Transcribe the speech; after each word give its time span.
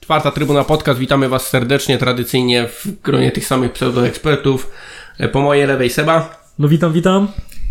Czwarta 0.00 0.30
Trybuna 0.30 0.64
Podcast, 0.64 1.00
witamy 1.00 1.28
Was 1.28 1.48
serdecznie, 1.48 1.98
tradycyjnie 1.98 2.68
w 2.68 2.86
gronie 3.02 3.32
tych 3.32 3.46
samych 3.46 3.72
pseudoekspertów. 3.72 4.70
E, 5.18 5.28
Po 5.28 5.40
mojej 5.40 5.66
lewej 5.66 5.90
Seba, 5.90 6.44
No 6.58 6.68
witam, 6.68 6.92
witam. 6.92 7.28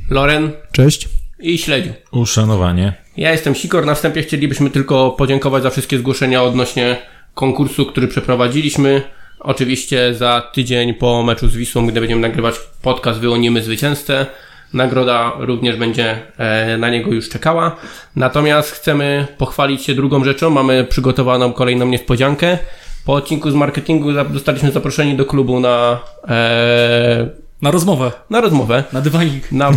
Loren 0.10 0.52
Cześć. 0.72 1.10
i 1.40 1.58
Śledziu. 1.58 1.94
Uszanowanie. 2.12 2.94
Ja 3.18 3.32
jestem 3.32 3.56
Sikor, 3.56 3.86
na 3.86 3.96
wstępie 3.96 4.24
chcielibyśmy 4.24 4.70
tylko 4.70 5.12
podziękować 5.12 5.64
za 5.64 5.70
wszystkie 5.70 5.98
zgłoszenia 5.98 6.44
odnośnie 6.44 6.98
konkursu, 7.36 7.86
który 7.86 8.08
przeprowadziliśmy. 8.08 9.02
Oczywiście 9.40 10.14
za 10.16 10.52
tydzień 10.54 10.94
po 10.94 11.24
meczu 11.24 11.48
z 11.50 11.56
Wisłą, 11.56 11.88
gdy 11.88 12.00
będziemy 12.00 12.22
nagrywać 12.22 12.56
podcast, 12.82 13.20
wyłonimy 13.20 13.62
zwycięzcę. 13.64 14.26
Nagroda 14.74 15.32
również 15.40 15.78
będzie 15.78 16.18
e, 16.38 16.78
na 16.78 16.90
niego 16.90 17.12
już 17.12 17.30
czekała. 17.30 17.76
Natomiast 18.16 18.72
chcemy 18.72 19.28
pochwalić 19.38 19.84
się 19.84 19.96
drugą 19.96 20.24
rzeczą. 20.24 20.50
Mamy 20.50 20.84
przygotowaną 20.84 21.54
kolejną 21.54 21.86
niespodziankę. 21.86 22.58
Po 23.06 23.14
odcinku 23.14 23.52
z 23.52 23.54
marketingu 23.56 24.10
dostaliśmy 24.30 24.72
zaproszenie 24.72 25.16
do 25.16 25.26
klubu 25.26 25.60
na, 25.60 26.00
e, 26.30 27.30
Na 27.62 27.72
rozmowę, 27.72 28.12
na 28.30 28.42
rozmowę. 28.42 28.84
na 28.94 29.02
dywanik. 29.02 29.52
Na... 29.52 29.72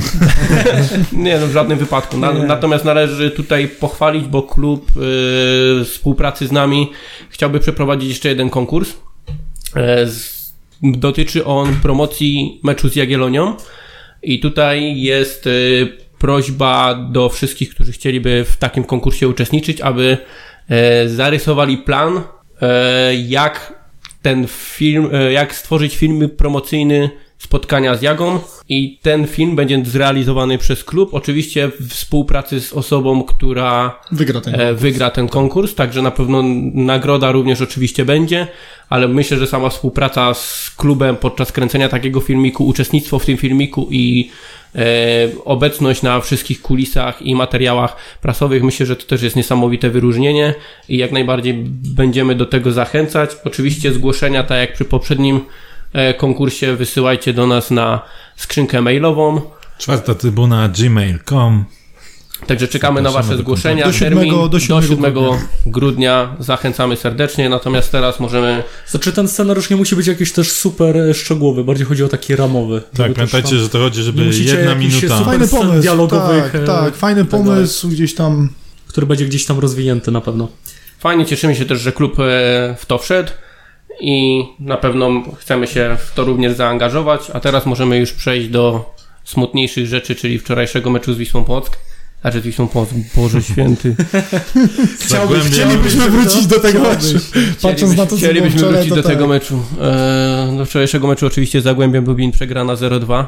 nie, 1.12 1.38
no 1.38 1.46
w 1.46 1.50
żadnym 1.52 1.78
wypadku. 1.78 2.18
Na, 2.18 2.32
natomiast 2.32 2.84
należy 2.84 3.30
tutaj 3.30 3.68
pochwalić, 3.68 4.24
bo 4.24 4.42
klub 4.42 4.90
y, 5.80 5.84
współpracy 5.84 6.46
z 6.46 6.52
nami 6.52 6.90
chciałby 7.30 7.60
przeprowadzić 7.60 8.08
jeszcze 8.08 8.28
jeden 8.28 8.50
konkurs. 8.50 8.92
Z, 10.06 10.36
dotyczy 10.82 11.44
on 11.44 11.74
promocji 11.74 12.60
meczu 12.62 12.88
z 12.88 12.96
Jagiellonią 12.96 13.56
i 14.22 14.40
tutaj 14.40 15.00
jest 15.00 15.46
y, 15.46 16.06
prośba 16.18 16.94
do 16.94 17.28
wszystkich, 17.28 17.70
którzy 17.70 17.92
chcieliby 17.92 18.44
w 18.44 18.56
takim 18.56 18.84
konkursie 18.84 19.28
uczestniczyć, 19.28 19.80
aby 19.80 20.18
e, 20.68 21.08
zarysowali 21.08 21.78
plan, 21.78 22.22
e, 22.62 23.14
jak 23.14 23.74
ten 24.22 24.46
film, 24.48 25.08
e, 25.12 25.32
jak 25.32 25.54
stworzyć 25.54 25.96
film 25.96 26.30
promocyjny 26.36 27.10
spotkania 27.38 27.94
z 27.94 28.02
Jagą 28.02 28.38
i 28.68 28.98
ten 29.02 29.26
film 29.26 29.56
będzie 29.56 29.82
zrealizowany 29.84 30.58
przez 30.58 30.84
klub, 30.84 31.14
oczywiście 31.14 31.70
w 31.80 31.88
współpracy 31.88 32.60
z 32.60 32.72
osobą, 32.72 33.22
która 33.22 34.00
Wygra 34.12 34.40
ten. 34.40 34.60
e, 34.60 34.74
wygra 34.74 35.10
ten 35.10 35.28
konkurs, 35.28 35.74
także 35.74 36.02
na 36.02 36.10
pewno 36.10 36.42
nagroda 36.74 37.32
również 37.32 37.60
oczywiście 37.60 38.04
będzie, 38.04 38.46
ale 38.88 39.08
myślę, 39.08 39.38
że 39.38 39.46
sama 39.46 39.68
współpraca 39.68 40.34
z 40.34 40.70
klubem 40.76 41.16
podczas 41.16 41.52
kręcenia 41.52 41.88
takiego 41.88 42.20
filmiku, 42.20 42.66
uczestnictwo 42.66 43.18
w 43.18 43.26
tym 43.26 43.36
filmiku 43.36 43.88
i 43.90 44.30
e, 44.74 44.80
obecność 45.44 46.02
na 46.02 46.20
wszystkich 46.20 46.62
kulisach 46.62 47.22
i 47.22 47.34
materiałach 47.34 47.96
prasowych, 48.22 48.62
myślę, 48.62 48.86
że 48.86 48.96
to 48.96 49.06
też 49.06 49.22
jest 49.22 49.36
niesamowite 49.36 49.90
wyróżnienie 49.90 50.54
i 50.88 50.96
jak 50.96 51.12
najbardziej 51.12 51.54
będziemy 51.94 52.34
do 52.34 52.46
tego 52.46 52.72
zachęcać. 52.72 53.30
Oczywiście 53.44 53.92
zgłoszenia, 53.92 54.42
tak 54.42 54.58
jak 54.58 54.72
przy 54.72 54.84
poprzednim 54.84 55.40
konkursie, 56.18 56.76
wysyłajcie 56.76 57.32
do 57.32 57.46
nas 57.46 57.70
na 57.70 58.02
skrzynkę 58.36 58.82
mailową. 58.82 59.40
Czwarta 59.78 60.14
trybuna 60.14 60.68
gmail.com. 60.68 61.64
Także 62.46 62.68
czekamy 62.68 63.02
na 63.02 63.10
Wasze 63.10 63.28
do 63.30 63.36
zgłoszenia. 63.38 63.86
Do 63.86 63.98
Termin 63.98 64.24
siódmego- 64.30 64.48
do 64.48 64.58
siódmego 64.82 65.20
grudnia. 65.20 65.46
grudnia 65.66 66.36
zachęcamy 66.38 66.96
serdecznie, 66.96 67.48
natomiast 67.48 67.92
teraz 67.92 68.20
możemy. 68.20 68.62
Znaczy 68.88 69.12
ten 69.12 69.28
scenariusz 69.28 69.70
nie 69.70 69.76
musi 69.76 69.96
być 69.96 70.06
jakiś 70.06 70.32
też 70.32 70.52
super 70.52 70.96
e, 70.96 71.14
szczegółowy, 71.14 71.64
bardziej 71.64 71.86
chodzi 71.86 72.04
o 72.04 72.08
taki 72.08 72.36
ramowy. 72.36 72.82
Tak, 72.96 73.12
pamiętajcie, 73.14 73.48
tam- 73.50 73.58
że 73.58 73.68
to 73.68 73.78
chodzi, 73.78 74.02
żeby 74.02 74.24
jedna 74.24 74.74
minuta. 74.74 75.20
Fajny 75.24 75.48
pomysł. 75.48 75.82
dialogowych, 75.82 76.52
tak, 76.52 76.54
e, 76.54 76.64
tak, 76.66 76.96
fajny 76.96 77.20
tak 77.24 77.30
dalej. 77.30 77.46
pomysł, 77.46 77.88
gdzieś 77.88 78.14
tam. 78.14 78.48
który 78.88 79.06
będzie 79.06 79.26
gdzieś 79.26 79.46
tam 79.46 79.58
rozwinięty 79.58 80.10
na 80.10 80.20
pewno. 80.20 80.48
Fajnie 80.98 81.26
cieszymy 81.26 81.56
się 81.56 81.64
też, 81.64 81.80
że 81.80 81.92
klub 81.92 82.12
e, 82.20 82.22
w 82.78 82.86
to 82.86 82.98
wszedł 82.98 83.30
i 84.00 84.44
na 84.60 84.76
pewno 84.76 85.22
chcemy 85.38 85.66
się 85.66 85.96
w 86.06 86.14
to 86.14 86.24
również 86.24 86.52
zaangażować. 86.52 87.20
A 87.34 87.40
teraz 87.40 87.66
możemy 87.66 87.98
już 87.98 88.12
przejść 88.12 88.48
do 88.48 88.94
smutniejszych 89.24 89.86
rzeczy, 89.86 90.14
czyli 90.14 90.38
wczorajszego 90.38 90.90
meczu 90.90 91.14
z 91.14 91.18
Wisłą 91.18 91.44
Płock. 91.44 91.78
Znaczy 92.20 92.40
z 92.40 92.42
Wisłą 92.42 92.68
Płock, 92.68 92.92
Boże 93.16 93.42
Święty. 93.52 93.96
Zagłębiam- 95.08 95.50
Chcielibyśmy 95.52 96.10
wrócić 96.10 96.46
do 96.46 96.60
tego 96.60 96.80
meczu. 96.80 97.18
Patrząc 97.62 97.96
na 97.96 98.04
to, 98.06 98.10
co 98.10 98.16
Chcielibyśmy 98.16 98.60
wrócić 98.68 98.88
do 98.88 99.02
tak. 99.02 99.12
tego 99.12 99.26
meczu. 99.26 99.62
E, 99.80 100.54
do 100.58 100.64
wczorajszego 100.64 101.06
meczu 101.06 101.26
oczywiście 101.26 101.60
Zagłębiam 101.60 102.04
Lubin 102.04 102.32
przegrana 102.32 102.74
0-2. 102.74 103.24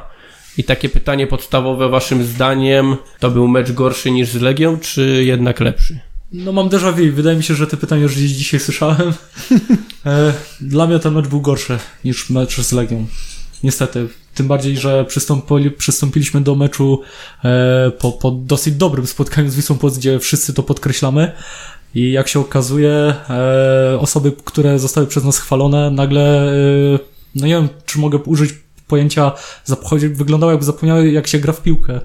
I 0.58 0.64
takie 0.64 0.88
pytanie 0.88 1.26
podstawowe 1.26 1.88
waszym 1.88 2.24
zdaniem, 2.24 2.96
to 3.18 3.30
był 3.30 3.48
mecz 3.48 3.72
gorszy 3.72 4.10
niż 4.10 4.28
z 4.28 4.40
Legią, 4.40 4.78
czy 4.78 5.24
jednak 5.24 5.60
lepszy? 5.60 5.98
No 6.32 6.52
mam 6.52 6.68
déjà 6.68 6.92
vu, 6.92 7.12
wydaje 7.12 7.36
mi 7.36 7.42
się, 7.42 7.54
że 7.54 7.66
te 7.66 7.76
pytania 7.76 8.02
już 8.02 8.16
gdzieś 8.16 8.30
dzisiaj 8.30 8.60
słyszałem. 8.60 9.12
E, 10.06 10.32
Dla 10.60 10.86
mnie 10.86 10.98
ten 10.98 11.14
mecz 11.14 11.26
był 11.26 11.40
gorszy 11.40 11.78
niż 12.04 12.30
mecz 12.30 12.60
z 12.60 12.72
Legią. 12.72 13.06
Niestety. 13.62 14.08
Tym 14.34 14.48
bardziej, 14.48 14.76
że 14.76 15.04
przystąpili, 15.04 15.70
przystąpiliśmy 15.70 16.40
do 16.40 16.54
meczu 16.54 17.00
e, 17.44 17.90
po, 17.90 18.12
po 18.12 18.30
dosyć 18.30 18.74
dobrym 18.74 19.06
spotkaniu 19.06 19.50
z 19.50 19.56
Wisłą 19.56 19.78
Płock, 19.78 19.98
gdzie 19.98 20.18
wszyscy 20.18 20.54
to 20.54 20.62
podkreślamy. 20.62 21.32
I 21.94 22.12
jak 22.12 22.28
się 22.28 22.40
okazuje, 22.40 23.14
e, 23.30 23.98
osoby, 24.00 24.32
które 24.44 24.78
zostały 24.78 25.06
przez 25.06 25.24
nas 25.24 25.38
chwalone, 25.38 25.90
nagle, 25.90 26.52
e, 26.52 26.98
no 27.34 27.46
nie 27.46 27.54
wiem, 27.54 27.68
czy 27.86 27.98
mogę 27.98 28.18
użyć 28.18 28.54
pojęcia, 28.88 29.32
wyglądało 30.12 30.52
jakby 30.52 30.66
zapomniały, 30.66 31.10
jak 31.10 31.26
się 31.26 31.38
gra 31.38 31.52
w 31.52 31.62
piłkę, 31.62 32.00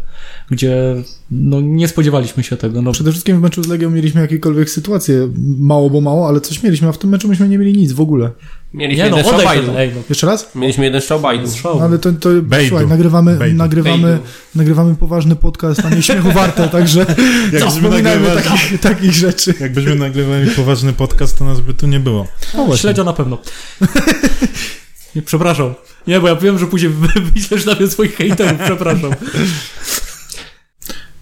gdzie 0.52 0.96
no 1.32 1.62
nie 1.62 1.88
spodziewaliśmy 1.88 2.44
się 2.44 2.58
tego. 2.58 2.82
No, 2.82 2.92
Przede 2.92 3.12
wszystkim 3.12 3.40
w 3.40 3.42
meczu 3.42 3.64
z 3.64 3.68
Legią 3.68 3.90
mieliśmy 3.90 4.22
jakiekolwiek 4.22 4.70
sytuację, 4.70 5.30
mało 5.58 5.90
bo 5.90 6.02
mało, 6.02 6.28
ale 6.28 6.42
coś 6.42 6.64
mieliśmy, 6.64 6.88
a 6.88 6.92
w 6.92 6.98
tym 6.98 7.10
meczu 7.10 7.28
myśmy 7.28 7.50
nie 7.50 7.58
mieli 7.58 7.78
nic 7.78 7.92
w 7.92 8.02
ogóle. 8.02 8.32
Mieliśmy 8.74 9.04
nie 9.04 9.10
no, 9.10 9.18
jeden 9.18 9.32
strzał 9.34 9.46
bajdu. 9.46 9.68
to, 9.68 9.80
ej, 9.80 9.92
no. 9.96 10.02
Jeszcze 10.10 10.28
raz? 10.28 10.56
Mieliśmy 10.56 10.84
jeden 10.86 11.02
strzał 11.02 11.20
bajdu. 11.20 11.48
Strzał. 11.48 11.80
Ale 11.80 12.00
to, 12.00 12.12
to 12.12 12.30
Bejdu. 12.42 12.70
słuchaj, 12.70 12.88
nagrywamy, 12.88 13.36
Bejdu. 13.36 13.58
nagrywamy, 13.58 14.08
Bejdu. 14.08 14.24
nagrywamy 14.56 14.96
poważny 14.96 15.36
podcast, 15.36 15.86
a 15.86 15.90
nie 15.90 16.02
śmiechu 16.02 16.32
warte, 16.32 16.70
także 16.70 17.06
zapominajmy 17.60 18.04
nagrywali, 18.04 18.44
takich, 18.44 18.80
takich 18.80 19.12
rzeczy. 19.12 19.54
jakbyśmy 19.60 19.96
nagrywali 19.96 20.52
poważny 20.52 20.94
podcast, 20.94 21.38
to 21.38 21.46
nas 21.46 21.62
by 21.62 21.74
tu 21.74 21.88
nie 21.88 22.00
było. 22.00 22.28
No. 22.54 22.78
Śledzia 22.78 23.04
na 23.04 23.14
pewno. 23.14 23.38
nie, 25.16 25.22
przepraszam. 25.22 25.74
Nie, 26.08 26.20
bo 26.20 26.28
ja 26.28 26.36
wiem, 26.36 26.60
że 26.60 26.68
później 26.68 26.92
wy- 26.92 27.22
wyślesz 27.22 27.66
na 27.66 27.76
mnie 27.76 27.88
swoich 27.88 28.16
hejterów, 28.16 28.60
przepraszam. 28.66 29.12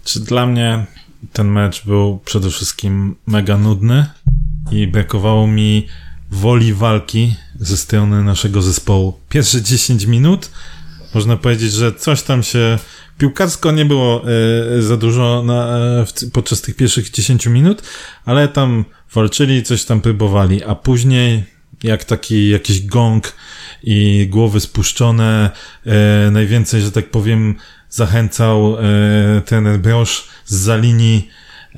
Czy 0.04 0.20
dla 0.20 0.46
mnie 0.46 0.86
ten 1.32 1.48
mecz 1.48 1.84
był 1.86 2.20
przede 2.24 2.50
wszystkim 2.50 3.16
mega 3.26 3.58
nudny 3.58 4.06
i 4.72 4.86
brakowało 4.86 5.46
mi 5.46 5.86
woli 6.30 6.74
walki 6.74 7.34
ze 7.60 7.76
strony 7.76 8.24
naszego 8.24 8.62
zespołu. 8.62 9.20
Pierwsze 9.28 9.62
10 9.62 10.04
minut 10.06 10.50
można 11.14 11.36
powiedzieć, 11.36 11.72
że 11.72 11.92
coś 11.92 12.22
tam 12.22 12.42
się 12.42 12.78
piłkarsko 13.18 13.70
nie 13.72 13.84
było 13.84 14.24
e, 14.78 14.82
za 14.82 14.96
dużo 14.96 15.42
na, 15.46 15.78
e, 15.78 16.04
podczas 16.32 16.60
tych 16.60 16.76
pierwszych 16.76 17.10
10 17.10 17.46
minut, 17.46 17.82
ale 18.24 18.48
tam 18.48 18.84
walczyli, 19.14 19.62
coś 19.62 19.84
tam 19.84 20.00
próbowali, 20.00 20.64
a 20.64 20.74
później 20.74 21.44
jak 21.82 22.04
taki 22.04 22.48
jakiś 22.48 22.86
gong 22.86 23.32
i 23.82 24.28
głowy 24.30 24.60
spuszczone, 24.60 25.50
e, 25.86 26.30
najwięcej, 26.30 26.80
że 26.80 26.92
tak 26.92 27.10
powiem, 27.10 27.54
zachęcał 27.90 28.76
e, 28.76 29.40
ten 29.40 29.82
Brosz 29.82 30.28
z 30.46 30.54
za 30.54 30.76
linii 30.76 31.28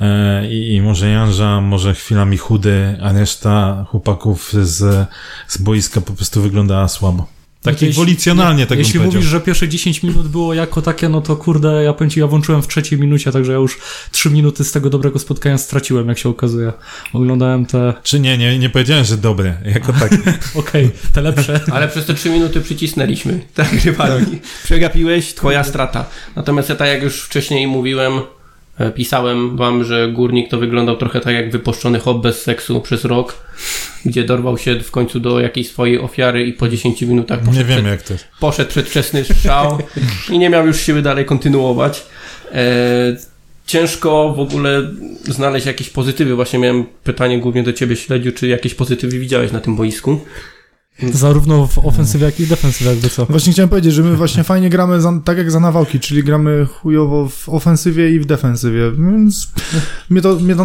e, 0.01 0.49
i, 0.49 0.75
i 0.75 0.83
może 0.83 1.11
Janża, 1.11 1.61
może 1.61 1.95
chwilami 1.95 2.39
chudy, 2.39 2.99
a 3.03 3.13
reszta 3.13 3.87
chłopaków 3.89 4.53
z, 4.53 5.09
z 5.49 5.59
boiska 5.59 6.01
po 6.01 6.13
prostu 6.13 6.43
wyglądała 6.43 6.89
słabo. 6.89 7.34
Tak 7.65 7.73
Jeśli- 7.75 7.89
inwolicjonalnie, 7.89 8.63
tak 8.67 8.69
bym 8.69 8.79
Jeśli 8.79 8.99
powiedział. 9.01 9.15
mówisz, 9.21 9.31
że 9.31 9.41
pierwsze 9.41 9.69
10 9.69 10.03
minut 10.03 10.29
było 10.29 10.55
jako 10.55 10.83
takie, 10.83 11.09
no 11.09 11.21
to 11.21 11.37
kurde, 11.37 11.85
ja 11.85 11.93
powiem 11.93 12.11
ci, 12.11 12.21
ja 12.21 12.27
włączyłem 12.27 12.63
w 12.63 12.69
trzeciej 12.69 12.99
minucie, 12.99 13.33
także 13.33 13.53
ja 13.53 13.59
już 13.59 13.79
3 14.11 14.31
minuty 14.31 14.65
z 14.65 14.73
tego 14.73 14.91
dobrego 14.91 15.19
spotkania 15.19 15.59
straciłem, 15.59 16.09
jak 16.09 16.19
się 16.19 16.29
okazuje. 16.29 16.73
Oglądałem 17.13 17.67
te, 17.67 17.95
Czy 18.03 18.21
nie, 18.21 18.39
nie, 18.39 18.59
nie 18.59 18.71
powiedziałem, 18.71 19.05
że 19.05 19.17
dobre, 19.17 19.55
jako 19.65 19.93
tak. 19.93 20.13
okej, 20.55 20.91
te 21.13 21.23
lepsze. 21.23 21.61
Ale 21.73 21.89
przez 21.89 22.07
te 22.07 22.15
trzy 22.15 22.31
minuty 22.31 22.61
przycisnęliśmy. 22.61 23.41
Tak, 23.55 23.73
rywali. 23.85 24.25
Przegapiłeś, 24.65 25.35
twoja 25.35 25.65
strata. 25.65 26.07
Natomiast 26.37 26.69
ja 26.69 26.77
tak 26.77 26.89
jak 26.89 27.03
już 27.03 27.23
wcześniej 27.23 27.67
mówiłem, 27.67 28.13
pisałem 28.95 29.57
wam, 29.57 29.85
że 29.85 30.09
górnik 30.13 30.51
to 30.51 30.59
wyglądał 30.59 30.97
trochę 30.97 31.21
tak 31.21 31.35
jak 31.35 31.51
wypuszczony 31.51 31.99
hop 31.99 32.23
bez 32.23 32.43
seksu 32.43 32.81
przez 32.81 33.05
rok, 33.05 33.37
gdzie 34.05 34.25
dorwał 34.25 34.59
się 34.59 34.81
w 34.81 34.91
końcu 34.91 35.21
do 35.21 35.41
jakiejś 35.41 35.69
swojej 35.69 35.99
ofiary 35.99 36.47
i 36.47 36.53
po 36.53 36.69
10 36.69 37.03
minutach 37.03 37.39
poszedł, 37.39 37.59
Nie 37.59 37.65
wiem 37.65 37.79
przed, 37.79 37.91
jak 37.91 38.03
to 38.03 38.15
poszedł 38.41 38.71
przedwczesny 38.71 39.25
strzał 39.25 39.79
i 40.31 40.39
nie 40.39 40.51
miał 40.51 40.67
już 40.67 40.81
siły 40.81 41.03
dalej 41.03 41.25
kontynuować. 41.25 42.07
E, 42.53 43.17
ciężko 43.67 44.33
w 44.37 44.41
ogóle 44.41 44.91
znaleźć 45.25 45.67
jakieś 45.67 45.91
pozytywy. 45.91 46.35
Właśnie 46.35 46.59
miałem 46.59 46.85
pytanie 47.05 47.39
głównie 47.39 47.63
do 47.63 47.73
ciebie, 47.73 47.97
Śledziu, 47.97 48.33
czy 48.33 48.49
jakieś 48.49 48.75
pozytywy 48.75 49.19
widziałeś 49.19 49.53
na 49.53 49.61
tym 49.61 49.77
boisku? 49.77 50.21
Zarówno 51.13 51.67
w 51.67 51.79
ofensywie, 51.79 52.27
jak 52.27 52.41
i 52.41 52.47
defensywie, 52.47 52.91
jakby 52.91 53.09
co. 53.09 53.27
Właśnie 53.27 53.53
chciałem 53.53 53.69
powiedzieć, 53.69 53.95
że 53.95 54.03
my 54.03 54.17
właśnie 54.17 54.45
fajnie 54.45 54.71
gramy 54.71 55.01
za, 55.01 55.21
tak 55.25 55.39
jak 55.39 55.51
za 55.51 55.61
nawałki, 55.61 56.01
czyli 56.01 56.25
gramy 56.25 56.67
chujowo 56.67 57.29
w 57.29 57.49
ofensywie 57.49 58.11
i 58.11 58.21
w 58.21 58.27
defensywie, 58.27 58.93
więc 58.93 59.49
mnie 60.11 60.21
to, 60.21 60.37
mnie 60.37 60.57
to, 60.57 60.65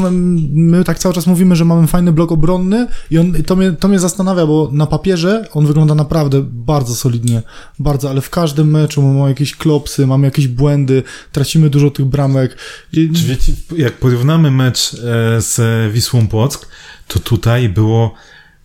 my 0.52 0.84
tak 0.84 1.00
cały 1.00 1.16
czas 1.16 1.28
mówimy, 1.28 1.56
że 1.56 1.66
mamy 1.66 1.88
fajny 1.88 2.12
blok 2.12 2.32
obronny 2.32 2.88
i 3.12 3.18
on, 3.18 3.34
to, 3.34 3.56
mnie, 3.56 3.72
to 3.72 3.88
mnie 3.88 4.00
zastanawia, 4.00 4.46
bo 4.46 4.70
na 4.74 4.88
papierze 4.88 5.48
on 5.54 5.66
wygląda 5.66 5.96
naprawdę 5.96 6.42
bardzo 6.44 6.96
solidnie, 6.96 7.42
bardzo, 7.80 8.10
ale 8.10 8.22
w 8.22 8.30
każdym 8.30 8.72
meczu 8.72 9.02
mamy 9.02 9.30
jakieś 9.30 9.56
klopsy, 9.56 10.08
mamy 10.08 10.28
jakieś 10.28 10.48
błędy, 10.48 11.04
tracimy 11.32 11.70
dużo 11.70 11.92
tych 11.92 12.06
bramek. 12.06 12.58
I, 12.94 13.10
Czy 13.10 13.24
wiecie, 13.24 13.54
jak 13.78 13.94
porównamy 13.94 14.52
mecz 14.52 14.94
e, 14.94 14.98
z 15.42 15.60
Wisłą 15.94 16.28
Płock, 16.28 16.68
to 17.08 17.20
tutaj 17.20 17.70
było 17.70 18.14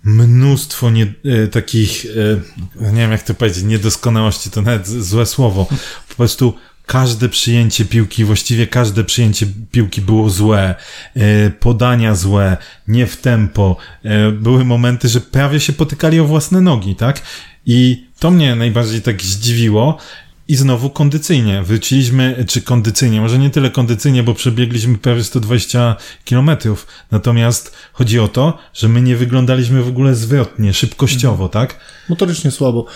mnóstwo 0.04 0.90
nie, 0.90 1.02
e, 1.24 1.48
takich, 1.48 2.06
e, 2.80 2.92
nie 2.92 3.00
wiem 3.00 3.12
jak 3.12 3.22
to 3.22 3.34
powiedzieć, 3.34 3.64
niedoskonałości, 3.64 4.50
to 4.50 4.62
nawet 4.62 4.88
złe 4.88 5.26
słowo. 5.26 5.66
Po 6.08 6.14
prostu 6.14 6.54
każde 6.86 7.28
przyjęcie 7.28 7.84
piłki, 7.84 8.24
właściwie 8.24 8.66
każde 8.66 9.04
przyjęcie 9.04 9.46
piłki 9.72 10.00
było 10.00 10.30
złe, 10.30 10.74
e, 11.14 11.50
podania 11.50 12.14
złe, 12.14 12.56
nie 12.88 13.06
w 13.06 13.16
tempo. 13.16 13.76
Były 14.32 14.64
momenty, 14.64 15.08
że 15.08 15.20
prawie 15.20 15.60
się 15.60 15.72
potykali 15.72 16.20
o 16.20 16.24
własne 16.24 16.60
nogi, 16.60 16.96
tak? 16.96 17.22
I 17.66 18.06
to 18.18 18.30
mnie 18.30 18.56
najbardziej 18.56 19.02
tak 19.02 19.22
zdziwiło. 19.22 19.98
I 20.48 20.56
znowu 20.56 20.90
kondycyjnie. 20.90 21.62
Wróciliśmy, 21.62 22.44
czy 22.48 22.62
kondycyjnie, 22.62 23.20
może 23.20 23.38
nie 23.38 23.50
tyle 23.50 23.70
kondycyjnie, 23.70 24.22
bo 24.22 24.34
przebiegliśmy 24.34 24.98
prawie 24.98 25.24
120 25.24 25.96
kilometrów. 26.24 26.86
Natomiast 27.10 27.72
chodzi 27.92 28.18
o 28.18 28.28
to, 28.28 28.58
że 28.74 28.88
my 28.88 29.02
nie 29.02 29.16
wyglądaliśmy 29.16 29.82
w 29.82 29.88
ogóle 29.88 30.14
zwrotnie, 30.14 30.72
szybkościowo, 30.72 31.48
tak? 31.48 31.80
motorycznie 32.08 32.50
słabo. 32.50 32.86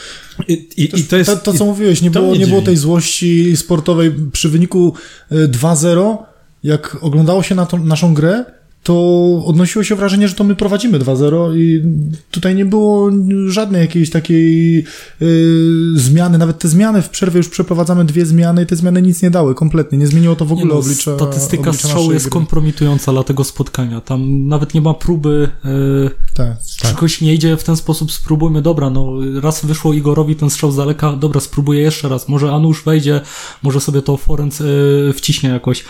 I, 0.48 0.52
i, 0.76 1.00
i 1.00 1.04
to 1.04 1.16
jest. 1.16 1.30
to, 1.30 1.36
to, 1.36 1.52
co 1.52 1.64
mówiłeś, 1.64 2.02
nie 2.02 2.10
było, 2.10 2.36
nie 2.36 2.46
było 2.46 2.62
tej 2.62 2.76
złości 2.76 3.56
sportowej 3.56 4.14
przy 4.32 4.48
wyniku 4.48 4.94
y, 5.32 5.48
2-0. 5.48 6.16
Jak 6.62 6.96
oglądało 7.00 7.42
się 7.42 7.54
na 7.54 7.66
tą, 7.66 7.84
naszą 7.84 8.14
grę, 8.14 8.44
to 8.88 9.43
odnosiło 9.44 9.85
się 9.85 9.94
wrażenie, 9.94 10.29
że 10.29 10.35
to 10.35 10.44
my 10.44 10.55
prowadzimy 10.55 10.99
2-0 10.99 11.56
i 11.56 11.82
tutaj 12.31 12.55
nie 12.55 12.64
było 12.64 13.11
żadnej 13.46 13.81
jakiejś 13.81 14.11
takiej 14.11 14.79
y, 15.23 15.93
zmiany. 15.94 16.38
Nawet 16.38 16.58
te 16.58 16.69
zmiany 16.69 17.02
w 17.02 17.08
przerwie 17.08 17.38
już 17.38 17.49
przeprowadzamy 17.49 18.05
dwie 18.05 18.26
zmiany 18.26 18.62
i 18.62 18.67
te 18.67 18.76
zmiany 18.76 19.02
nic 19.02 19.23
nie 19.23 19.31
dały 19.31 19.55
kompletnie. 19.55 19.99
Nie 19.99 20.06
zmieniło 20.06 20.37
to 20.37 20.44
w 20.44 20.52
ogóle 20.52 20.67
Nie 20.67 20.73
no, 20.73 20.81
oblicza 20.81 21.17
Statystyka 21.17 21.70
oblicza 21.70 21.88
strzału 21.88 22.12
jest 22.12 22.25
gry. 22.25 22.31
kompromitująca 22.32 23.12
dla 23.12 23.23
tego 23.23 23.44
spotkania. 23.44 24.00
Tam 24.00 24.49
nawet 24.49 24.75
nie 24.75 24.81
ma 24.81 24.94
próby, 24.94 25.49
yy, 25.64 26.11
Tak. 26.35 26.46
tak. 26.82 26.90
czegoś 26.94 27.20
nie 27.20 27.35
idzie 27.35 27.56
w 27.56 27.64
ten 27.64 27.76
sposób, 27.76 28.12
spróbujmy, 28.12 28.62
dobra, 28.62 28.90
no 28.90 29.12
raz 29.40 29.64
wyszło 29.64 29.93
Igorowi 29.93 30.37
ten 30.37 30.50
strzał 30.50 30.73
z 30.73 30.76
daleka, 30.76 31.12
dobra, 31.12 31.40
spróbuję 31.40 31.81
jeszcze 31.81 32.08
raz, 32.08 32.29
może 32.29 32.52
Anusz 32.52 32.82
wejdzie, 32.85 33.20
może 33.62 33.81
sobie 33.81 34.02
to 34.02 34.17
Forenc 34.17 34.61
yy, 34.61 35.12
wciśnie 35.17 35.49
jakoś. 35.50 35.85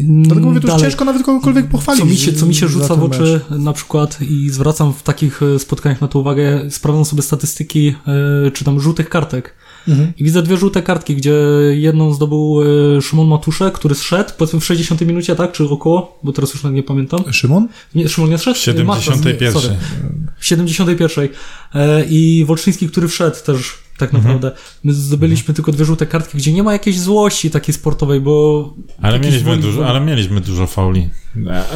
Dlatego 0.00 0.46
mówię, 0.46 0.60
to 0.60 0.72
już 0.72 0.82
ciężko 0.82 1.04
nawet 1.04 1.22
kogokolwiek 1.22 1.68
pochwalić. 1.68 2.00
Co 2.02 2.06
mi 2.06 2.16
się, 2.16 2.37
co 2.40 2.46
mi 2.46 2.54
się 2.54 2.68
rzuca 2.68 2.94
w 2.94 3.04
oczy 3.04 3.40
mecz. 3.50 3.60
na 3.60 3.72
przykład 3.72 4.18
i 4.22 4.50
zwracam 4.50 4.92
w 4.92 5.02
takich 5.02 5.42
e, 5.42 5.58
spotkaniach 5.58 6.00
na 6.00 6.08
to 6.08 6.18
uwagę, 6.18 6.70
sprawdzam 6.70 7.04
sobie 7.04 7.22
statystyki, 7.22 7.94
e, 8.46 8.50
czy 8.50 8.64
tam 8.64 8.80
żółtych 8.80 9.08
kartek. 9.08 9.54
Mhm. 9.88 10.12
I 10.16 10.24
widzę 10.24 10.42
dwie 10.42 10.56
żółte 10.56 10.82
kartki, 10.82 11.16
gdzie 11.16 11.34
jedną 11.70 12.14
zdobył 12.14 12.60
e, 12.96 13.02
Szymon 13.02 13.28
Matuszek, 13.28 13.74
który 13.74 13.94
zszedł, 13.94 14.30
powiedzmy 14.38 14.60
w 14.60 14.64
60 14.64 15.00
minucie, 15.00 15.36
tak, 15.36 15.52
czy 15.52 15.68
około, 15.68 16.18
bo 16.22 16.32
teraz 16.32 16.54
już 16.54 16.62
nawet 16.62 16.76
nie 16.76 16.82
pamiętam. 16.82 17.32
Szymon? 17.32 17.68
Nie, 17.94 18.08
Szymon 18.08 18.30
nie 18.30 18.38
zszedł? 18.38 18.56
W 18.56 18.60
71. 18.60 19.26
Matras, 19.44 19.62
sorry. 19.62 19.76
W 20.38 20.46
71. 20.46 21.28
E, 21.74 22.04
I 22.04 22.44
Wolczyński, 22.44 22.88
który 22.88 23.08
wszedł 23.08 23.36
też 23.46 23.87
tak 23.98 24.14
Mhm. 24.14 24.24
naprawdę. 24.34 24.60
My 24.84 24.92
zdobyliśmy 24.92 25.54
tylko 25.54 25.72
dwie 25.72 25.84
żółte 25.84 26.06
kartki, 26.06 26.38
gdzie 26.38 26.52
nie 26.52 26.62
ma 26.62 26.72
jakiejś 26.72 27.00
złości 27.00 27.50
takiej 27.50 27.74
sportowej, 27.74 28.20
bo... 28.20 28.74
Ale 29.02 29.20
mieliśmy, 29.20 29.50
woli- 29.56 29.60
dużo, 29.62 29.86
ale 29.88 30.00
mieliśmy 30.00 30.40
dużo 30.40 30.66
fauli. 30.66 31.10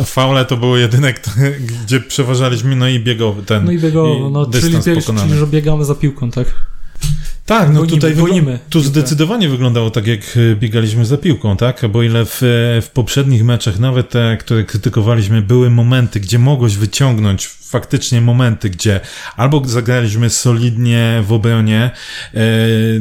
Faule 0.04 0.44
to 0.44 0.56
były 0.56 0.80
jedyne, 0.80 1.14
gdzie 1.84 2.00
przeważaliśmy, 2.00 2.76
no 2.76 2.88
i 2.88 3.00
biegowy 3.00 3.42
ten. 3.42 3.64
No 3.64 3.72
i 3.72 3.78
biegowo, 3.78 4.30
no, 4.30 4.46
czyli, 4.46 4.62
czyli 4.82 5.34
że 5.38 5.46
biegamy 5.46 5.84
za 5.84 5.94
piłką, 5.94 6.30
tak? 6.30 6.54
Tak, 7.46 7.68
no 7.68 7.74
Gonimy, 7.80 7.90
tutaj 7.90 8.14
gonimy. 8.14 8.58
tu 8.70 8.80
zdecydowanie 8.80 9.48
wyglądało 9.48 9.90
tak, 9.90 10.06
jak 10.06 10.20
e, 10.20 10.56
biegaliśmy 10.56 11.06
za 11.06 11.16
piłką, 11.16 11.56
tak? 11.56 11.82
Bo 11.90 12.02
ile 12.02 12.24
w, 12.24 12.42
e, 12.42 12.82
w 12.82 12.90
poprzednich 12.94 13.44
meczach, 13.44 13.78
nawet 13.78 14.10
te, 14.10 14.36
które 14.40 14.64
krytykowaliśmy, 14.64 15.42
były 15.42 15.70
momenty, 15.70 16.20
gdzie 16.20 16.38
mogłeś 16.38 16.76
wyciągnąć 16.76 17.46
faktycznie 17.46 18.20
momenty, 18.20 18.70
gdzie 18.70 19.00
albo 19.36 19.62
zagraliśmy 19.64 20.30
solidnie 20.30 21.22
w 21.26 21.32
obronie, 21.32 21.90
e, 22.34 22.40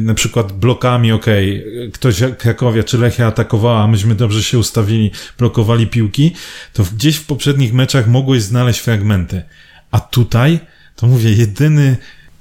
na 0.00 0.14
przykład 0.14 0.52
blokami, 0.52 1.12
okej, 1.12 1.64
ktoś 1.92 2.16
Krakowia 2.38 2.82
czy 2.82 2.98
Lechia 2.98 3.26
atakowała, 3.26 3.88
myśmy 3.88 4.14
dobrze 4.14 4.42
się 4.42 4.58
ustawili, 4.58 5.10
blokowali 5.38 5.86
piłki, 5.86 6.32
to 6.72 6.84
gdzieś 6.96 7.16
w 7.16 7.26
poprzednich 7.26 7.72
meczach 7.72 8.06
mogłeś 8.06 8.42
znaleźć 8.42 8.80
fragmenty. 8.80 9.42
A 9.90 10.00
tutaj, 10.00 10.60
to 10.96 11.06
mówię, 11.06 11.32
jedyny 11.32 11.96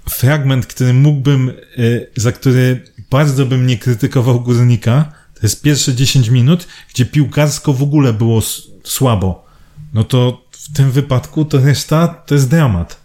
fragment, 0.09 0.67
który 0.67 0.93
mógłbym, 0.93 1.51
y, 1.77 2.07
za 2.15 2.31
który 2.31 2.81
bardzo 3.09 3.45
bym 3.45 3.67
nie 3.67 3.77
krytykował 3.77 4.41
Górnika, 4.41 5.11
to 5.33 5.39
jest 5.43 5.61
pierwsze 5.61 5.95
10 5.95 6.29
minut, 6.29 6.67
gdzie 6.93 7.05
piłkarsko 7.05 7.73
w 7.73 7.83
ogóle 7.83 8.13
było 8.13 8.41
słabo. 8.83 9.45
No 9.93 10.03
to 10.03 10.45
w 10.51 10.73
tym 10.73 10.91
wypadku 10.91 11.45
to 11.45 11.59
reszta 11.59 12.07
to 12.07 12.35
jest 12.35 12.49
dramat. 12.49 13.01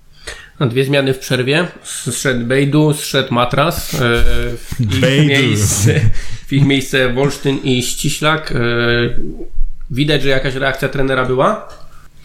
No, 0.61 0.67
dwie 0.67 0.85
zmiany 0.85 1.15
w 1.15 1.19
przerwie. 1.19 1.69
Zszedł 1.83 2.47
Bejdu, 2.47 2.95
zszedł 2.95 3.35
Matras. 3.35 3.95
E, 3.95 3.99
w, 3.99 4.81
ich 4.81 5.29
miejsce, 5.29 6.01
w 6.49 6.53
ich 6.53 6.65
miejsce 6.67 7.13
Wolsztyn 7.13 7.59
i 7.65 7.83
Ściślak. 7.83 8.53
E, 8.53 8.57
widać, 9.91 10.23
że 10.23 10.29
jakaś 10.29 10.55
reakcja 10.55 10.89
trenera 10.89 11.25
była, 11.25 11.69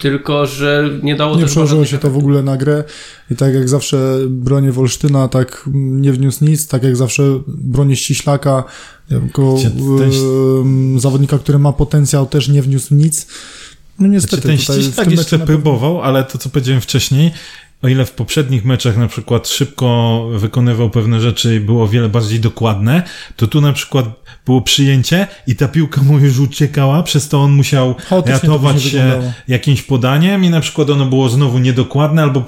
tylko 0.02 0.46
że 0.46 0.90
nie 1.04 1.16
dało 1.16 1.36
Nie 1.36 1.46
przełożyło 1.46 1.86
się 1.86 1.98
to 1.98 2.12
w 2.12 2.18
ogóle 2.18 2.44
na 2.44 2.58
grę 2.58 2.84
i 3.32 3.36
tak 3.36 3.54
jak 3.54 3.70
zawsze 3.70 4.18
bronię 4.30 4.72
Wolsztyna 4.72 5.28
tak 5.28 5.70
nie 5.74 6.12
wniósł 6.12 6.46
nic, 6.46 6.68
tak 6.68 6.84
jak 6.84 6.96
zawsze 6.96 7.24
bronię 7.48 7.96
Ściślaka 7.96 8.64
jako 9.10 9.58
ten- 9.98 11.00
zawodnika, 11.00 11.40
który 11.40 11.60
ma 11.60 11.74
potencjał 11.74 12.26
też 12.26 12.48
nie 12.48 12.62
wniósł 12.62 12.96
nic. 12.96 13.28
No 14.00 14.08
niestety 14.08 14.36
Znaczy 14.36 14.48
ten 14.48 14.82
ściślak 14.84 15.12
jeszcze 15.12 15.40
próbował, 15.40 16.02
ale 16.02 16.24
to 16.24 16.38
co 16.38 16.50
powiedziałem 16.50 16.82
wcześniej, 16.82 17.32
o 17.84 17.88
ile 17.88 18.06
w 18.06 18.12
poprzednich 18.12 18.66
meczach 18.66 18.98
na 18.98 19.08
przykład 19.08 19.48
szybko 19.48 20.28
wykonywał 20.36 20.90
pewne 20.90 21.22
rzeczy 21.22 21.56
i 21.56 21.60
było 21.60 21.84
o 21.84 21.88
wiele 21.88 22.10
bardziej 22.10 22.40
dokładne, 22.40 23.04
to 23.36 23.48
tu 23.48 23.62
na 23.62 23.74
przykład 23.74 24.06
było 24.46 24.62
przyjęcie 24.62 25.28
i 25.48 25.56
ta 25.56 25.68
piłka 25.68 26.02
mu 26.02 26.20
już 26.20 26.40
uciekała, 26.40 27.04
przez 27.04 27.30
to 27.30 27.42
on 27.42 27.52
musiał 27.52 27.96
Chaotycznie 28.10 28.34
ratować 28.34 28.84
się 28.84 29.34
jakimś 29.48 29.82
podaniem 29.82 30.44
i 30.44 30.50
na 30.50 30.62
przykład 30.62 30.90
ono 30.90 31.06
było 31.06 31.30
znowu 31.30 31.60
niedokładne 31.60 32.22
albo 32.22 32.46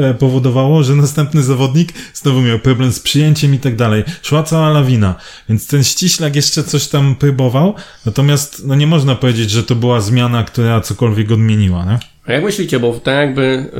e, 0.00 0.14
powodowało, 0.14 0.82
że 0.82 0.94
następny 0.94 1.42
zawodnik 1.42 1.92
znowu 2.14 2.40
miał 2.40 2.58
problem 2.58 2.92
z 2.92 3.00
przyjęciem 3.00 3.54
i 3.54 3.58
tak 3.58 3.76
dalej. 3.76 4.04
Szła 4.22 4.42
cała 4.42 4.70
lawina, 4.70 5.14
więc 5.48 5.66
ten 5.66 5.84
ściślak 5.84 6.36
jeszcze 6.36 6.64
coś 6.64 6.88
tam 6.88 7.14
próbował, 7.14 7.74
natomiast 8.06 8.62
no 8.66 8.74
nie 8.74 8.86
można 8.86 9.14
powiedzieć, 9.14 9.50
że 9.50 9.62
to 9.62 9.74
była 9.74 10.00
zmiana, 10.00 10.44
która 10.44 10.80
cokolwiek 10.80 11.32
odmieniła, 11.32 11.84
nie? 11.84 11.98
A 12.26 12.32
jak 12.32 12.44
myślicie, 12.44 12.80
bo 12.80 12.92
tak 12.92 13.16
jakby 13.16 13.70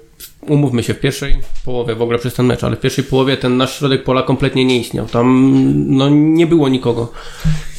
e, 0.00 0.03
umówmy 0.48 0.82
się 0.82 0.94
w 0.94 1.00
pierwszej 1.00 1.36
połowie 1.64 1.94
w 1.94 2.02
ogóle 2.02 2.18
przez 2.18 2.34
ten 2.34 2.46
mecz, 2.46 2.64
ale 2.64 2.76
w 2.76 2.80
pierwszej 2.80 3.04
połowie 3.04 3.36
ten 3.36 3.56
nasz 3.56 3.78
środek 3.78 4.04
pola 4.04 4.22
kompletnie 4.22 4.64
nie 4.64 4.78
istniał. 4.78 5.06
Tam 5.06 5.52
no, 5.96 6.08
nie 6.10 6.46
było 6.46 6.68
nikogo. 6.68 7.12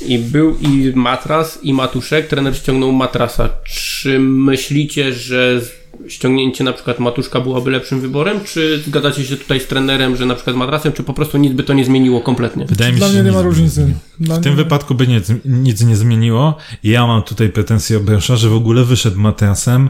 I 0.07 0.19
był 0.19 0.57
i 0.61 0.91
Matras, 0.95 1.59
i 1.63 1.73
Matuszek. 1.73 2.27
Trener 2.27 2.55
ściągnął 2.57 2.91
Matrasa. 2.91 3.49
Czy 3.65 4.19
myślicie, 4.19 5.13
że 5.13 5.61
ściągnięcie 6.07 6.63
na 6.63 6.73
przykład 6.73 6.99
Matuszka 6.99 7.41
byłoby 7.41 7.71
lepszym 7.71 8.01
wyborem? 8.01 8.39
Czy 8.45 8.79
zgadzacie 8.87 9.25
się 9.25 9.37
tutaj 9.37 9.59
z 9.59 9.67
trenerem, 9.67 10.15
że 10.15 10.25
na 10.25 10.35
przykład 10.35 10.55
Matrasem, 10.55 10.93
czy 10.93 11.03
po 11.03 11.13
prostu 11.13 11.37
nic 11.37 11.53
by 11.53 11.63
to 11.63 11.73
nie 11.73 11.85
zmieniło 11.85 12.21
kompletnie? 12.21 12.65
Wydaje 12.65 12.91
mi 12.93 12.99
się, 12.99 13.05
Dla 13.05 13.13
mnie 13.13 13.23
nie 13.23 13.31
ma 13.31 13.41
różnicy. 13.41 13.93
Dla 14.19 14.35
W 14.35 14.41
tym 14.41 14.53
mnie- 14.53 14.63
wypadku 14.63 14.95
by 14.95 15.07
nic, 15.07 15.31
nic 15.45 15.83
nie 15.83 15.95
zmieniło. 15.95 16.57
I 16.83 16.89
Ja 16.89 17.07
mam 17.07 17.23
tutaj 17.23 17.49
pretensję 17.49 17.97
o 17.97 17.99
Brosza, 17.99 18.35
że 18.35 18.49
w 18.49 18.53
ogóle 18.55 18.83
wyszedł 18.83 19.19
Matrasem 19.19 19.89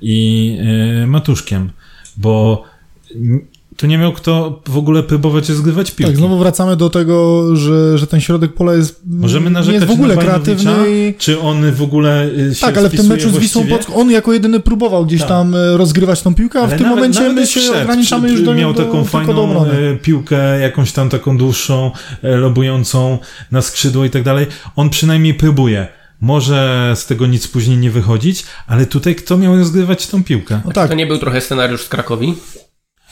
i 0.00 0.46
yy, 1.00 1.06
Matuszkiem, 1.06 1.70
bo 2.16 2.62
tu 3.76 3.86
nie 3.86 3.98
miał 3.98 4.12
kto 4.12 4.62
w 4.68 4.76
ogóle 4.76 5.02
próbować 5.02 5.48
rozgrywać 5.48 5.90
piłki. 5.90 6.12
Tak, 6.12 6.18
znowu 6.18 6.38
wracamy 6.38 6.76
do 6.76 6.90
tego, 6.90 7.46
że, 7.56 7.98
że 7.98 8.06
ten 8.06 8.20
środek 8.20 8.54
pola 8.54 8.74
jest, 8.74 9.02
Możemy 9.06 9.50
nie 9.50 9.72
jest 9.72 9.86
w 9.86 9.90
ogóle 9.90 10.16
kreatywny 10.16 11.14
czy 11.18 11.40
on 11.40 11.72
w 11.72 11.82
ogóle 11.82 12.26
y, 12.26 12.54
się 12.54 12.60
Tak, 12.60 12.78
ale 12.78 12.88
w 12.90 12.96
tym 12.96 13.06
meczu 13.06 13.30
z 13.30 13.38
Wisłą? 13.38 13.66
Płock 13.66 13.90
on 13.94 14.10
jako 14.10 14.32
jedyny 14.32 14.60
próbował 14.60 15.06
gdzieś 15.06 15.20
Tak. 15.20 15.28
tam 15.28 15.54
e, 15.54 15.76
rozgrywać 15.76 16.22
tą 16.22 16.34
piłkę, 16.34 16.60
a 16.60 16.62
w 16.62 16.68
Ale 16.68 16.78
tym 16.78 16.82
nawet- 16.82 16.96
momencie 16.96 17.20
nawet 17.20 17.36
my 17.36 17.46
się 17.46 17.60
ograniczamy 17.82 18.30
już 18.30 18.42
do 18.42 18.54
Miał 18.54 18.72
do, 18.72 18.84
taką 18.84 18.98
do 18.98 19.04
fajną 19.04 19.66
e, 19.66 19.96
piłkę, 19.96 20.60
jakąś 20.60 20.92
tam 20.92 21.08
taką 21.08 21.38
dłuższą, 21.38 21.90
e, 22.22 22.36
lobującą 22.36 23.18
na 23.50 23.62
skrzydło 23.62 24.04
i 24.04 24.10
tak 24.10 24.22
dalej. 24.22 24.46
On 24.76 24.90
przynajmniej 24.90 25.34
próbuje. 25.34 25.88
Może 26.20 26.92
z 26.96 27.06
tego 27.06 27.26
nic 27.26 27.48
później 27.48 27.76
nie 27.76 27.90
wychodzić, 27.90 28.44
ale 28.66 28.86
tutaj 28.86 29.14
kto 29.14 29.36
miał 29.36 29.56
rozgrywać 29.56 30.06
tą 30.06 30.24
piłkę? 30.24 30.60
No 30.64 30.72
tak, 30.72 30.88
To 30.88 30.94
nie 30.94 31.06
był 31.06 31.18
trochę 31.18 31.40
scenariusz 31.40 31.82
z 31.82 31.88
Krakowi? 31.88 32.34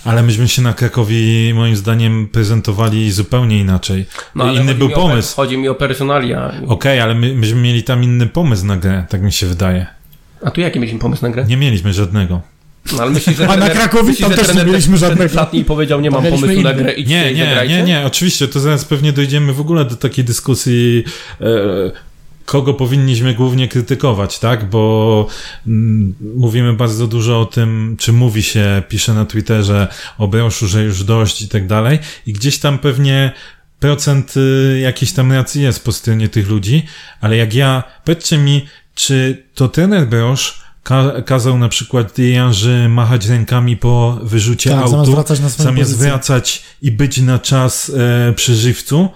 Ale 0.04 0.22
myśmy 0.22 0.48
się 0.48 0.62
na 0.62 0.72
Krakowi, 0.72 1.52
moim 1.54 1.76
zdaniem, 1.76 2.28
prezentowali 2.32 3.12
zupełnie 3.12 3.58
inaczej. 3.58 4.06
No, 4.34 4.44
ale 4.44 4.60
Inny 4.60 4.74
był 4.74 4.88
mi 4.88 4.94
o 4.94 4.96
pomysł. 4.96 5.36
Chodzi 5.36 5.58
mi 5.58 5.68
o 5.68 5.74
personalia. 5.74 6.52
Okej, 6.66 7.00
ale 7.00 7.14
my, 7.14 7.34
myśmy 7.34 7.60
mieli 7.60 7.82
tam 7.82 8.04
inny 8.04 8.26
pomysł 8.26 8.66
na 8.66 8.76
grę, 8.76 9.04
tak 9.08 9.22
mi 9.22 9.32
się 9.32 9.46
wydaje. 9.46 9.86
A 10.44 10.50
tu 10.50 10.60
jaki 10.60 10.78
mieliśmy 10.80 10.98
pomysł 11.00 11.22
na 11.22 11.30
grę? 11.30 11.44
Nie 11.48 11.56
mieliśmy 11.56 11.92
żadnego. 11.92 12.40
No, 12.92 13.02
ale 13.02 13.10
myślisz, 13.10 13.36
że 13.36 13.48
A 13.48 13.56
na 13.56 13.68
Krakowie 13.70 14.08
myślisz, 14.08 14.28
tam 14.28 14.36
też 14.38 14.54
nie 14.54 14.64
mieliśmy 14.64 14.96
żadnego. 14.98 15.30
w 15.30 15.32
szatni 15.32 15.60
i 15.60 15.64
powiedział, 15.64 16.00
nie 16.00 16.10
mam 16.10 16.22
pomysłu 16.22 16.46
na 16.46 16.52
inny. 16.52 16.74
grę, 16.74 16.92
idźcie 16.92 17.14
Nie, 17.14 17.34
nie, 17.34 17.64
nie, 17.68 17.82
nie, 17.82 18.06
oczywiście, 18.06 18.48
to 18.48 18.60
zaraz 18.60 18.84
pewnie 18.84 19.12
dojdziemy 19.12 19.52
w 19.52 19.60
ogóle 19.60 19.84
do 19.84 19.96
takiej 19.96 20.24
dyskusji, 20.24 21.04
e, 21.40 21.44
kogo 22.44 22.74
powinniśmy 22.74 23.34
głównie 23.34 23.68
krytykować, 23.68 24.38
tak? 24.38 24.70
Bo 24.70 25.26
mm, 25.66 26.14
mówimy 26.36 26.72
bardzo 26.72 27.06
dużo 27.06 27.40
o 27.40 27.46
tym, 27.46 27.96
czy 27.98 28.12
mówi 28.12 28.42
się, 28.42 28.82
pisze 28.88 29.14
na 29.14 29.24
Twitterze 29.24 29.88
o 30.18 30.28
Broszu, 30.28 30.68
że 30.68 30.84
już 30.84 31.04
dość 31.04 31.42
i 31.42 31.48
tak 31.48 31.66
dalej. 31.66 31.98
I 32.26 32.32
gdzieś 32.32 32.58
tam 32.58 32.78
pewnie 32.78 33.32
procent 33.80 34.34
y, 34.36 34.78
jakiejś 34.82 35.12
tam 35.12 35.32
racji 35.32 35.62
jest 35.62 35.84
po 35.84 35.92
stronie 35.92 36.28
tych 36.28 36.48
ludzi, 36.48 36.82
ale 37.20 37.36
jak 37.36 37.54
ja, 37.54 37.82
powiedzcie 38.04 38.38
mi, 38.38 38.66
czy 38.94 39.44
to 39.54 39.68
trener 39.68 40.08
Brosz 40.08 40.64
ka- 40.82 41.22
kazał 41.22 41.58
na 41.58 41.68
przykład 41.68 42.18
Janży 42.18 42.88
machać 42.88 43.26
rękami 43.26 43.76
po 43.76 44.18
wyrzucie 44.22 44.70
Tak, 44.70 44.78
zamiast 44.78 44.94
autu, 44.94 45.12
wracać 45.12 45.40
na 45.40 45.50
swoją 45.50 45.68
zamiast 45.68 45.98
wracać 45.98 46.62
i 46.82 46.92
być 46.92 47.18
na 47.18 47.38
czas 47.38 47.92
e, 48.28 48.32
przy 48.32 48.54
żywcu. 48.54 49.08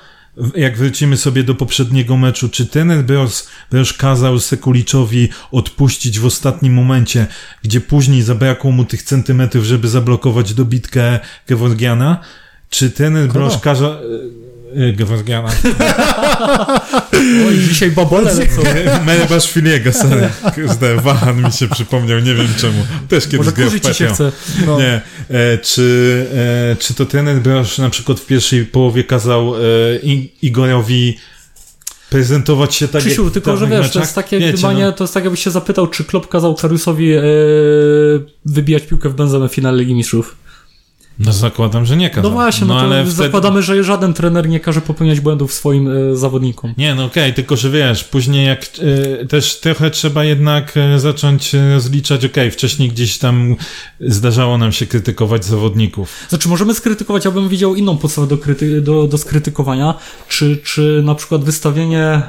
Jak 0.56 0.76
wrócimy 0.76 1.16
sobie 1.16 1.44
do 1.44 1.54
poprzedniego 1.54 2.16
meczu, 2.16 2.48
czy 2.48 2.66
trener 2.66 3.04
Brosz, 3.04 3.42
Brosz 3.70 3.92
kazał 3.92 4.38
Sekuliczowi 4.38 5.28
odpuścić 5.52 6.18
w 6.18 6.26
ostatnim 6.26 6.74
momencie, 6.74 7.26
gdzie 7.62 7.80
później 7.80 8.22
zabrakło 8.22 8.70
mu 8.70 8.84
tych 8.84 9.02
centymetrów, 9.02 9.64
żeby 9.64 9.88
zablokować 9.88 10.54
dobitkę 10.54 11.20
Geworgiana? 11.46 12.20
Czy 12.70 12.90
trener 12.90 13.28
Brosz 13.28 13.58
kazał... 13.58 13.92
E, 14.76 14.92
Geworgiana. 14.92 15.48
Oj, 17.48 17.58
dzisiaj 17.68 17.90
babole 17.90 18.34
lecą. 18.34 18.62
Merebaszwiliego, 19.06 19.92
sorry. 19.92 20.28
Kurde, 20.54 20.96
Wahan 20.96 21.42
mi 21.42 21.52
się 21.52 21.68
przypomniał, 21.68 22.18
nie 22.18 22.34
wiem 22.34 22.48
czemu. 22.56 22.86
Też 23.08 23.28
kiedyś 23.28 23.50
grał 23.50 23.70
w 23.70 23.96
się 23.96 24.06
chce. 24.06 24.32
No. 24.66 24.78
Nie. 24.78 25.00
E, 25.30 25.58
czy, 25.58 26.26
e, 26.72 26.76
czy 26.76 26.94
to 26.94 27.06
trener 27.06 27.40
Brosz 27.40 27.78
na 27.78 27.90
przykład 27.90 28.20
w 28.20 28.26
pierwszej 28.26 28.66
połowie 28.66 29.04
kazał 29.04 29.54
e, 29.56 29.60
Igorowi 30.42 31.18
prezentować 32.10 32.74
się 32.74 32.88
tak 32.88 33.00
Krzysiu, 33.00 33.24
jak 33.24 33.32
tylko 33.32 33.56
że 33.56 33.66
wiesz, 33.66 33.78
to 33.78 33.82
meczach? 33.82 34.02
jest 34.02 34.14
takie 34.14 34.38
Wiecie, 34.38 34.68
no. 34.74 34.92
to 34.92 35.04
jest 35.04 35.14
tak 35.14 35.24
jakbyś 35.24 35.44
się 35.44 35.50
zapytał, 35.50 35.86
czy 35.86 36.04
Klopp 36.04 36.28
kazał 36.28 36.54
Kariusowi 36.54 37.12
e, 37.12 37.22
wybijać 38.44 38.82
piłkę 38.82 39.08
w 39.08 39.14
Benzemę 39.14 39.48
w 39.48 39.54
finale 39.54 39.78
Ligi 39.78 39.94
Mistrzów. 39.94 40.36
No 41.18 41.32
zakładam, 41.32 41.86
że 41.86 41.96
nie 41.96 42.10
kazał. 42.10 42.30
No 42.30 42.36
właśnie, 42.36 42.66
no, 42.66 42.74
to 42.74 42.80
ale 42.80 43.02
wtedy- 43.02 43.16
zakładamy, 43.16 43.62
że 43.62 43.84
żaden 43.84 44.14
trener 44.14 44.48
nie 44.48 44.60
każe 44.60 44.80
popełniać 44.80 45.20
błędów 45.20 45.52
swoim 45.52 45.88
e, 45.88 46.16
zawodnikom. 46.16 46.74
Nie, 46.78 46.94
no 46.94 47.04
okej, 47.04 47.34
tylko 47.34 47.56
że 47.56 47.70
wiesz, 47.70 48.04
później 48.04 48.46
jak 48.46 48.66
e, 49.22 49.26
też 49.26 49.60
trochę 49.60 49.90
trzeba 49.90 50.24
jednak 50.24 50.76
e, 50.76 51.00
zacząć 51.00 51.52
rozliczać, 51.74 52.24
okej, 52.24 52.50
wcześniej 52.50 52.88
gdzieś 52.88 53.18
tam 53.18 53.56
zdarzało 54.00 54.58
nam 54.58 54.72
się 54.72 54.86
krytykować 54.86 55.44
zawodników. 55.44 56.12
Znaczy, 56.28 56.48
możemy 56.48 56.74
skrytykować, 56.74 57.24
ja 57.24 57.30
bym 57.30 57.48
widział 57.48 57.74
inną 57.74 57.96
podstawę 57.96 58.26
do, 58.26 58.38
kryty, 58.38 58.80
do, 58.80 59.06
do 59.06 59.18
skrytykowania, 59.18 59.94
czy, 60.28 60.56
czy 60.64 61.02
na 61.04 61.14
przykład 61.14 61.44
wystawienie 61.44 62.22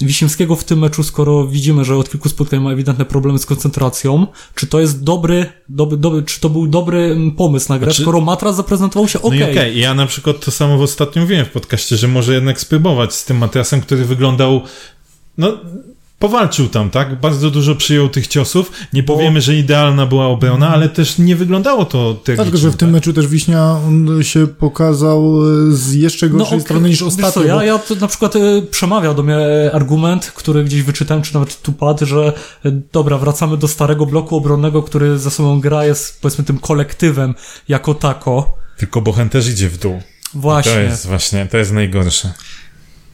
Wiśniewskiego 0.00 0.56
w 0.56 0.64
tym 0.64 0.78
meczu, 0.78 1.02
skoro 1.02 1.46
widzimy, 1.46 1.84
że 1.84 1.96
od 1.96 2.10
kilku 2.10 2.28
spotkań 2.28 2.60
ma 2.60 2.72
ewidentne 2.72 3.04
problemy 3.04 3.38
z 3.38 3.46
koncentracją, 3.46 4.26
czy 4.54 4.66
to 4.66 4.80
jest 4.80 5.04
dobry, 5.04 5.46
dobry, 5.68 5.96
dobry 5.96 6.22
czy 6.22 6.40
to 6.40 6.50
był 6.50 6.66
dobry 6.66 6.98
mm, 7.04 7.30
pomysł 7.32 7.72
na 7.72 7.78
grę, 7.78 7.90
Znaczy- 7.90 8.02
skoro 8.02 8.20
Matras 8.20 8.56
zaprezentował 8.56 9.08
się 9.08 9.18
No 9.22 9.28
okej. 9.28 9.50
okej, 9.50 9.78
ja 9.80 9.94
na 9.94 10.06
przykład 10.06 10.44
to 10.44 10.50
samo 10.50 10.78
w 10.78 10.82
ostatnim 10.82 11.24
mówiłem 11.24 11.46
w 11.46 11.50
podcaście, 11.50 11.96
że 11.96 12.08
może 12.08 12.34
jednak 12.34 12.60
spróbować 12.60 13.14
z 13.14 13.24
tym 13.24 13.38
Matrasem, 13.38 13.80
który 13.80 14.04
wyglądał, 14.04 14.60
no, 15.38 15.58
powalczył 16.18 16.68
tam, 16.68 16.90
tak? 16.90 17.20
Bardzo 17.20 17.50
dużo 17.50 17.74
przyjął 17.74 18.08
tych 18.08 18.26
ciosów. 18.26 18.72
Nie 18.92 19.02
powiemy, 19.02 19.40
że 19.40 19.54
idealna 19.56 20.06
była 20.06 20.26
obrona, 20.26 20.68
ale 20.68 20.88
też 20.88 21.18
nie 21.18 21.36
wyglądało 21.36 21.84
to 21.84 22.14
Tak, 22.14 22.24
tragicznie. 22.24 22.44
tylko 22.44 22.58
że 22.58 22.70
w 22.70 22.76
tym 22.76 22.90
meczu 22.90 23.12
też 23.12 23.26
Wiśnia 23.26 23.70
on 23.86 24.22
się 24.22 24.46
pokazał 24.46 25.40
e, 25.42 25.72
z 25.72 25.94
jeszcze 25.94 26.28
gorszej 26.28 26.46
okej, 26.48 26.60
strony 26.60 26.88
niż 26.88 27.02
ostatnio. 27.02 27.32
Co, 27.42 27.44
ja, 27.44 27.54
bo- 27.54 27.62
ja 27.62 27.78
to 27.78 27.94
na 27.94 28.06
przykład 28.06 28.36
e, 28.36 28.62
przemawia 28.70 29.14
do 29.14 29.22
mnie 29.22 29.36
e, 29.36 29.70
argument, 29.74 30.26
który 30.36 30.64
gdzieś 30.64 30.82
wyczytałem, 30.82 31.22
czy 31.22 31.34
nawet 31.34 31.62
tu 31.62 31.72
padł, 31.72 32.06
że 32.06 32.32
dobra, 32.92 33.18
wracamy 33.18 33.56
do 33.56 33.68
starego 33.68 34.06
bloku 34.06 34.36
obronnego, 34.36 34.82
który 34.82 35.18
ze 35.18 35.30
sobą 35.30 35.60
gra, 35.60 35.84
jest 35.84 36.20
powiedzmy 36.22 36.44
tym 36.44 36.58
kolektywem 36.58 37.34
jako 37.68 37.94
tako. 37.94 38.54
Tylko 38.76 39.00
Bochen 39.00 39.28
też 39.28 39.48
idzie 39.48 39.68
w 39.68 39.78
dół. 39.78 40.02
Właśnie. 40.34 40.72
To 40.72 40.78
jest 40.80 41.06
właśnie, 41.06 41.46
to 41.46 41.56
jest 41.58 41.72
najgorsze. 41.72 42.32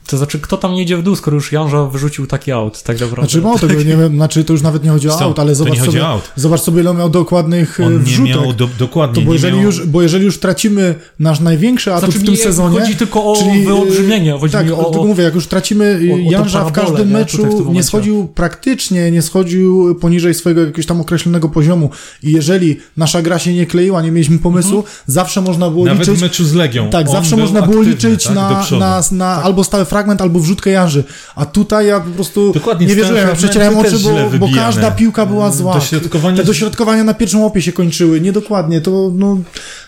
To 0.06 0.16
znaczy, 0.16 0.40
kto 0.40 0.56
tam 0.56 0.72
nie 0.72 0.82
idzie 0.82 0.96
w 0.96 1.02
dół, 1.02 1.16
skoro 1.16 1.34
już 1.34 1.52
Janża 1.52 1.84
wyrzucił 1.84 2.26
taki 2.26 2.52
aut, 2.52 2.82
tak 2.82 3.00
naprawdę. 3.00 3.20
Znaczy 3.30 3.40
mało 3.42 3.58
tego, 3.58 3.74
nie 3.74 3.96
wiem, 3.96 4.14
znaczy 4.16 4.44
to 4.44 4.52
już 4.52 4.62
nawet 4.62 4.84
nie 4.84 4.90
chodzi 4.90 5.08
o 5.08 5.20
aut, 5.20 5.38
ale 5.38 5.54
zobacz 5.54 5.78
nie 5.78 5.84
sobie, 5.84 6.02
o 6.02 6.08
aut. 6.08 6.22
zobacz 6.36 6.60
sobie 6.60 6.80
ile 6.80 6.90
on 6.90 6.96
miał 6.98 7.10
dokładnych 7.10 7.80
e, 7.80 7.86
On 7.86 7.92
nie 7.92 7.98
wrzutek. 7.98 8.26
miał 8.36 8.52
do, 8.52 8.68
dokładnie, 8.78 9.14
To 9.14 9.20
bo 9.20 9.26
nie 9.26 9.32
jeżeli, 9.32 9.54
miał... 9.56 9.62
już, 9.64 9.86
bo 9.86 10.02
jeżeli 10.02 10.24
już 10.24 10.38
tracimy 10.40 10.94
nasz 11.18 11.40
największy 11.40 11.94
atut 11.94 12.04
Znaczy, 12.04 12.18
w 12.18 12.24
tym 12.24 12.34
nie 12.34 12.40
sezonie... 12.40 12.80
chodzi 12.80 12.96
tylko 12.96 13.24
o 13.32 13.36
czyli, 13.36 13.62
e, 13.62 13.66
wyolbrzymienie, 13.66 14.32
chodzi 14.40 14.52
tak, 14.52 14.66
mi 14.66 14.72
o- 14.72 14.84
tylko 14.84 15.04
mówię, 15.06 15.24
jak 15.24 15.34
już 15.34 15.46
tracimy, 15.46 16.00
o- 16.10 16.14
o 16.14 16.16
tą 16.24 16.30
Janża 16.30 16.64
w 16.64 16.72
każdym 16.72 17.12
nie? 17.12 17.24
Tutaj 17.24 17.46
w 17.46 17.48
meczu 17.50 17.72
nie 17.72 17.82
schodził 17.82 18.28
praktycznie, 18.34 19.10
nie 19.10 19.22
schodził 19.22 19.94
poniżej 19.94 20.34
swojego 20.34 20.60
jakiegoś 20.60 20.86
tam 20.86 21.00
określonego 21.00 21.48
poziomu 21.48 21.90
i 22.22 22.32
jeżeli 22.32 22.76
nasza 22.96 23.22
gra 23.22 23.38
się 23.38 23.54
nie 23.54 23.66
kleiła, 23.66 24.02
nie 24.02 24.10
mieliśmy 24.12 24.38
pomysłu, 24.38 24.76
Mhm. 24.76 24.94
zawsze 25.06 25.40
można 25.40 25.70
było 25.70 25.84
Nawet 25.84 26.00
liczyć... 26.00 26.18
w 26.18 26.22
meczu 26.22 26.44
z 26.44 26.54
Legią. 26.54 26.90
Tak, 26.90 27.06
on 27.06 27.12
zawsze 27.12 27.36
można 27.36 27.62
było 27.62 27.82
liczyć 27.82 28.24
tak, 28.24 28.34
na, 28.34 28.64
na, 28.78 29.02
na 29.12 29.26
albo 29.42 29.64
stały 29.64 29.84
fragment, 29.94 30.20
albo 30.22 30.40
wrzutkę 30.40 30.70
Janży. 30.70 31.04
A 31.36 31.46
tutaj 31.46 31.86
ja 31.86 32.00
po 32.00 32.10
prostu 32.10 32.52
Dokładnie, 32.52 32.86
nie 32.86 32.94
wierzyłem, 32.96 33.28
ja 33.28 33.34
przecierałem 33.34 33.78
oczy, 33.78 33.98
bo, 33.98 34.38
bo 34.38 34.48
każda 34.54 34.90
piłka 34.90 35.26
była 35.26 35.50
zła. 35.50 35.74
Dośrodkowanie- 35.74 36.36
Te 36.36 36.44
dośrodkowania 36.44 37.04
na 37.04 37.14
pierwszym 37.14 37.40
łopie 37.40 37.62
się 37.62 37.72
kończyły, 37.72 38.20
niedokładnie. 38.20 38.80
To, 38.80 39.10
no, 39.14 39.38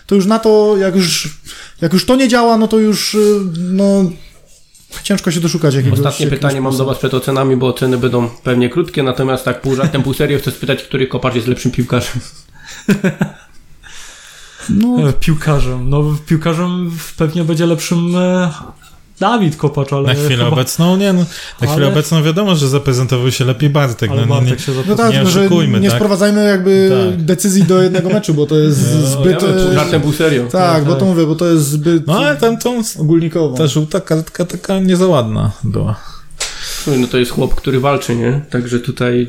to 0.05 0.15
już 0.15 0.25
na 0.25 0.39
to, 0.39 0.77
jak 0.77 0.95
już, 0.95 1.37
jak 1.81 1.93
już 1.93 2.05
to 2.05 2.15
nie 2.15 2.27
działa, 2.27 2.57
no 2.57 2.67
to 2.67 2.79
już, 2.79 3.15
y, 3.15 3.39
no, 3.57 3.85
ciężko 5.03 5.31
się 5.31 5.39
doszukać 5.39 5.75
jakiegoś... 5.75 5.99
Ostatnie 5.99 6.25
jakiegoś 6.25 6.39
pytanie 6.39 6.61
mam 6.61 6.77
do 6.77 6.85
Was 6.85 6.97
przed 6.97 7.13
ocenami, 7.13 7.55
bo 7.55 7.67
oceny 7.67 7.97
będą 7.97 8.29
pewnie 8.43 8.69
krótkie, 8.69 9.03
natomiast 9.03 9.45
tak 9.45 9.61
pół 9.61 9.75
żartem, 9.75 10.03
pół 10.03 10.13
serio 10.13 10.39
chcę 10.39 10.51
spytać, 10.51 10.83
który 10.83 11.07
kopacz 11.07 11.35
jest 11.35 11.47
lepszym 11.47 11.71
piłkarzem. 11.71 12.19
No, 14.69 15.09
E, 15.09 15.13
Piłkarzem. 15.13 15.89
No, 15.89 16.03
piłkarzem 16.27 16.91
pewnie 17.17 17.43
będzie 17.43 17.65
lepszym 17.65 18.15
e, 18.15 18.51
Dawid 19.19 19.55
Kopacz, 19.55 19.93
ale 19.93 20.07
Na 20.07 20.13
chwilę 20.13 20.29
chyba... 20.29 20.47
obecną, 20.47 20.97
nie 20.97 21.13
no, 21.13 21.19
na 21.61 21.67
chwilę 21.67 21.73
Ale- 21.73 21.87
obecną 21.87 22.23
wiadomo, 22.23 22.55
że 22.55 22.67
zaprezentował 22.69 23.31
się 23.31 23.45
lepiej 23.45 23.69
Bartek, 23.69 24.11
Ale 24.11 24.21
no, 24.21 24.27
no, 24.27 24.35
nie, 24.41 24.47
Bartek 24.49 24.65
się 24.65 24.71
no 24.87 24.95
tak, 24.95 25.13
nie 25.13 25.21
oszukujmy, 25.21 25.79
nie 25.79 25.89
tak? 25.89 25.97
sprowadzajmy 25.97 26.45
jakby 26.45 26.91
Tak. 27.15 27.25
decyzji 27.25 27.63
do 27.63 27.81
jednego 27.81 28.09
meczu, 28.09 28.33
bo 28.33 28.45
to 28.45 28.55
jest 28.59 28.77
zbyt... 28.79 29.39
Pół 29.39 29.49
e, 29.49 29.73
żartem, 29.73 30.01
pół 30.01 30.13
serio. 30.13 30.47
tak, 30.51 30.85
bo 30.85 30.95
to 30.95 31.05
mówię, 31.05 31.25
bo 31.25 31.35
to 31.35 31.45
jest 31.45 31.67
zbyt 31.67 32.07
No 32.07 32.17
ale 32.17 32.35
tam 32.37 32.57
tą, 32.57 32.81
ogólnikowo. 32.99 33.57
ta 33.57 33.67
żółta 33.67 34.01
kartka 34.01 34.45
taka 34.45 34.79
nie 34.79 34.97
za 34.97 35.07
ładna 35.07 35.51
była. 35.63 35.95
No 36.87 37.07
to 37.07 37.17
jest 37.17 37.31
chłop, 37.31 37.55
który 37.55 37.79
walczy, 37.79 38.15
nie? 38.15 38.41
Także 38.49 38.79
tutaj... 38.79 39.27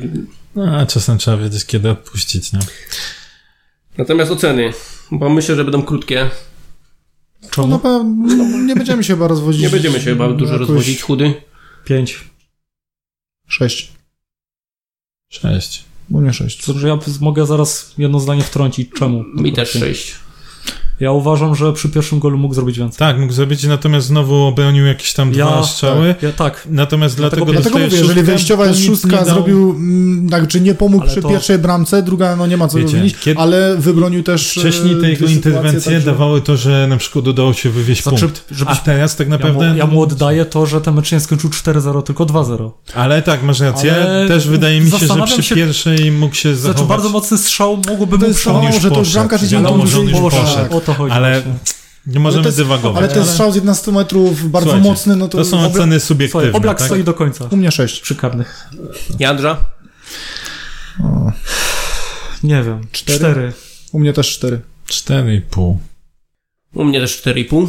No, 0.55 0.77
a 0.77 0.85
czasem 0.85 1.17
trzeba 1.17 1.37
wiedzieć, 1.37 1.65
kiedy 1.65 1.89
odpuścić, 1.89 2.53
nie? 2.53 2.59
Natomiast 3.97 4.31
oceny, 4.31 4.73
bo 5.11 5.29
myślę, 5.29 5.55
że 5.55 5.63
będą 5.63 5.81
krótkie. 5.83 6.29
No, 7.57 7.67
na 7.67 7.79
pewno, 7.79 8.35
no, 8.35 8.57
nie 8.57 8.75
będziemy 8.75 9.03
się 9.03 9.13
chyba 9.13 9.27
rozwodzić. 9.27 9.61
Nie 9.61 9.69
będziemy 9.69 9.99
się 9.99 10.05
chyba 10.05 10.29
dużo 10.29 10.53
jakoś 10.53 10.67
rozwodzić. 10.67 11.01
Chudy? 11.01 11.33
Pięć. 11.85 12.19
Sześć. 13.47 13.91
Sześć. 15.31 15.83
U 16.11 16.21
mnie 16.21 16.33
sześć. 16.33 16.65
Co, 16.65 16.87
ja 16.87 16.99
mogę 17.21 17.45
zaraz 17.45 17.93
jedno 17.97 18.19
zdanie 18.19 18.43
wtrącić. 18.43 18.89
Czemu? 18.97 19.23
Mi 19.23 19.53
też 19.53 19.69
sześć. 19.71 20.15
Ja 20.99 21.11
uważam, 21.11 21.55
że 21.55 21.73
przy 21.73 21.89
pierwszym 21.89 22.19
golu 22.19 22.37
mógł 22.37 22.53
zrobić 22.53 22.77
więcej. 22.79 22.97
Tak, 22.99 23.19
mógł 23.19 23.33
zrobić, 23.33 23.63
natomiast 23.63 24.07
znowu 24.07 24.35
obronił 24.35 24.85
jakieś 24.85 25.13
tam 25.13 25.31
dwa 25.31 25.39
Ja- 25.39 25.63
strzały. 25.63 26.15
Ja 26.21 26.31
tak. 26.31 26.67
Natomiast 26.69 27.17
Dlatego- 27.17 27.45
dlatego, 27.45 27.61
Dlatego 27.61 27.85
mówię, 27.85 27.97
jeżeli 27.97 28.23
wejściowa 28.23 28.65
jest 28.65 28.85
szóstka, 28.85 29.15
dał. 29.17 29.25
zrobił, 29.25 29.75
znaczy 30.27 30.61
nie 30.61 30.73
pomógł 30.75 31.03
Ale 31.03 31.11
przy 31.11 31.21
to- 31.21 31.29
pierwszej 31.29 31.57
bramce, 31.59 32.03
druga 32.03 32.35
no 32.35 32.47
nie 32.47 32.57
ma 32.57 32.67
co 32.67 32.77
Wiecie, 32.77 32.89
wymienić, 32.89 33.15
kiedy- 33.19 33.39
ale 33.39 33.75
wybronił 33.77 34.23
też 34.23 34.51
Wcześniej 34.51 34.93
e, 34.93 34.95
te 35.01 35.09
jego 35.09 35.25
interwencje 35.25 35.99
dawały 35.99 36.41
to, 36.41 36.57
że 36.57 36.87
na 36.89 36.97
przykład 36.97 37.27
udało 37.27 37.53
się 37.53 37.69
wywieźć 37.69 38.03
Znaczy, 38.03 38.19
punkt. 38.21 38.45
żebyś- 38.51 38.73
A 38.73 38.81
teraz 38.81 39.15
tak 39.15 39.27
Ja 39.27 39.31
naprawdę... 39.31 39.69
mu, 39.71 39.77
ja 39.77 39.85
mu 39.87 40.01
oddaję 40.01 40.45
to, 40.45 40.65
że 40.65 40.81
ten 40.81 40.93
mecz 40.95 41.11
nie 41.11 41.19
skończył 41.19 41.49
4-0, 41.49 42.01
tylko 42.01 42.25
2-0. 42.25 42.71
Ale 42.95 43.21
tak, 43.21 43.43
masz 43.43 43.59
rację. 43.59 43.95
Ale 43.95 44.27
Też 44.27 44.47
wydaje 44.47 44.81
mi 44.81 44.91
się, 44.91 44.97
że 45.07 45.23
przy 45.25 45.43
się- 45.43 45.55
pierwszej 45.55 46.11
mógł 46.11 46.35
się 46.35 46.55
Znaczy, 46.55 46.61
zachować... 46.77 46.87
bardzo 46.87 47.09
mocny 47.09 47.37
strzał 47.37 47.77
mógłby 47.87 48.17
mu 48.27 48.33
przełożyć. 48.33 48.81
że 48.81 48.89
to 48.89 48.95
poszedł. 48.95 49.13
bramkarz 49.13 49.43
idzie 49.43 49.59
O 50.89 50.93
to 50.93 50.97
chodzi. 50.97 51.13
Ale 51.15 51.31
właśnie. 51.41 51.53
nie 52.07 52.19
możemy 52.19 52.37
Ale 52.39 52.43
to 52.43 52.47
jest- 52.49 52.57
dywagować. 52.57 53.03
Ale 53.03 53.13
ten 53.13 53.25
strzał 53.25 53.51
z 53.51 53.55
11 53.55 53.91
metrów 53.91 54.51
bardzo 54.51 54.69
Słuchajcie, 54.69 54.89
mocny, 54.89 55.15
no 55.15 55.27
to... 55.27 55.37
To 55.37 55.45
są 55.45 55.57
Obla- 55.57 55.65
oceny 55.75 55.99
subiektywne, 55.99 56.41
Słuchaj, 56.45 56.57
Oblak 56.57 56.77
tak? 56.77 56.87
stoi 56.87 57.03
do 57.03 57.13
końca. 57.13 57.47
U 57.51 57.57
mnie 57.57 57.71
6. 57.71 58.01
Przy 58.01 58.15
karnych. 58.15 58.69
Jandrza? 59.19 59.57
Nie 62.43 62.63
wiem. 62.63 62.81
Cztery? 62.91 63.17
Cztery. 63.19 63.53
U 63.91 63.99
mnie 63.99 64.13
też 64.13 64.29
4. 64.33 64.61
4,5. 64.87 65.75
U 66.73 66.83
mnie 66.85 66.99
też 66.99 67.21
4,5. 67.23 67.67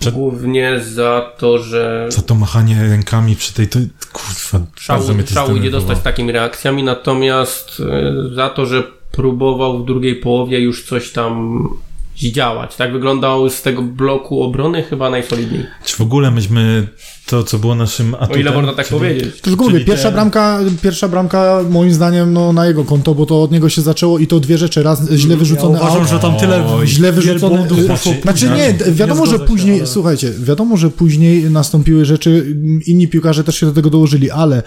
Przed- 0.00 0.14
Głównie 0.14 0.80
za 0.80 1.32
to, 1.38 1.58
że 1.58 2.08
Co 2.10 2.22
to 2.22 2.34
machanie 2.34 2.82
rękami 2.82 3.36
przy 3.36 3.52
tej... 3.54 3.68
To, 3.68 3.78
kurwa, 4.12 4.66
szału, 4.76 5.14
mnie 5.14 5.26
szału 5.26 5.56
idzie 5.56 5.70
dostać 5.70 5.98
takimi 5.98 6.32
reakcjami, 6.32 6.82
natomiast 6.82 7.82
e, 8.30 8.34
za 8.34 8.48
to, 8.50 8.66
że 8.66 8.82
próbował 9.12 9.82
w 9.82 9.86
drugiej 9.86 10.16
połowie 10.16 10.60
już 10.60 10.84
coś 10.86 11.10
tam 11.12 11.68
zdziałać. 12.28 12.76
Tak 12.76 12.92
wyglądał 12.92 13.50
z 13.50 13.62
tego 13.62 13.82
bloku 13.82 14.42
obrony 14.42 14.82
chyba 14.82 15.10
najsolidniej. 15.10 15.66
Czy 15.84 15.96
w 15.96 16.00
ogóle 16.00 16.30
myśmy 16.30 16.86
to, 17.32 17.44
co 17.44 17.58
było 17.58 17.74
naszym 17.74 18.14
atutem... 18.14 18.32
O 18.32 18.36
ile 18.40 18.50
można 18.52 18.72
tak 18.72 18.86
czyli- 18.88 19.00
powiedzieć. 19.00 19.40
Tylko 19.40 19.64
mówię, 19.64 19.84
pierwsza 19.84 20.08
te- 20.08 20.12
bramka, 20.14 20.58
pierwsza 20.82 21.08
bramka 21.08 21.60
moim 21.70 21.92
zdaniem 21.94 22.32
no, 22.32 22.52
na 22.52 22.66
jego 22.66 22.84
konto, 22.84 23.14
bo 23.14 23.26
to 23.26 23.42
od 23.42 23.52
niego 23.52 23.68
się 23.68 23.82
zaczęło 23.82 24.18
i 24.18 24.26
to 24.26 24.40
dwie 24.40 24.58
rzeczy. 24.58 24.82
Raz 24.82 25.10
źle 25.10 25.36
wyrzucony 25.36 25.74
ja 25.78 25.80
uważam, 25.80 26.00
out, 26.00 26.10
że 26.10 26.18
tam 26.18 26.36
tyle 26.36 26.64
źle 26.84 27.12
poszło 27.12 28.12
Znaczy 28.22 28.46
później. 28.48 28.74
nie, 28.86 28.92
wiadomo, 28.92 29.26
że 29.26 29.32
się, 29.32 29.38
później, 29.38 29.76
ale- 29.78 29.86
słuchajcie, 29.86 30.32
wiadomo, 30.38 30.76
że 30.76 30.90
później 30.90 31.50
nastąpiły 31.50 32.04
rzeczy, 32.04 32.56
inni 32.86 33.08
piłkarze 33.08 33.44
też 33.44 33.56
się 33.60 33.66
do 33.66 33.72
tego 33.72 33.90
dołożyli, 33.90 34.30
ale 34.30 34.62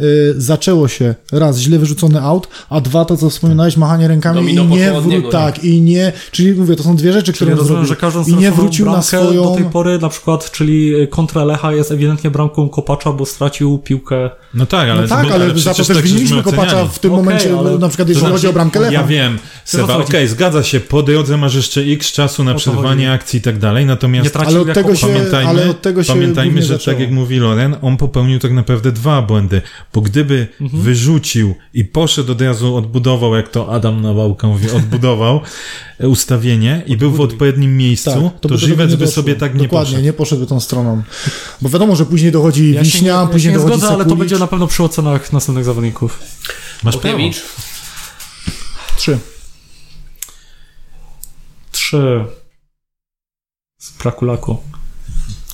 y, 0.00 0.34
zaczęło 0.36 0.88
się 0.88 1.14
raz 1.32 1.58
źle 1.58 1.78
wyrzucony 1.78 2.20
out, 2.20 2.48
a 2.70 2.80
dwa 2.80 3.04
to, 3.04 3.16
co 3.16 3.30
wspominałeś, 3.30 3.76
machanie 3.76 4.08
rękami 4.08 4.36
Domino 4.40 4.62
i 4.64 4.66
nie 4.66 4.84
poszło 4.84 4.98
od 4.98 5.06
niego, 5.06 5.28
wró- 5.28 5.32
tak, 5.32 5.64
i 5.64 5.80
nie, 5.80 6.12
czyli 6.30 6.52
mówię, 6.54 6.76
to 6.76 6.82
są 6.82 6.96
dwie 6.96 7.12
rzeczy, 7.12 7.24
Czyli 7.32 7.34
które 7.36 7.50
rozumiem, 7.50 7.68
zrobił. 7.68 7.88
że 7.88 7.96
każdą 7.96 8.24
I 8.24 8.34
nie 8.34 8.50
wrócił 8.52 8.86
na 8.86 9.02
swoją... 9.02 9.42
do 9.44 9.50
tej 9.50 9.64
pory, 9.64 9.98
na 9.98 10.08
przykład, 10.08 10.50
czyli 10.50 10.92
kontra 11.10 11.44
Lecha 11.44 11.72
jest 11.72 11.90
ewidentnie 11.92 12.05
bramką 12.30 12.68
Kopacza, 12.68 13.12
bo 13.12 13.26
stracił 13.26 13.78
piłkę. 13.78 14.30
No 14.54 14.66
tak, 14.66 14.88
ale, 14.90 15.02
No 15.02 15.08
tak, 15.08 15.30
ale, 15.30 15.58
za 15.58 15.70
to 15.70 15.76
też 15.76 15.86
tak 15.96 16.04
winiliśmy 16.04 16.36
żeśmy 16.36 16.42
Kopacza 16.52 16.84
w 16.86 16.98
tym 16.98 17.12
Okej, 17.12 17.24
momencie, 17.24 17.58
ale- 17.58 17.78
na 17.78 17.88
przykład 17.88 17.96
To 18.08 18.10
jeżeli 18.10 18.18
znaczy, 18.20 18.32
chodzi 18.32 18.48
o 18.48 18.52
bramkę 18.52 18.80
Lecha. 18.80 18.92
Ja 18.92 19.04
wiem, 19.04 19.38
Seba, 19.64 19.96
okej, 19.96 20.28
zgadza 20.28 20.62
się, 20.62 20.80
po 20.80 21.02
drodze 21.02 21.36
masz 21.36 21.54
jeszcze 21.54 21.80
x 21.80 22.12
czasu 22.12 22.44
na 22.44 22.52
chodzi. 22.52 22.64
akcji 23.06 23.38
i 23.38 23.42
tak 23.42 23.58
dalej, 23.58 23.86
natomiast 23.86 24.24
Nie 24.24 24.30
tracił 24.30 24.50
Ale 24.60 24.60
od 24.60 24.74
tego 24.74 24.94
się- 24.94 25.06
pamiętajmy, 25.06 25.50
ale 25.50 25.70
od 25.70 25.82
tego 25.82 26.02
się 26.04 26.12
pamiętajmy 26.12 26.62
że 26.62 26.68
zaczęło. 26.68 26.94
tak 26.94 27.00
jak 27.00 27.10
mówi 27.10 27.38
Loren, 27.38 27.76
on 27.82 27.96
popełnił 27.96 28.38
tak 28.38 28.52
naprawdę 28.52 28.92
dwa 28.92 29.22
błędy, 29.22 29.62
bo 29.94 30.00
gdyby 30.00 30.46
Mhm. 30.60 30.82
wyrzucił 30.82 31.54
i 31.74 31.84
poszedł 31.84 32.32
od 32.32 32.42
razu, 32.42 32.76
odbudował, 32.76 33.34
jak 33.34 33.48
to 33.48 33.72
Adam 33.72 34.02
Nawałka 34.02 34.46
mówi, 34.48 34.70
odbudował 34.70 35.40
ustawienie 36.00 36.82
i 36.86 36.96
był 36.96 37.10
w 37.12 37.20
odpowiednim 37.20 37.76
miejscu, 37.76 38.10
Tak, 38.10 38.40
to, 38.40 38.48
by 38.48 38.54
tego 38.54 38.56
Żywec 38.58 38.90
nie 38.90 38.96
by 38.96 39.04
doszło. 39.04 39.22
sobie 39.22 39.34
tak 39.34 39.54
nie 39.54 39.62
Dokładnie, 39.62 39.86
poszedł. 39.90 40.04
nie 40.04 40.12
poszedłby 40.12 40.46
tą 40.46 40.60
stroną. 40.60 41.02
Bo 41.60 41.68
wiadomo, 41.68 41.96
że 41.96 42.06
później 42.06 42.32
dochodzi 42.32 42.72
Ja 42.72 42.80
się 42.80 42.84
Wiśnia, 42.84 43.00
nie, 43.00 43.06
ja 43.20 43.26
później 43.26 43.40
się 43.42 43.48
nie 43.50 43.56
dochodzi 43.64 43.78
zgodzę, 43.78 43.94
ale 43.94 44.04
to 44.04 44.16
będzie 44.16 44.38
na 44.38 44.46
pewno 44.46 44.66
przy 44.66 44.82
ocenach 44.82 45.32
następnych 45.32 45.64
zawodników. 45.64 46.18
Masz 46.82 46.96
prawo. 46.96 47.18
Trzy. 48.96 49.18
Trzy. 51.72 52.24
Z 53.78 53.92
Prakulaku. 53.92 54.56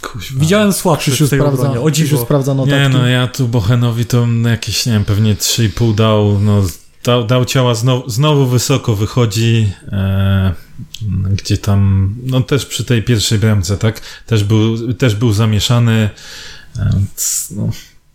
Kuźwa. 0.02 0.40
Widziałem 0.40 0.72
słabszy 0.72 1.10
tej 1.18 1.26
sprawdza, 1.26 1.62
obronie, 1.62 1.80
o 1.80 1.90
dziwo. 1.90 2.22
sprawdza 2.24 2.54
notatki. 2.54 2.80
Nie 2.80 2.88
no, 2.88 3.06
ja 3.06 3.26
tu 3.26 3.48
Bochenowi 3.48 4.04
to 4.06 4.26
jakieś, 4.50 4.86
nie 4.86 4.92
wiem, 4.92 5.04
pewnie 5.04 5.34
3,5 5.34 5.94
dał, 5.94 6.38
no 6.40 6.62
dał, 7.04 7.24
dał 7.24 7.44
ciała, 7.44 7.74
znowu, 7.74 8.10
znowu 8.10 8.46
wysoko 8.46 8.96
wychodzi, 8.96 9.72
e, 9.92 10.54
gdzie 11.30 11.58
tam, 11.58 12.14
no 12.24 12.40
też 12.40 12.66
przy 12.66 12.84
tej 12.84 13.02
pierwszej 13.02 13.38
bramce, 13.38 13.76
tak, 13.78 14.00
też 14.26 14.44
był, 14.44 14.94
też 14.94 15.14
był 15.14 15.32
zamieszany, 15.32 16.10
e, 16.78 16.90
c- 17.14 17.54
no, 17.56 17.70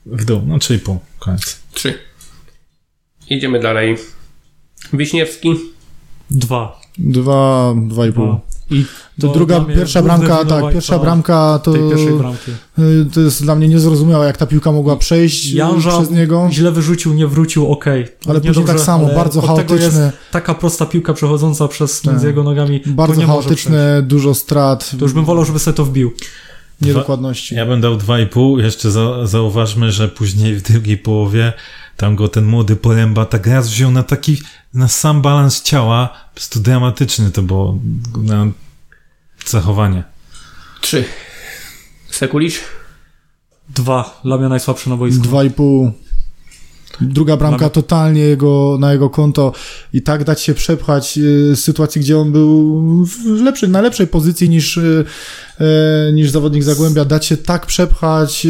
w 0.06 0.26
dół, 0.26 0.42
no 0.46 0.58
3,5, 0.58 0.98
koniec. 1.20 1.60
3. 1.74 2.00
Idziemy 3.30 3.60
dalej. 3.60 3.98
Wiśniewski. 4.94 5.50
Dwa. 6.32 6.82
Dwa, 6.98 7.74
dwa 7.88 8.08
i 8.08 8.12
pół. 8.12 8.40
I 8.72 8.86
To 9.22 9.28
druga, 9.28 9.62
pierwsza 9.62 10.02
bramka, 10.02 10.46
tak, 10.46 10.74
pierwsza 10.74 11.00
bramka 11.00 11.60
to, 11.64 11.76
y, 11.76 13.06
to 13.14 13.20
jest 13.22 13.44
dla 13.44 13.56
mnie 13.56 13.68
niezrozumiałe, 13.68 14.28
jak 14.28 14.38
ta 14.38 14.46
piłka 14.46 14.72
mogła 14.72 14.96
przejść 14.96 15.52
y, 15.54 15.56
Janża 15.56 15.92
przez 15.98 16.12
niego. 16.12 16.48
źle 16.52 16.72
wyrzucił, 16.72 17.14
nie 17.14 17.28
wrócił, 17.28 17.72
okej. 17.72 18.08
Ale 18.30 18.42
później 18.42 18.66
tak 18.66 18.80
samo, 18.80 19.08
bardzo 19.16 19.42
chaotyczne, 19.42 20.12
taka 20.32 20.54
prosta 20.54 20.86
piłka 20.86 21.14
przechodząca 21.14 21.68
przez 21.68 22.02
Tak. 22.02 22.12
między 22.14 22.28
jego 22.28 22.44
nogami. 22.44 22.82
bardzo 22.86 23.22
chaotyczne, 23.28 24.02
dużo 24.02 24.34
strat. 24.34 24.92
To 25.00 25.06
już 25.06 25.14
bym 25.14 25.26
wolał, 25.26 25.46
żeby 25.46 25.60
sobie 25.60 25.78
to 25.78 25.86
wbił. 25.86 26.12
niedokładności. 26.82 27.56
Ja 27.56 27.66
bym 27.66 27.82
dał 27.82 27.96
2,5, 27.98 28.60
jeszcze 28.60 28.92
za, 28.92 29.28
zauważmy, 29.28 29.92
że 29.92 30.08
później 30.10 30.56
w 30.56 30.62
drugiej 30.62 30.98
połowie 30.98 31.54
tam 31.98 32.16
go 32.16 32.28
ten 32.28 32.46
młody 32.46 32.76
Poręba 32.76 33.26
tak 33.26 33.48
raz 33.48 33.70
wziął 33.70 33.92
na 33.92 34.04
taki, 34.04 34.38
na 34.74 34.88
sam 34.88 35.22
balans 35.22 35.62
ciała, 35.62 36.08
po 36.08 36.36
prostu 36.36 36.60
dramatyczny 36.60 37.32
to 37.32 37.42
było 37.42 37.80
na 38.24 38.48
zachowanie. 39.46 40.04
3. 40.82 41.06
Sekulicz. 42.10 42.62
Dwa. 43.70 44.22
Dla 44.24 44.38
mnie 44.38 44.50
najsłabszy 44.50 44.90
na 44.90 44.98
boisku. 44.98 45.24
Dwa 45.24 45.44
i 45.44 45.50
pół. 45.50 45.92
Druga 47.02 47.38
bramka 47.38 47.70
totalnie 47.70 48.22
jego, 48.22 48.78
na 48.80 48.94
jego 48.94 49.10
konto 49.10 49.54
i 49.94 50.02
tak 50.02 50.24
dać 50.24 50.42
się 50.42 50.54
przepchać 50.54 51.18
y, 51.18 51.56
z 51.56 51.64
sytuacji, 51.64 52.02
gdzie 52.02 52.18
on 52.18 52.32
był 52.32 53.06
w 53.06 53.42
lepszej, 53.42 53.70
na 53.70 53.82
lepszej 53.82 54.08
pozycji 54.08 54.50
niż, 54.50 54.78
y, 54.78 55.06
y, 56.10 56.14
niż 56.14 56.30
zawodnik 56.30 56.64
Zagłębia, 56.64 57.06
dać 57.06 57.26
się 57.26 57.38
tak 57.38 57.66
przepchać 57.66 58.48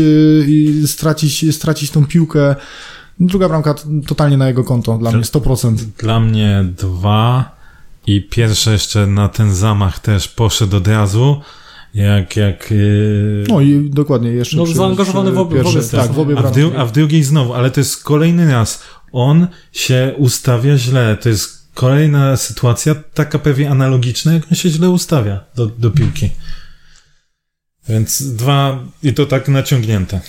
i 0.48 0.84
stracić, 0.86 1.56
stracić 1.56 1.92
tą 1.92 2.06
piłkę. 2.06 2.56
Druga 3.20 3.48
bramka 3.50 3.76
totalnie 4.08 4.38
na 4.38 4.48
jego 4.48 4.64
konto, 4.64 4.98
dla 4.98 5.12
mnie 5.12 5.22
100%. 5.22 5.76
Dla 5.98 6.20
mnie 6.20 6.66
dwa 6.78 7.56
i 8.08 8.22
pierwsze 8.22 8.72
jeszcze 8.72 9.08
na 9.08 9.30
ten 9.30 9.56
zamach 9.56 10.00
też 10.00 10.28
poszedł 10.28 10.78
od 10.78 10.88
razu, 10.88 11.42
jak, 11.94 12.36
jak 12.36 12.72
yy, 12.72 13.44
No 13.50 13.62
i 13.62 13.90
dokładnie, 13.90 14.30
jeszcze 14.30 14.58
No, 14.58 14.64
przy, 14.64 14.74
zaangażowany 14.76 15.32
w 15.32 15.36
obie- 15.38 15.50
w 15.50 15.54
pierwszej- 15.54 15.78
obie 15.78 15.84
strony. 15.84 16.08
Tak, 16.08 16.16
w 16.16 16.20
obie 16.20 16.36
a, 16.38 16.42
w 16.42 16.52
dru- 16.56 16.78
a 16.78 16.86
w 16.86 16.92
drugiej 16.92 17.24
znowu, 17.24 17.54
ale 17.54 17.72
to 17.72 17.80
jest 17.80 18.04
kolejny 18.04 18.52
raz. 18.52 18.84
On 19.12 19.48
się 19.72 20.14
ustawia 20.18 20.78
źle. 20.78 21.18
To 21.22 21.30
jest 21.30 21.68
kolejna 21.74 22.38
sytuacja, 22.38 22.96
taka 23.14 23.40
pewnie 23.40 23.70
analogiczna, 23.72 24.34
jak 24.34 24.44
on 24.52 24.56
się 24.56 24.70
źle 24.70 24.90
ustawia 24.90 25.40
do, 25.56 25.66
do 25.66 25.92
piłki. 25.92 26.30
Więc 27.90 28.24
dwa, 28.36 28.80
i 29.04 29.14
to 29.14 29.26
tak 29.26 29.48
naciągnięte. 29.48 30.22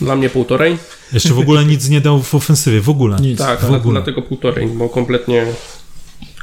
Dla 0.00 0.16
mnie 0.16 0.30
półtorej. 0.30 0.78
Jeszcze 1.12 1.34
w 1.34 1.38
ogóle 1.38 1.64
nic 1.64 1.88
nie 1.88 2.00
dał 2.00 2.22
w 2.22 2.34
ofensywie, 2.34 2.80
w 2.80 2.88
ogóle. 2.88 3.16
Nic. 3.20 3.38
Tak, 3.38 3.64
ogóle. 3.64 3.80
dlatego 3.80 4.22
półtorej, 4.22 4.66
bo 4.66 4.88
kompletnie 4.88 5.46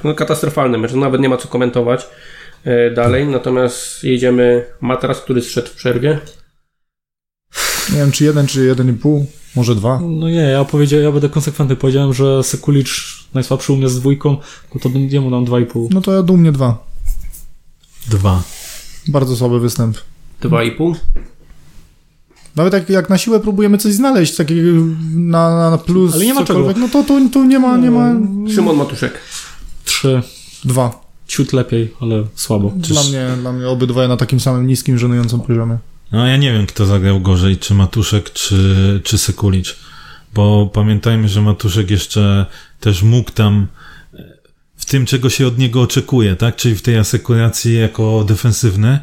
no, 0.04 0.14
katastrofalny 0.14 0.78
mecz. 0.78 0.94
Nawet 0.94 1.22
nie 1.22 1.30
ma 1.30 1.38
co 1.38 1.48
komentować 1.48 2.08
e, 2.64 2.92
dalej. 2.92 3.28
Natomiast 3.28 4.04
jedziemy 4.04 4.66
matras, 4.82 5.22
który 5.22 5.42
zszedł 5.42 5.68
w 5.68 5.76
przerwie. 5.76 6.20
Nie 7.92 7.98
wiem, 7.98 8.12
czy 8.12 8.24
jeden, 8.24 8.48
czy 8.48 8.66
jeden 8.66 8.90
i 8.90 8.94
pół, 8.94 9.26
może 9.56 9.76
dwa. 9.76 10.00
No 10.00 10.30
nie, 10.30 10.36
ja 10.36 10.66
powiedziałem, 10.66 11.06
ja 11.06 11.12
będę 11.12 11.30
konsekwentny. 11.30 11.76
Powiedziałem, 11.76 12.14
że 12.14 12.44
Sekulicz 12.44 13.26
najsłabszy 13.34 13.74
u 13.74 13.76
mnie 13.76 13.90
z 13.90 14.00
dwójką, 14.00 14.38
no 14.76 14.80
to 14.82 14.90
jemu 15.10 15.32
dam 15.32 15.46
dwa 15.46 15.60
i 15.60 15.66
pół. 15.66 15.90
No 15.92 16.02
to 16.02 16.14
ja 16.14 16.24
dumnie 16.24 16.52
dwa. 16.52 16.78
Dwa. 18.08 18.44
Bardzo 19.08 19.36
słaby 19.36 19.60
występ. 19.60 19.98
Dwa 20.42 20.64
i 20.64 20.72
pół. 20.72 20.96
Nawet 22.58 22.74
jak, 22.74 22.90
jak 22.90 23.10
na 23.10 23.18
siłę 23.18 23.40
próbujemy 23.40 23.78
coś 23.78 23.94
znaleźć 23.94 24.36
takiego 24.36 24.70
na, 25.16 25.72
na 25.72 25.78
plus, 25.78 26.14
Ale 26.14 26.26
nie 26.26 26.34
ma 26.34 26.46
cokolwiek, 26.46 26.78
no 26.78 26.90
to 26.90 27.04
tu, 27.04 27.30
tu 27.30 27.46
nie 27.46 27.60
ma, 27.60 27.78
nie 27.78 27.92
ma 27.92 28.16
Szymon 28.56 28.78
Matuszek. 28.78 29.20
Trzy. 29.86 30.22
dwa. 30.66 31.08
Ciut 31.28 31.54
lepiej, 31.54 31.94
ale 32.02 32.24
słabo. 32.36 32.74
Dla 32.76 33.04
mnie, 33.04 33.28
dla 33.42 33.54
mnie 33.54 33.68
obydwoje 33.68 34.08
na 34.08 34.18
takim 34.18 34.40
samym 34.40 34.68
niskim, 34.68 34.98
żenującym 34.98 35.42
poziomie. 35.42 35.78
No 36.12 36.28
ja 36.28 36.38
nie 36.38 36.54
wiem, 36.54 36.66
kto 36.66 36.86
zagrał 36.86 37.22
gorzej, 37.22 37.58
czy 37.58 37.74
Matuszek, 37.74 38.34
czy, 38.34 39.02
czy 39.04 39.18
Sekulicz. 39.18 39.78
Bo 40.34 40.70
pamiętajmy, 40.74 41.30
że 41.30 41.42
Matuszek 41.42 41.92
jeszcze 41.92 42.46
też 42.80 43.04
mógł 43.04 43.32
tam 43.32 43.68
e, 44.14 44.24
w 44.78 44.86
tym, 44.86 45.06
czego 45.06 45.30
się 45.30 45.48
od 45.48 45.58
niego 45.58 45.82
oczekuje, 45.82 46.36
tak? 46.36 46.56
Czyli 46.56 46.76
w 46.76 46.82
tej 46.82 46.98
asekuracji 46.98 47.76
jako 47.76 48.24
defensywny 48.28 49.00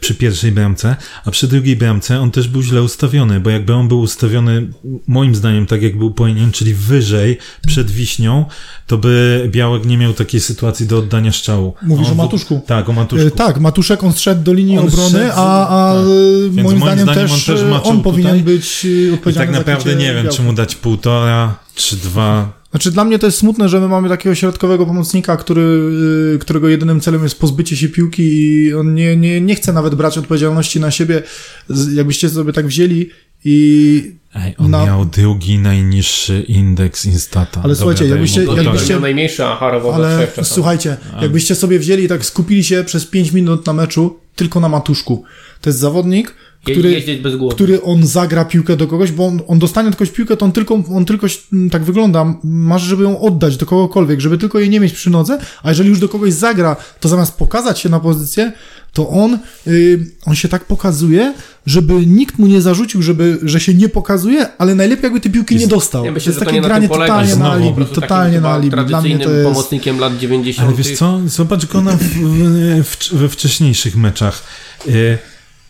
przy 0.00 0.14
pierwszej 0.14 0.52
bramce, 0.52 0.96
a 1.24 1.30
przy 1.30 1.48
drugiej 1.48 1.76
bramce 1.76 2.20
on 2.20 2.30
też 2.30 2.48
był 2.48 2.62
źle 2.62 2.82
ustawiony, 2.82 3.40
bo 3.40 3.50
jakby 3.50 3.74
on 3.74 3.88
był 3.88 4.00
ustawiony 4.00 4.68
moim 5.06 5.34
zdaniem 5.34 5.66
tak 5.66 5.82
jak 5.82 5.98
był 5.98 6.10
powinien, 6.10 6.52
czyli 6.52 6.74
wyżej 6.74 7.38
przed 7.66 7.90
Wiśnią, 7.90 8.44
to 8.86 8.98
by 8.98 9.44
Białek 9.52 9.84
nie 9.84 9.98
miał 9.98 10.12
takiej 10.12 10.40
sytuacji 10.40 10.86
do 10.86 10.98
oddania 10.98 11.32
strzału. 11.32 11.74
Mówisz 11.82 12.06
on 12.06 12.12
o 12.12 12.14
Matuszku? 12.14 12.60
Tak, 12.66 12.88
o 12.88 12.92
Matuszku. 12.92 13.26
E, 13.28 13.30
tak, 13.30 13.60
Matuszek 13.60 14.04
on 14.04 14.12
zszedł 14.12 14.42
do 14.42 14.52
linii 14.52 14.78
On 14.78 14.88
obrony, 14.88 15.32
a, 15.34 15.68
a 15.68 15.94
tak. 15.94 16.02
e, 16.02 16.62
moim, 16.62 16.64
moim 16.64 16.78
zdaniem, 16.78 17.04
zdaniem 17.04 17.28
też 17.28 17.32
on 17.32 17.56
też 17.56 17.60
e, 17.60 17.82
on 17.82 18.02
powinien 18.02 18.38
tutaj. 18.38 18.54
być 18.54 18.84
e, 18.84 18.88
I 18.88 19.10
odpowiedzialny 19.10 19.52
tak 19.52 19.56
naprawdę 19.56 19.94
nie 19.94 20.14
wiem, 20.14 20.22
Białka. 20.24 20.36
czy 20.36 20.42
mu 20.42 20.52
dać 20.52 20.74
półtora, 20.74 21.54
czy 21.74 21.96
dwa. 21.96 22.63
Znaczy 22.74 22.90
dla 22.90 23.04
mnie 23.04 23.18
to 23.18 23.26
jest 23.26 23.38
smutne, 23.38 23.68
że 23.68 23.80
my 23.80 23.88
mamy 23.88 24.08
takiego 24.08 24.34
środkowego 24.34 24.86
pomocnika, 24.86 25.36
który, 25.36 25.62
y, 26.34 26.38
którego 26.38 26.68
jedynym 26.68 27.00
celem 27.00 27.22
jest 27.22 27.38
pozbycie 27.40 27.76
się 27.76 27.88
piłki 27.88 28.22
i 28.22 28.74
on 28.74 28.94
nie, 28.94 29.16
nie, 29.16 29.40
nie 29.40 29.54
chce 29.54 29.72
nawet 29.72 29.94
brać 29.94 30.18
odpowiedzialności 30.18 30.80
na 30.80 30.90
siebie. 30.90 31.22
Jakbyście 31.94 32.28
sobie 32.28 32.52
tak 32.52 32.66
wzięli 32.66 33.10
i 33.44 34.12
Ej, 34.34 34.54
on 34.58 34.70
Na- 34.70 34.86
miał 34.86 35.04
drugi 35.04 35.58
najniższy 35.58 36.44
indeks 36.48 37.06
Instata. 37.06 37.60
Ale 37.64 37.76
słuchajcie, 37.76 38.06
jakbyście- 38.06 38.40
mu 38.40 38.52
No, 38.56 38.62
jakbyście... 38.62 38.92
miał 38.92 39.00
najmniejszy, 39.00 39.44
a 39.44 39.56
Harowo 39.56 39.94
Ale 39.94 40.28
słuchajcie, 40.42 40.96
jakbyście 41.20 41.54
sobie 41.54 41.78
wzięli 41.78 42.04
i 42.04 42.08
tak 42.08 42.24
skupili 42.24 42.64
się 42.64 42.84
przez 42.84 43.06
5 43.06 43.32
minut 43.32 43.66
na 43.66 43.72
meczu 43.72 44.18
tylko 44.36 44.60
na 44.60 44.68
Matuszku. 44.68 45.24
To 45.64 45.70
jest 45.70 45.78
zawodnik, 45.78 46.34
który, 46.62 46.90
Jeździć 46.90 47.20
bez 47.20 47.36
głowy. 47.36 47.54
który 47.54 47.82
on 47.82 48.06
zagra 48.06 48.44
piłkę 48.44 48.76
do 48.76 48.86
kogoś, 48.86 49.12
bo 49.12 49.26
on, 49.26 49.40
on 49.46 49.58
dostanie 49.58 49.88
od 49.88 49.96
kogoś 49.96 50.10
piłkę, 50.10 50.36
to 50.36 50.44
on 50.44 50.52
tylko, 50.52 50.82
on 50.94 51.04
tylko 51.04 51.26
mm, 51.52 51.70
tak 51.70 51.84
wygląda, 51.84 52.34
masz, 52.44 52.82
żeby 52.82 53.02
ją 53.02 53.20
oddać 53.20 53.56
do 53.56 53.66
kogokolwiek, 53.66 54.20
żeby 54.20 54.38
tylko 54.38 54.58
jej 54.58 54.70
nie 54.70 54.80
mieć 54.80 54.92
przy 54.92 55.10
nodze, 55.10 55.38
a 55.62 55.68
jeżeli 55.68 55.88
już 55.88 55.98
do 55.98 56.08
kogoś 56.08 56.32
zagra, 56.32 56.76
to 57.00 57.08
zamiast 57.08 57.34
pokazać 57.34 57.78
się 57.78 57.88
na 57.88 58.00
pozycję, 58.00 58.52
to 58.92 59.08
on, 59.08 59.38
yy, 59.66 60.06
on 60.26 60.34
się 60.34 60.48
tak 60.48 60.64
pokazuje, 60.64 61.34
żeby 61.66 62.06
nikt 62.06 62.38
mu 62.38 62.46
nie 62.46 62.60
zarzucił, 62.60 63.02
żeby, 63.02 63.38
że 63.42 63.60
się 63.60 63.74
nie 63.74 63.88
pokazuje, 63.88 64.46
ale 64.58 64.74
najlepiej 64.74 65.02
jakby 65.02 65.20
tej 65.20 65.32
piłki 65.32 65.56
nie 65.56 65.66
dostał. 65.66 66.04
Ja 66.04 66.10
to 66.10 66.14
myślę, 66.14 66.30
jest 66.30 66.38
to 66.38 66.44
takie 66.44 66.56
nie 66.56 66.62
na 66.62 66.68
granie 66.68 66.88
polega. 66.88 67.06
totalnie 67.06 67.30
na 67.30 67.36
znowu 67.36 67.72
po 67.72 67.80
alibi, 67.80 67.94
totalnie 67.94 68.40
na 68.40 68.54
alibi. 68.54 68.76
Dla 68.86 69.02
mnie 69.02 69.18
to 69.18 69.30
jest... 69.30 69.48
pomocnikiem 69.48 69.98
lat 69.98 70.18
90. 70.18 70.68
Ale 70.68 70.76
wiesz 70.76 70.98
co, 70.98 71.20
zobacz 71.26 71.66
go 71.66 71.80
na, 71.80 71.96
w, 71.96 72.04
w, 72.84 73.12
we 73.12 73.28
wcześniejszych 73.28 73.96
meczach. 73.96 74.42
Y, 74.88 75.18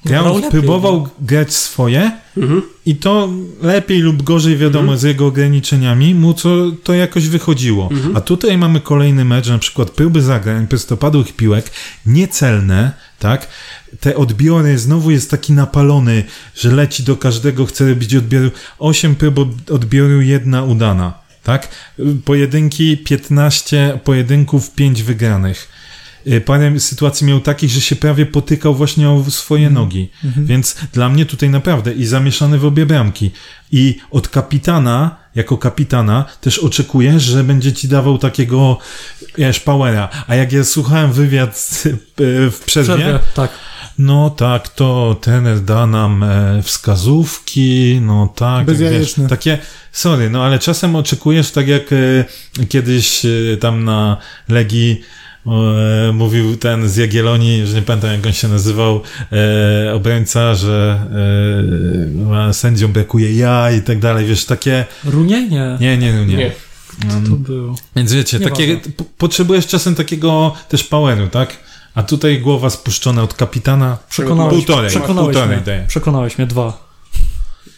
Grał, 0.05 0.25
lepiej, 0.37 0.51
próbował 0.51 1.09
grać 1.21 1.55
swoje 1.55 2.11
Mhm. 2.37 2.63
i 2.87 2.97
to 2.97 3.29
lepiej 3.63 4.01
lub 4.01 4.23
gorzej, 4.23 4.57
wiadomo, 4.57 4.97
z 4.97 5.03
jego 5.03 5.27
ograniczeniami, 5.27 6.15
mu 6.15 6.35
to, 6.35 6.73
to 6.83 6.95
jakoś 6.95 7.29
wychodziło. 7.29 7.89
A 8.15 8.21
tutaj 8.21 8.59
mamy 8.59 8.81
kolejny 8.81 9.25
mecz, 9.25 9.49
na 9.49 9.59
przykład 9.59 9.91
próby 9.91 10.23
zagrań, 10.23 10.67
prostopadłych 10.67 11.37
piłek, 11.37 11.71
niecelne, 12.07 12.93
tak? 13.19 13.49
Te 14.01 14.17
odbiory, 14.17 14.79
znowu 14.79 15.11
jest 15.11 15.31
taki 15.31 15.53
napalony, 15.53 16.25
że 16.57 16.71
leci 16.73 17.03
do 17.03 17.17
każdego, 17.17 17.67
chce 17.67 17.89
robić 17.89 18.15
odbioru. 18.15 18.51
Osiem 18.79 19.15
prób 19.15 19.39
od- 19.39 19.71
odbioru, 19.71 20.21
jedna 20.21 20.63
udana, 20.63 21.13
tak? 21.43 21.69
Pojedynki, 22.25 22.97
15 22.97 23.99
pojedynków, 24.05 24.71
5 24.75 25.03
wygranych. 25.03 25.69
Y, 26.27 26.41
Parę 26.41 26.81
sytuacji 26.81 27.27
miał 27.27 27.41
takich, 27.41 27.71
że 27.71 27.81
się 27.81 27.97
prawie 27.97 28.27
potykał 28.27 28.75
właśnie 28.75 29.11
o 29.11 29.25
swoje 29.29 29.71
nogi. 29.71 30.11
Więc 30.37 30.77
dla 30.93 31.09
mnie 31.09 31.27
tutaj 31.27 31.51
naprawdę 31.51 31.93
i 31.93 32.07
zamieszany 32.07 32.59
w 32.59 32.65
obie 32.65 32.87
bramki. 32.87 33.31
I 33.73 33.99
od 34.11 34.29
kapitana, 34.29 35.17
jako 35.35 35.59
kapitana, 35.59 36.25
też 36.41 36.59
oczekujesz, 36.59 37.23
że 37.23 37.45
będzie 37.45 37.73
ci 37.73 37.89
dawał 37.89 38.19
takiego, 38.19 38.79
wiesz, 39.39 39.61
powera. 39.61 40.09
A 40.27 40.35
jak 40.35 40.53
ja 40.53 40.65
słuchałem 40.65 41.13
wywiad 41.13 41.83
y, 41.87 42.51
w 42.51 42.61
przerwie, 42.67 42.95
Przerwie, 42.95 43.19
tak. 43.35 43.51
no 43.99 44.31
tak, 44.31 44.69
to 44.69 45.17
trener 45.21 45.61
da 45.61 45.87
nam 45.87 46.23
e, 46.23 46.63
wskazówki, 46.63 47.99
no 48.03 48.33
tak. 48.37 48.77
wiesz, 48.77 49.15
takie, 49.29 49.59
sorry, 49.93 50.31
no 50.31 50.45
ale 50.45 50.59
czasem 50.59 50.97
oczekujesz, 50.97 51.51
tak 51.51 51.69
jak 51.69 51.83
e, 51.93 52.67
kiedyś 52.69 53.25
e, 53.25 53.57
tam 53.57 53.85
na 53.85 54.17
Legii 54.49 55.01
mówił 56.13 56.57
ten 56.57 56.89
z 56.89 56.97
Jagiellonii, 56.97 57.67
że 57.67 57.77
nie 57.77 57.83
pamiętam 57.83 58.11
jak 58.13 58.27
on 58.27 58.33
się 58.33 58.49
nazywał, 58.49 59.01
e, 59.89 59.95
obrońca, 59.95 60.55
że 60.55 61.01
e, 62.49 62.55
sędziom 62.55 62.93
brakuje 62.93 63.35
ja 63.35 63.71
i 63.71 63.83
tak 63.83 63.99
dalej, 63.99 64.27
wiesz, 64.27 64.45
takie, 64.45 64.85
Runie? 65.05 65.49
Nie. 65.49 65.77
nie, 65.81 65.99
nie, 65.99 66.13
nie. 66.27 66.53
Um, 67.11 67.25
To 67.25 67.31
było. 67.37 67.75
więc 67.97 68.13
wiecie, 68.13 68.41
takie, 68.41 68.81
potrzebujesz 69.19 69.67
czasem 69.67 69.95
takiego 69.95 70.55
też 70.69 70.85
poweru, 70.85 71.29
tak? 71.29 71.57
A 71.95 72.03
tutaj 72.03 72.41
głowa 72.41 72.71
spuszczona 72.71 73.23
od 73.23 73.35
kapitana. 73.35 73.99
Przekonałeś, 74.11 74.55
Półtorej, 74.55 74.91
przekonałeś 74.91 75.35
półtorej 75.37 75.57
mnie. 75.57 75.67
daję. 75.67 75.85
Przekonałeś 75.89 76.39
mnie, 76.39 76.47
dwa. 76.47 76.84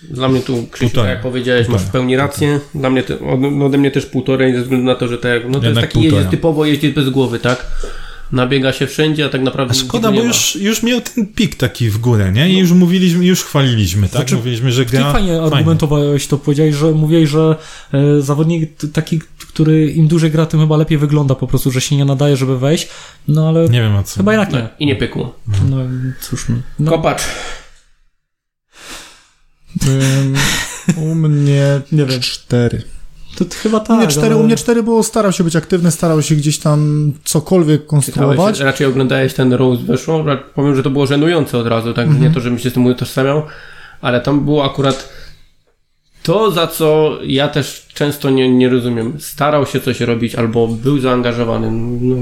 Dla 0.03 0.29
mnie 0.29 0.41
tu, 0.41 0.67
Krzysiu, 0.71 0.91
Półtorej. 0.91 1.11
tak 1.11 1.17
jak 1.17 1.23
powiedziałeś, 1.23 1.69
masz 1.69 1.83
w 1.83 1.91
pełni 1.91 2.17
rację. 2.17 2.61
Dla 2.75 2.91
mnie, 2.91 3.03
te, 3.03 3.17
no 3.51 3.67
ode 3.67 3.79
mnie 3.79 3.91
też 3.91 4.07
półtorej, 4.07 4.55
ze 4.55 4.63
względu 4.63 4.87
na 4.87 4.95
to, 4.95 5.09
że 5.09 5.19
tak, 5.19 5.43
no 5.49 5.61
to 5.61 5.67
jest 5.67 5.81
taki 5.81 5.93
półtora. 5.93 6.17
jeździec 6.17 6.31
typowo 6.31 6.65
jeździec 6.65 6.95
bez 6.95 7.11
głowy, 7.11 7.39
tak? 7.39 7.67
Nabiega 8.33 8.73
się 8.73 8.87
wszędzie, 8.87 9.25
a 9.25 9.29
tak 9.29 9.43
naprawdę 9.43 9.73
A 9.73 9.75
szkoda, 9.75 10.13
bo 10.13 10.23
już, 10.23 10.57
już 10.57 10.83
miał 10.83 11.01
ten 11.01 11.27
pik 11.27 11.55
taki 11.55 11.91
w 11.91 11.99
górę, 11.99 12.33
nie? 12.33 12.51
I 12.51 12.59
już 12.59 12.73
mówiliśmy, 12.73 13.25
już 13.25 13.45
chwaliliśmy, 13.45 14.03
tak? 14.03 14.13
Znaczy, 14.13 14.35
Mówiliśmy, 14.37 14.73
że 14.73 14.85
Ty 14.85 14.91
gra 14.91 15.13
fajnie 15.13 15.43
argumentowałeś 15.43 16.27
to, 16.27 16.39
powiedziałeś, 16.39 16.75
że 16.75 16.93
mówiłeś, 16.93 17.31
że 17.31 17.57
e, 17.93 18.21
zawodnik 18.23 18.71
taki, 18.93 19.21
który 19.55 19.91
im 19.91 20.09
dłużej 20.09 20.31
gra, 20.31 20.47
tym 20.47 20.61
chyba 20.61 20.77
lepiej 20.77 20.99
wygląda 20.99 21.35
po 21.35 21.47
prostu, 21.47 21.71
że 21.71 21.81
się 21.81 21.97
nie 21.97 22.05
nadaje, 22.05 22.37
żeby 22.37 22.59
wejść, 22.59 22.89
no 23.29 23.49
ale 23.49 23.69
Nie 23.69 23.81
wiem 23.81 23.97
o 23.97 24.03
co. 24.03 24.17
chyba 24.17 24.33
jednak 24.33 24.53
nie. 24.53 24.69
I 24.79 24.87
nie 24.87 24.97
pykło. 24.97 25.35
No 25.71 25.77
cóż, 26.21 26.49
no. 26.49 26.57
no 26.79 26.91
Kopacz. 26.91 27.23
U 30.97 31.15
mnie, 31.15 31.81
nie 31.93 32.05
wiem, 32.07 32.21
cztery. 32.21 32.83
to 33.39 33.45
t- 33.45 33.57
chyba 33.57 33.79
u, 33.79 33.85
tak. 33.85 33.97
mnie 33.99 34.07
cztery 34.09 34.27
ale- 34.35 34.37
u 34.37 34.43
mnie 34.43 34.57
cztery, 34.57 34.83
bo 34.83 35.03
starał 35.03 35.33
się 35.33 35.45
być 35.45 35.57
aktywny, 35.57 35.91
starał 35.91 36.23
się 36.23 36.35
gdzieś 36.35 36.59
tam 36.59 37.13
cokolwiek 37.25 37.87
konstruować. 37.87 38.61
raczej 38.61 38.87
oglądałeś 38.87 39.35
ten 39.35 39.53
Rose 39.53 39.83
weszło. 39.83 40.23
Ra- 40.23 40.37
Powiem, 40.55 40.77
że 40.77 40.83
to 40.83 40.91
było 40.91 41.07
żenujące 41.07 41.59
od 41.59 41.67
razu, 41.67 41.93
tak? 41.95 42.21
Nie 42.21 42.31
to, 42.31 42.41
żebym 42.41 42.59
się 42.59 42.71
z 42.71 42.73
tym 42.73 42.87
utożsamiał, 42.87 43.43
ale 44.01 44.21
tam 44.21 44.45
było 44.45 44.65
akurat 44.65 45.09
to, 46.23 46.51
za 46.51 46.67
co 46.67 47.19
ja 47.27 47.49
też 47.49 47.87
często 47.95 48.31
nie, 48.31 48.53
nie 48.55 48.69
rozumiem. 48.69 49.21
Starał 49.21 49.67
się 49.67 49.81
coś 49.81 50.01
robić 50.01 50.35
albo 50.35 50.69
był 50.69 50.99
zaangażowany. 51.01 51.71
No, 52.01 52.17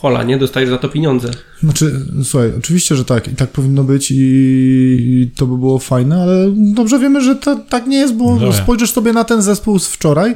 hola, 0.00 0.22
nie? 0.22 0.38
Dostajesz 0.38 0.70
za 0.70 0.78
to 0.78 0.88
pieniądze. 0.88 1.30
Znaczy, 1.62 2.00
słuchaj, 2.24 2.52
oczywiście, 2.58 2.96
że 2.96 3.04
tak 3.04 3.28
i 3.28 3.36
tak 3.36 3.50
powinno 3.50 3.84
być 3.84 4.10
i, 4.10 4.16
i 4.16 5.30
to 5.36 5.46
by 5.46 5.58
było 5.58 5.78
fajne, 5.78 6.22
ale 6.22 6.52
dobrze 6.56 6.98
wiemy, 6.98 7.20
że 7.20 7.36
to 7.36 7.56
tak 7.56 7.86
nie 7.86 7.96
jest, 7.96 8.14
bo 8.14 8.36
Dobra. 8.36 8.52
spojrzysz 8.52 8.92
sobie 8.92 9.12
na 9.12 9.24
ten 9.24 9.42
zespół 9.42 9.78
z 9.78 9.88
wczoraj 9.88 10.34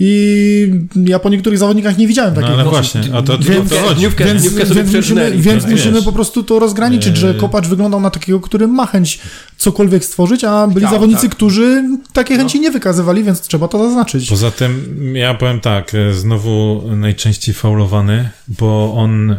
i 0.00 0.70
ja 1.04 1.18
po 1.18 1.28
niektórych 1.28 1.58
zawodnikach 1.58 1.98
nie 1.98 2.06
widziałem 2.08 2.34
No 2.34 2.40
takich 2.40 2.54
ale 2.54 2.64
rzeczy. 2.64 2.70
właśnie, 2.70 3.00
a 3.14 3.22
to, 3.22 3.38
to, 3.38 3.44
Więc- 3.44 3.70
to 3.70 3.80
chodzi. 3.80 4.00
dniówkę- 4.00 4.24
Więc, 4.24 4.48
więc 4.48 4.92
musimy, 4.94 5.32
więc 5.36 5.62
Tak, 5.62 5.72
musimy 5.72 5.94
wiesz. 5.94 6.04
po 6.04 6.12
prostu 6.12 6.42
to 6.42 6.58
rozgraniczyć, 6.58 7.16
że. 7.16 7.34
Kopacz 7.34 7.66
wyglądał 7.66 8.00
na 8.00 8.10
takiego, 8.10 8.40
który 8.40 8.66
ma 8.66 8.86
chęć 8.86 9.18
cokolwiek 9.56 10.04
stworzyć, 10.04 10.44
a 10.44 10.66
byli 10.66 10.80
Tak, 10.86 10.94
zawodnicy, 10.94 11.22
tak. 11.22 11.30
którzy 11.36 11.84
takie 12.12 12.36
chęci 12.36 12.60
nie 12.60 12.70
wykazywali, 12.70 13.24
więc 13.24 13.40
trzeba 13.40 13.68
to 13.68 13.84
zaznaczyć. 13.84 14.28
Poza 14.28 14.50
tym, 14.50 15.00
ja 15.16 15.34
powiem 15.34 15.60
tak, 15.60 15.94
e, 15.94 16.14
znowu 16.14 16.82
najczęściej 16.96 17.54
faulowany, 17.54 18.28
bo 18.48 18.94
on 18.96 19.30
e, 19.30 19.36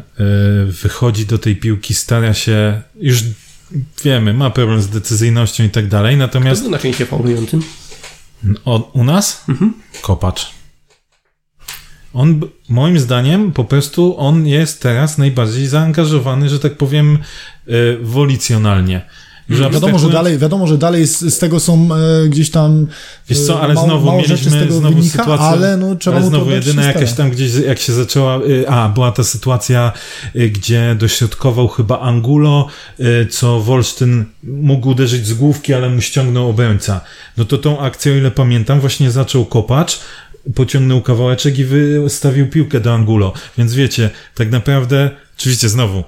wychodzi 0.81 1.25
do 1.25 1.37
tej 1.37 1.55
piłki, 1.55 1.93
stara 1.93 2.33
się, 2.33 2.81
już 3.01 3.23
wiemy, 4.03 4.33
ma 4.33 4.49
problem 4.49 4.81
z 4.81 4.87
decyzyjnością 4.87 5.63
i 5.63 5.69
tak 5.69 5.87
dalej, 5.87 6.15
To 6.15 6.19
natomiast 6.19 6.61
był 6.61 6.71
na 6.71 6.77
częściej 6.79 7.07
faulującym. 7.07 7.61
O, 8.65 8.89
u 8.93 9.03
nas 9.03 9.43
Mhm. 9.49 9.73
kopacz. 10.01 10.45
On, 12.13 12.41
moim 12.69 12.99
zdaniem, 12.99 13.51
po 13.51 13.63
prostu 13.63 14.15
on 14.17 14.47
jest 14.47 14.81
teraz 14.81 15.17
najbardziej 15.17 15.67
zaangażowany, 15.67 16.49
że 16.49 16.59
tak 16.59 16.77
powiem, 16.77 17.17
e, 17.67 17.71
wolicjonalnie. 18.01 19.01
Już 19.49 19.59
Wiadomo, 19.59 19.99
że 19.99 20.09
dalej, 20.09 20.37
wiadomo, 20.37 20.67
że 20.67 20.77
dalej 20.77 21.07
z, 21.07 21.19
z 21.19 21.37
tego 21.37 21.59
są 21.59 21.89
e, 21.95 22.27
gdzieś 22.29 22.49
tam 22.51 22.87
Wiesz 23.29 23.39
co, 23.39 23.53
e, 23.53 23.61
ale 23.61 23.73
mało- 23.73 23.85
znowu 23.85 24.05
mało 24.05 24.21
mieliśmy 24.21 24.71
znowu 24.71 24.95
wynika, 24.95 25.17
sytuację, 25.17 25.45
ale 25.45 25.77
no, 25.77 25.95
trzeba 25.95 26.17
ale 26.17 26.25
znowu 26.25 26.51
jedyna 26.51 26.83
jakaś 26.83 27.13
tam 27.13 27.29
gdzieś, 27.29 27.51
jak 27.67 27.79
się 27.79 27.93
zaczęła, 27.93 28.39
y, 28.39 28.69
a, 28.69 28.89
była 28.89 29.11
ta 29.11 29.23
sytuacja, 29.23 29.91
y, 30.35 30.49
gdzie 30.49 30.95
dośrodkował 30.99 31.67
chyba 31.67 31.99
Angulo, 31.99 32.67
y, 32.99 33.27
co 33.31 33.59
Wolsztyn 33.59 34.25
mógł 34.43 34.89
uderzyć 34.89 35.27
z 35.27 35.33
główki, 35.33 35.73
ale 35.73 35.89
mu 35.89 36.01
ściągnął 36.01 36.49
obrońca. 36.49 37.01
No 37.37 37.45
to 37.45 37.57
tą 37.57 37.79
akcję, 37.79 38.11
o 38.11 38.15
ile 38.15 38.31
pamiętam, 38.31 38.79
właśnie 38.79 39.11
zaczął 39.11 39.45
kopacz, 39.45 39.99
pociągnął 40.55 41.01
kawałeczek 41.01 41.59
i 41.59 41.65
wystawił 41.65 42.47
piłkę 42.47 42.79
do 42.79 42.93
Angulo. 42.93 43.33
Więc 43.57 43.73
wiecie, 43.73 44.09
tak 44.35 44.51
naprawdę, 44.51 45.09
oczywiście 45.39 45.69
znowu, 45.69 46.03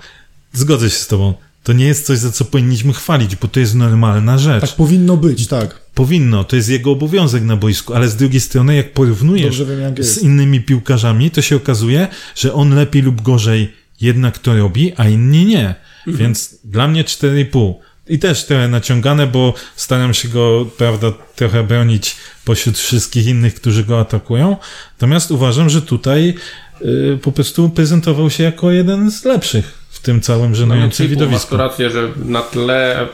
zgodzę 0.54 0.90
się 0.90 0.96
z 0.96 1.08
tobą, 1.08 1.34
to 1.64 1.74
nie 1.74 1.86
jest 1.86 2.06
coś, 2.06 2.18
za 2.18 2.32
co 2.32 2.46
powinniśmy 2.46 2.94
chwalić, 2.94 3.36
bo 3.36 3.48
to 3.48 3.60
jest 3.60 3.76
normalna 3.76 4.38
rzecz. 4.38 4.62
Tak 4.62 4.76
powinno 4.76 5.18
być, 5.18 5.48
tak. 5.48 5.82
Powinno, 5.94 6.44
to 6.44 6.56
jest 6.56 6.70
jego 6.70 6.92
obowiązek 6.92 7.44
na 7.44 7.56
boisku, 7.56 7.94
ale 7.94 8.08
z 8.08 8.16
drugiej 8.16 8.42
strony, 8.42 8.76
jak 8.76 8.94
porównujesz 8.94 9.64
wiem, 9.64 9.82
jak 9.82 10.04
z 10.04 10.18
innymi 10.18 10.62
piłkarzami, 10.62 11.32
to 11.32 11.42
się 11.42 11.56
okazuje, 11.56 12.08
że 12.36 12.54
on 12.54 12.76
lepiej 12.76 13.02
lub 13.02 13.22
gorzej 13.22 13.74
jednak 14.02 14.40
to 14.40 14.58
robi, 14.58 14.94
a 14.98 15.10
inni 15.10 15.46
nie. 15.46 15.76
Więc 16.08 16.56
dla 16.64 16.88
mnie 16.88 17.04
4,5. 17.04 17.74
I 18.08 18.20
też 18.20 18.46
trochę 18.46 18.68
naciągane, 18.68 19.28
bo 19.28 19.54
staram 19.76 20.14
się 20.14 20.28
go, 20.28 20.66
prawda, 20.78 21.14
trochę 21.36 21.64
bronić 21.64 22.16
pośród 22.46 22.78
wszystkich 22.78 23.28
innych, 23.28 23.56
którzy 23.56 23.84
go 23.84 24.00
atakują. 24.00 24.58
Natomiast 24.94 25.32
uważam, 25.32 25.70
że 25.70 25.82
tutaj 25.82 26.34
y, 26.82 27.20
po 27.22 27.32
prostu 27.32 27.70
prezentował 27.70 28.30
się 28.30 28.44
jako 28.44 28.72
jeden 28.72 29.12
z 29.12 29.26
lepszych 29.26 29.81
tym 30.02 30.22
całym 30.22 30.56
żenującym 30.56 31.06
Masz 31.06 31.10
widowisku. 31.10 31.50
tu 31.50 31.58
rację, 31.58 31.90
że 31.90 32.10
na 32.26 32.42
tle 32.42 33.08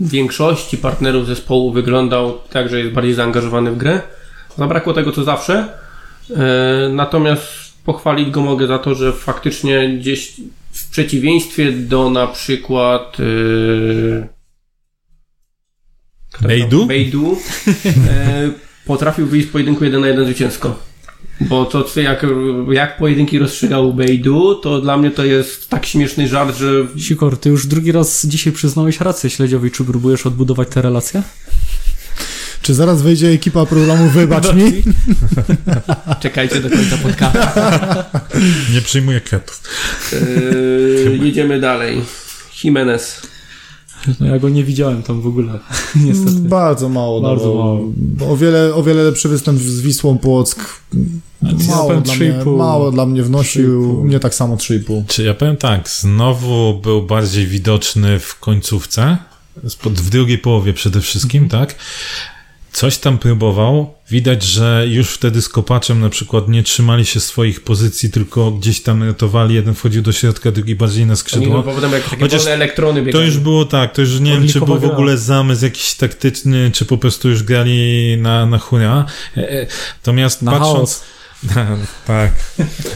większości 0.00 0.78
partnerów 0.78 1.26
zespołu 1.26 1.72
wyglądał 1.72 2.38
tak, 2.50 2.68
że 2.70 2.78
jest 2.80 2.92
bardziej 2.92 3.14
zaangażowany 3.14 3.70
w 3.72 3.76
grę. 3.76 4.00
Zabrakło 4.58 4.92
tego, 4.92 5.12
co 5.12 5.24
zawsze. 5.24 5.68
E, 6.36 6.88
Natomiast 6.92 7.42
pochwalić 7.84 8.30
go 8.30 8.40
mogę 8.40 8.66
za 8.66 8.78
to, 8.78 8.94
że 8.94 9.12
faktycznie 9.12 9.88
gdzieś 9.98 10.32
w 10.72 10.90
przeciwieństwie 10.90 11.72
do 11.72 12.10
na 12.10 12.26
przykład 12.26 13.16
e, 13.20 14.28
Bejdu? 16.40 16.86
Bejdu 16.86 17.36
e, 18.10 18.50
potrafił 18.86 19.26
wyjść 19.26 19.48
z 19.48 19.50
pojedynku 19.50 19.84
1 19.84 20.00
na 20.00 20.06
1 20.08 20.24
zwycięsko. 20.24 20.87
Bo 21.40 21.64
to, 21.64 21.84
co 21.84 22.00
jak, 22.00 22.26
jak 22.70 22.96
pojedynki 22.96 23.38
rozstrzygał 23.38 23.94
Bejdu, 23.94 24.54
to 24.54 24.80
dla 24.80 24.96
mnie 24.96 25.10
to 25.10 25.24
jest 25.24 25.68
tak 25.68 25.86
śmieszny 25.86 26.28
żart, 26.28 26.58
że 26.58 26.86
Sikor, 26.98 27.36
ty 27.36 27.48
już 27.48 27.66
drugi 27.66 27.92
raz 27.92 28.26
dzisiaj 28.26 28.52
przyznałeś 28.52 29.00
rację 29.00 29.30
śledziowi, 29.30 29.70
czy 29.70 29.84
próbujesz 29.84 30.26
odbudować 30.26 30.68
te 30.68 30.82
relacje? 30.82 31.22
Czy 32.62 32.74
zaraz 32.74 33.02
wejdzie 33.02 33.28
ekipa 33.28 33.66
programu 33.66 34.08
Wybacz 34.08 34.54
mi? 34.54 34.82
czekajcie 36.22 36.60
do 36.60 36.70
końca 36.70 36.96
podcastu. 36.96 37.38
Nie 38.72 38.80
przyjmuję 38.80 39.20
kwiatów. 39.20 39.62
E, 40.12 41.16
jedziemy 41.24 41.60
dalej. 41.60 42.02
Jimenez. 42.64 43.22
No 44.20 44.26
ja 44.26 44.38
go 44.38 44.48
nie 44.48 44.64
widziałem 44.64 45.02
tam 45.02 45.20
w 45.20 45.26
ogóle, 45.26 45.58
niestety. 46.06 46.38
Bardzo 46.38 46.88
mało. 46.88 47.20
Bardzo 47.20 47.44
dawał. 47.48 47.64
mało. 48.18 48.32
O 48.32 48.36
wiele, 48.36 48.74
o 48.74 48.82
wiele 48.82 49.02
lepszy 49.02 49.28
występ 49.28 49.60
z 49.60 49.80
Wisłą 49.80 50.18
Płock. 50.18 50.82
Mało 51.68 51.88
powiem 51.88 52.02
dla, 52.02 52.14
mnie, 52.14 52.32
3,5. 52.32 52.56
mało 52.56 52.90
dla 52.92 53.06
mnie 53.06 53.22
wnosił. 53.22 54.02
3,5. 54.02 54.08
Nie 54.08 54.20
tak 54.20 54.34
samo 54.34 54.56
3,5. 54.56 55.02
Czy 55.06 55.22
ja 55.22 55.34
powiem 55.34 55.56
tak, 55.56 55.88
znowu 55.88 56.80
był 56.82 57.02
bardziej 57.02 57.46
widoczny 57.46 58.18
w 58.18 58.38
końcówce, 58.38 59.16
w 59.84 60.10
drugiej 60.10 60.38
połowie 60.38 60.72
przede 60.72 61.00
wszystkim, 61.00 61.48
tak? 61.48 61.74
Coś 62.72 62.98
tam 62.98 63.18
próbował. 63.18 63.94
Widać, 64.10 64.42
że 64.42 64.84
już 64.88 65.10
wtedy 65.10 65.42
z 65.42 65.48
kopaczem 65.48 66.00
na 66.00 66.08
przykład 66.08 66.48
nie 66.48 66.62
trzymali 66.62 67.06
się 67.06 67.20
swoich 67.20 67.60
pozycji, 67.60 68.10
tylko 68.10 68.50
gdzieś 68.50 68.82
tam 68.82 69.02
ratowali. 69.02 69.54
Jeden 69.54 69.74
wchodził 69.74 70.02
do 70.02 70.12
środka, 70.12 70.50
drugi 70.50 70.74
bardziej 70.74 71.06
na 71.06 71.12
Oni 71.12 71.16
skrzydło. 71.16 71.62
potem 71.62 71.90
takie 71.90 72.16
Chociaż 72.20 72.46
elektrony 72.46 73.12
To 73.12 73.20
już 73.20 73.38
było 73.38 73.64
tak, 73.64 73.94
to 73.94 74.00
już 74.00 74.20
nie 74.20 74.32
wiem, 74.32 74.48
czy 74.48 74.60
był 74.60 74.78
w 74.78 74.84
ogóle 74.84 75.18
zamysł 75.18 75.64
jakiś 75.64 75.94
taktyczny, 75.94 76.70
czy 76.70 76.84
po 76.84 76.98
prostu 76.98 77.28
już 77.28 77.42
grali 77.42 78.16
na, 78.18 78.46
na 78.46 78.58
hura. 78.58 79.06
E, 79.36 79.50
e, 79.50 79.66
Natomiast 79.96 80.42
Na 80.42 80.52
patrząc... 80.52 80.74
chaos. 80.74 81.02
tak, 82.06 82.32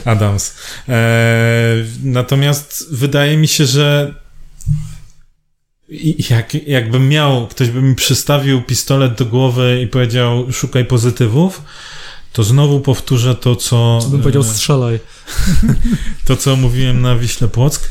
Adams. 0.05 0.55
E, 0.89 1.77
natomiast 2.03 2.87
wydaje 2.91 3.37
mi 3.37 3.49
się, 3.49 3.67
że 3.67 4.15
jak, 6.31 6.55
jakbym 6.55 7.09
miał, 7.09 7.47
ktoś 7.47 7.71
by 7.71 7.83
mi 7.83 7.95
przystawił 7.95 8.63
pistolet 8.63 9.15
do 9.15 9.27
głowy 9.27 9.81
i 9.83 9.87
powiedział 9.87 10.53
szukaj 10.53 10.85
pozytywów, 10.85 11.63
to 12.33 12.45
znowu 12.45 12.81
powtórzę 12.81 13.35
to, 13.35 13.57
co... 13.57 13.99
Co 14.03 14.09
bym 14.09 14.21
powiedział, 14.21 14.43
e, 14.43 14.45
strzelaj. 14.45 14.99
to, 16.27 16.37
co 16.37 16.57
mówiłem 16.57 17.03
na 17.03 17.17
Wiśle 17.17 17.49
Płock, 17.49 17.91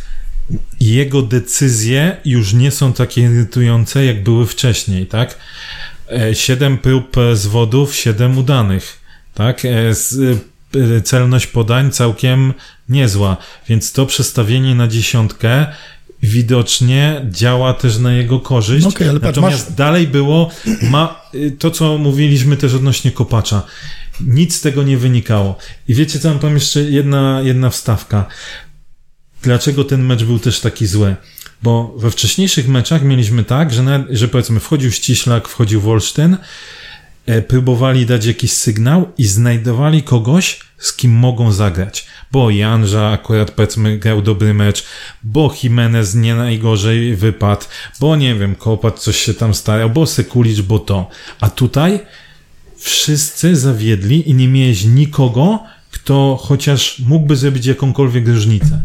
jego 0.80 1.22
decyzje 1.22 2.18
już 2.26 2.54
nie 2.54 2.72
są 2.72 2.94
takie 2.94 3.22
irytujące, 3.22 4.06
jak 4.06 4.24
były 4.24 4.46
wcześniej, 4.46 5.06
tak? 5.06 5.38
E, 6.12 6.36
Siedem 6.36 6.78
prób 6.78 7.16
zwodów, 7.34 7.96
siedem 7.96 8.38
udanych, 8.38 9.00
tak? 9.34 9.66
E, 9.66 9.94
Celność 11.04 11.48
podań 11.48 11.92
całkiem 11.92 12.54
niezła, 12.90 13.38
więc 13.70 13.92
to 13.92 14.06
przestawienie 14.06 14.76
na 14.76 14.88
dziesiątkę 14.88 15.68
widocznie 16.22 17.26
działa 17.30 17.74
też 17.74 17.98
na 17.98 18.14
jego 18.14 18.40
korzyść. 18.40 18.84
No 18.84 18.90
Okej, 18.90 19.10
ale 19.10 19.20
Natomiast 19.20 19.70
masz- 19.70 19.76
dalej 19.78 20.08
było 20.08 20.52
ma, 20.82 21.22
y, 21.36 21.52
to, 21.60 21.72
co 21.72 21.98
mówiliśmy 21.98 22.58
też 22.58 22.74
odnośnie 22.74 23.12
kopacza. 23.12 23.64
Nic 24.22 24.56
z 24.56 24.62
tego 24.62 24.84
nie 24.84 24.98
wynikało. 24.98 25.58
I 25.88 25.94
wiecie 25.96 26.20
co, 26.20 26.36
tam 26.36 26.54
jeszcze 26.54 26.82
jedna, 26.82 27.42
jedna 27.44 27.70
wstawka. 27.70 28.26
Dlaczego 29.42 29.84
ten 29.84 30.06
mecz 30.06 30.24
był 30.24 30.40
też 30.40 30.60
taki 30.60 30.88
zły? 30.88 31.16
Bo 31.64 31.94
we 31.98 32.12
wcześniejszych 32.12 32.68
meczach 32.68 33.04
mieliśmy 33.04 33.44
tak, 33.44 33.74
że, 33.74 33.84
nawet, 33.84 34.08
że 34.18 34.28
powiedzmy 34.28 34.60
wchodził 34.60 34.92
Ściślak, 34.92 35.48
wchodził 35.48 35.82
Wolsztyn, 35.82 36.38
e, 37.26 37.42
próbowali 37.42 38.06
dać 38.06 38.26
jakiś 38.26 38.52
sygnał 38.54 39.12
i 39.18 39.26
znajdowali 39.26 40.04
kogoś, 40.04 40.60
z 40.82 40.94
kim 40.94 41.12
mogą 41.12 41.52
zagrać. 41.52 42.08
Bo 42.32 42.50
Janża 42.50 43.10
akurat 43.10 43.52
powiedzmy 43.52 43.98
grał 43.98 44.22
dobry 44.22 44.54
mecz, 44.54 44.86
bo 45.24 45.56
Jimenez 45.64 46.16
nie 46.16 46.36
najgorzej 46.36 47.16
wypadł, 47.16 47.66
bo 48.00 48.16
nie 48.16 48.36
wiem, 48.36 48.56
Kopat 48.56 49.00
coś 49.00 49.18
się 49.18 49.34
tam 49.34 49.54
starał, 49.54 49.90
bo 49.90 50.06
Sekulicz, 50.06 50.62
bo 50.62 50.80
to. 50.80 51.10
A 51.40 51.50
tutaj 51.50 52.00
wszyscy 52.78 53.56
zawiedli 53.56 54.30
i 54.30 54.34
nie 54.34 54.48
miałeś 54.48 54.84
nikogo, 54.84 55.60
kto 55.92 56.40
chociaż 56.44 57.00
mógłby 57.00 57.36
zrobić 57.36 57.66
jakąkolwiek 57.66 58.28
różnicę. 58.28 58.82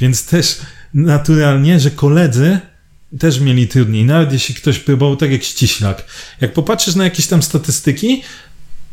Więc 0.00 0.26
też 0.26 0.58
naturalnie, 0.94 1.80
że 1.80 1.90
koledzy 1.90 2.58
też 3.18 3.40
mieli 3.40 3.68
trudniej. 3.68 4.04
Nawet 4.04 4.32
jeśli 4.32 4.54
ktoś 4.54 4.78
próbował, 4.78 5.16
tak 5.16 5.30
jak 5.30 5.42
ściślak. 5.42 6.04
Jak 6.40 6.52
popatrzysz 6.52 6.94
na 6.94 7.04
jakieś 7.04 7.26
tam 7.26 7.42
statystyki, 7.42 8.22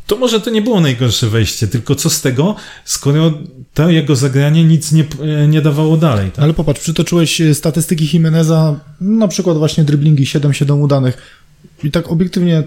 to 0.08 0.16
może 0.16 0.42
to 0.42 0.50
nie 0.50 0.62
było 0.62 0.82
najgorsze 0.82 1.30
wejście, 1.30 1.68
tylko 1.68 1.96
co 1.96 2.10
z 2.10 2.22
tego, 2.22 2.56
skoro 2.86 3.34
to 3.74 3.90
jego 3.90 4.16
zagranie 4.16 4.64
nic 4.64 4.92
nie, 4.92 5.06
nie 5.48 5.62
dawało 5.62 5.98
dalej. 5.98 6.32
Tak? 6.32 6.44
Ale 6.44 6.54
popatrz, 6.54 6.80
przytoczyłeś 6.80 7.42
e, 7.42 7.56
statystyki 7.56 8.10
Jimeneza, 8.14 8.80
na 9.02 9.28
przykład 9.28 9.58
właśnie 9.58 9.84
driblingi 9.84 10.26
7-7 10.26 10.82
udanych. 10.82 11.18
I 11.84 11.92
tak 11.92 12.12
obiektywnie 12.12 12.64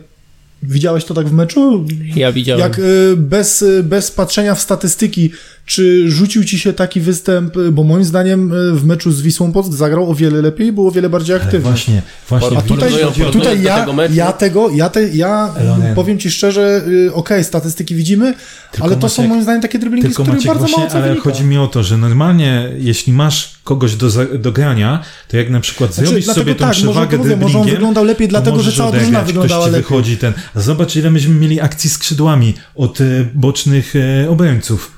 widziałeś 0.63 1.05
to 1.05 1.15
tak 1.15 1.29
w 1.29 1.33
meczu? 1.33 1.87
Ja 2.17 2.33
widziałem. 2.33 2.61
Jak 2.61 2.79
y, 2.79 3.15
bez, 3.17 3.65
bez 3.83 4.11
patrzenia 4.11 4.55
w 4.55 4.61
statystyki, 4.61 5.31
czy 5.69 6.11
rzucił 6.11 6.45
ci 6.45 6.59
się 6.59 6.73
taki 6.73 7.01
występ, 7.01 7.57
y, 7.57 7.73
bo 7.73 7.85
moim 7.85 8.05
zdaniem 8.05 8.53
y, 8.53 8.73
w 8.73 8.85
meczu 8.87 9.13
z 9.13 9.23
Wisłą 9.23 9.53
Płock 9.53 9.73
zagrał 9.73 10.11
o 10.11 10.15
wiele 10.15 10.43
lepiej 10.43 10.67
i 10.67 10.73
był 10.73 10.89
o 10.89 10.91
wiele 10.91 11.09
bardziej 11.11 11.35
Ale 11.37 11.45
aktywny. 11.45 11.71
właśnie, 11.71 12.03
właśnie. 12.29 12.59
A 12.59 12.63
tutaj, 12.63 12.93
tutaj 13.33 13.63
ja, 13.63 13.85
tego 13.85 14.03
ja 14.15 14.33
tego, 14.33 14.71
ja, 14.71 14.89
te, 14.89 15.09
ja 15.09 15.55
Elonen. 15.57 15.95
powiem 15.95 16.19
ci 16.19 16.31
szczerze, 16.31 16.83
y, 16.89 17.15
okej, 17.15 17.45
statystyki 17.45 17.95
widzimy, 17.95 18.35
Tylko 18.73 18.87
ale 18.87 18.97
to 18.97 19.09
są 19.09 19.23
Maciek- 19.23 19.29
moim 19.29 19.43
zdaniem 19.43 19.63
takie 19.63 19.79
driblingi, 19.79 20.11
z 20.11 20.15
których 20.15 20.33
Maciek, 20.33 20.47
bardzo 20.47 20.61
właśnie, 20.61 20.79
mało 20.79 20.91
co 20.91 20.97
ale 20.99 21.09
wynika. 21.09 21.23
chodzi 21.31 21.45
mi 21.45 21.59
o 21.59 21.67
to, 21.67 21.83
że 21.83 21.99
normalnie, 21.99 22.69
jeśli 22.79 23.13
masz 23.13 23.51
kogoś 23.65 23.95
do, 23.95 24.09
do 24.39 24.53
grania, 24.53 25.03
to 25.29 25.37
jak 25.37 25.51
na 25.51 25.61
przykład 25.61 25.95
Znaczy, 25.95 26.09
zrobisz 26.09 26.27
sobie 26.27 26.55
tą 26.55 26.59
tak, 26.59 26.69
może, 26.69 26.83
przewagę 26.83 27.17
to 27.19 27.23
mówię, 27.25 27.37
może 27.37 27.59
on 27.59 27.69
wyglądał 27.71 28.05
lepiej, 28.05 28.29
dlatego 28.29 28.61
że 28.61 28.73
cała 28.73 28.93
drużyna 28.93 29.23
wyglądała 29.23 29.67
lepiej. 29.67 29.83
wychodzi 29.83 30.17
ten. 30.17 30.33
Zobacz, 30.55 30.97
ile 30.97 31.11
myśmy 31.11 31.35
mieli 31.35 31.61
akcji 31.61 31.91
skrzydłami 31.91 32.55
od 32.75 33.01
e, 33.01 33.05
bocznych 33.35 33.95
e, 33.97 34.31
obrońców. 34.31 34.98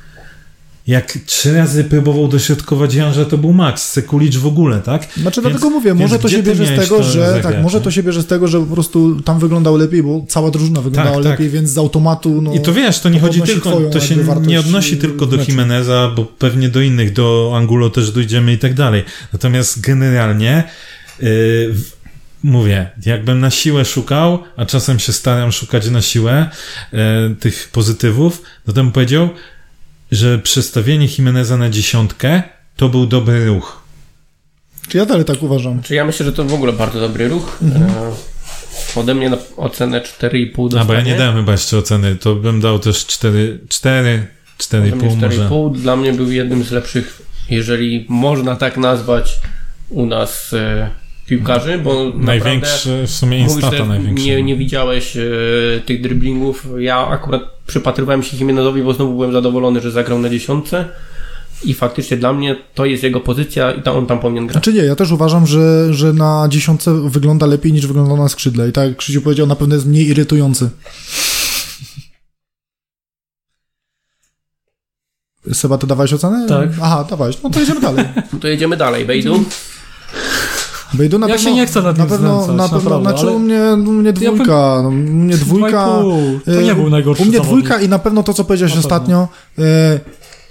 Jak 0.91 1.19
trzy 1.27 1.55
razy 1.55 1.85
próbował 1.85 2.29
dośrodkować 2.29 2.95
Janża, 2.95 3.25
to 3.25 3.39
był 3.39 3.53
Max, 3.53 3.89
Sekulicz 3.89 4.37
w 4.37 4.47
ogóle, 4.47 4.81
tak? 4.81 5.03
Znaczy 5.03 5.41
Więc- 5.41 5.53
dlatego 5.53 5.71
mówię, 5.71 5.95
może 5.95 6.19
to 6.19 6.29
się 6.29 6.43
bierze 6.43 6.67
z 6.67 6.81
tego, 6.81 7.03
że 7.03 7.41
tak, 7.43 7.63
może 7.63 7.79
nie? 7.79 7.85
to 7.85 7.91
się 7.91 8.03
bierze 8.03 8.23
z 8.23 8.27
tego, 8.27 8.49
że 8.49 8.61
po 8.61 8.67
prostu 8.67 9.21
tam 9.23 9.39
wyglądał 9.39 9.77
lepiej, 9.77 10.03
bo 10.03 10.25
cała 10.29 10.51
drużyna 10.51 10.81
wyglądała 10.81 11.17
Tak, 11.17 11.25
tak. 11.25 11.33
lepiej, 11.33 11.51
więc 11.51 11.71
z 11.71 11.79
automatu 11.79 12.43
no, 12.43 12.55
I 12.55 12.61
to 12.61 12.73
wiesz, 12.73 13.01
to 13.01 13.09
nie 13.09 13.21
to 13.21 13.27
chodzi 13.27 13.43
tylko, 13.43 13.81
to 13.81 14.01
się 14.01 14.17
nie 14.47 14.61
odnosi 14.61 14.97
tylko 14.97 15.27
do 15.27 15.37
meczu. 15.37 15.51
Jimeneza, 15.51 16.13
bo 16.17 16.25
pewnie 16.25 16.69
do 16.69 16.81
innych, 16.81 17.13
do 17.13 17.53
Angulo 17.57 17.91
też 17.91 18.11
dojdziemy 18.11 18.53
i 18.53 18.59
tak 18.59 18.75
dalej. 18.75 19.05
Natomiast 19.33 19.81
generalnie 19.81 20.65
yy, 21.21 21.75
mówię, 22.43 22.91
jakbym 23.07 23.41
na 23.41 23.51
siłę 23.51 23.85
szukał, 23.85 24.39
a 24.57 24.67
czasem 24.67 24.99
się 24.99 25.13
staram 25.13 25.53
szukać 25.53 25.91
na 25.91 26.03
siłę 26.03 26.51
yy, 26.93 26.99
tych 27.41 27.69
pozytywów, 27.73 28.43
no 28.67 28.73
to 28.73 28.83
bym 28.83 28.93
powiedział, 28.93 29.29
że 30.13 30.39
przestawienie 30.39 31.07
Jimeneza 31.19 31.57
na 31.57 31.71
dziesiątkę 31.71 32.43
to 32.77 32.89
był 32.89 33.07
dobry 33.07 33.47
ruch. 33.47 33.83
Czy 34.89 34.99
ja 34.99 35.07
dalej 35.07 35.25
tak 35.25 35.43
uważam? 35.43 35.83
Czy 35.83 35.95
ja 35.95 36.05
myślę, 36.05 36.27
że 36.27 36.33
to 36.33 36.45
w 36.45 36.55
ogóle 36.55 36.73
bardzo 36.73 37.01
dobry 37.01 37.29
ruch. 37.29 37.59
Mhm. 37.63 37.91
E, 37.91 38.13
ode 38.97 39.15
mnie 39.15 39.31
na 39.31 39.39
ocenę 39.57 40.01
4,5 40.01 40.69
dostanie. 40.69 40.83
A 40.83 40.85
bo 40.85 40.93
ja 40.93 41.01
nie 41.01 41.17
dałem 41.17 41.37
chyba 41.37 41.53
jeszcze 41.53 41.79
oceny, 41.79 42.17
to 42.17 42.35
bym 42.35 42.61
dał 42.61 42.79
też 42.79 43.07
4, 43.07 43.59
4, 43.69 44.27
Ode 44.71 44.81
mnie 44.81 44.93
4,5 44.97 45.17
może. 45.17 45.49
4,5 45.49 45.73
dla 45.73 45.97
mnie 45.97 46.13
był 46.13 46.31
jednym 46.31 46.65
z 46.65 46.71
lepszych, 46.71 47.23
jeżeli 47.51 48.07
można 48.09 48.57
tak 48.57 48.77
nazwać 48.77 49.41
u 49.89 50.07
nas 50.07 50.53
e, 50.53 50.91
piłkarzy, 51.31 51.79
bo 51.79 52.13
Największy, 52.15 53.05
w 53.07 53.11
sumie 53.11 53.39
instata 53.39 53.85
największy. 53.85 54.27
nie, 54.27 54.43
nie 54.43 54.57
widziałeś 54.57 55.17
e, 55.17 55.23
tych 55.87 56.03
dribblingów. 56.03 56.67
Ja 56.79 57.07
akurat 57.09 57.43
przypatrywałem 57.67 58.23
się 58.23 58.37
Jimenezowi, 58.37 58.83
bo 58.83 58.93
znowu 58.95 59.13
byłem 59.13 59.33
zadowolony, 59.33 59.81
że 59.81 59.91
zagrał 59.91 60.19
na 60.19 60.29
dziesiątce 60.29 60.89
i 61.65 61.75
faktycznie 61.75 62.17
dla 62.17 62.33
mnie 62.33 62.57
to 62.75 62.85
jest 62.85 63.03
jego 63.03 63.21
pozycja 63.21 63.73
i 63.73 63.83
tam 63.83 63.97
on 63.97 64.07
tam 64.07 64.19
powinien 64.19 64.47
grać. 64.47 64.65
Znaczy 64.65 64.73
nie, 64.73 64.85
ja 64.85 64.97
też 64.97 65.11
uważam, 65.13 65.47
że, 65.47 65.95
że 65.95 66.13
na 66.13 66.47
dziesiątce 66.51 67.09
wygląda 67.09 67.47
lepiej 67.47 67.73
niż 67.73 67.87
wygląda 67.87 68.17
na 68.17 68.29
skrzydle 68.29 68.69
i 68.69 68.73
tak 68.73 68.89
jak 68.89 68.97
Krzysiu 68.97 69.23
powiedział, 69.23 69.47
na 69.47 69.57
pewno 69.57 69.75
jest 69.75 69.87
mniej 69.87 70.07
irytujący. 70.07 70.71
Seba, 75.53 75.79
ty 75.79 75.87
dawałeś 75.87 76.13
ocenę? 76.13 76.49
Tak. 76.49 76.69
Aha, 76.83 77.07
dawałeś. 77.11 77.43
No 77.43 77.51
to 77.51 77.61
jedziemy 77.61 77.81
dalej. 77.81 78.05
To 78.41 78.49
jedziemy 78.49 78.77
dalej, 78.77 79.05
Bejdu. 79.05 79.45
Bejdu 80.95 81.19
na 81.19 81.29
Ja 81.29 81.35
pewno, 81.35 81.51
się 81.51 81.57
nie 81.57 81.67
chcę 81.67 81.83
nad 81.83 81.99
na 81.99 82.05
nim 82.05 82.11
pewno, 82.11 82.45
znęcać, 82.45 82.57
na 82.57 82.79
pewno, 82.79 82.91
naprawdę, 82.91 83.11
znaczy 83.11 83.27
ale- 83.27 83.33
u 83.37 83.39
mnie, 83.39 83.63
u 83.91 83.93
mnie 83.93 84.07
Ja 84.21 84.33
dwójka, 84.33 84.81
no, 84.83 84.89
u 84.89 84.93
mnie 84.93 85.37
dwójka, 85.37 85.87
2,5. 85.87 86.41
To 86.45 86.61
nie 86.63 86.73
e, 86.73 86.75
był 86.75 86.91
najgorszy 86.91 87.23
u 87.23 87.27
mnie 87.27 87.37
zawodnik. 87.39 87.65
dwójka 87.65 87.85
i 87.85 87.89
na 87.89 87.99
pewno 87.99 88.23
to, 88.23 88.35
co 88.35 88.45
powiedziałeś 88.45 88.75
Na 88.75 88.81
ostatnio, 88.81 89.29
e, 89.59 89.63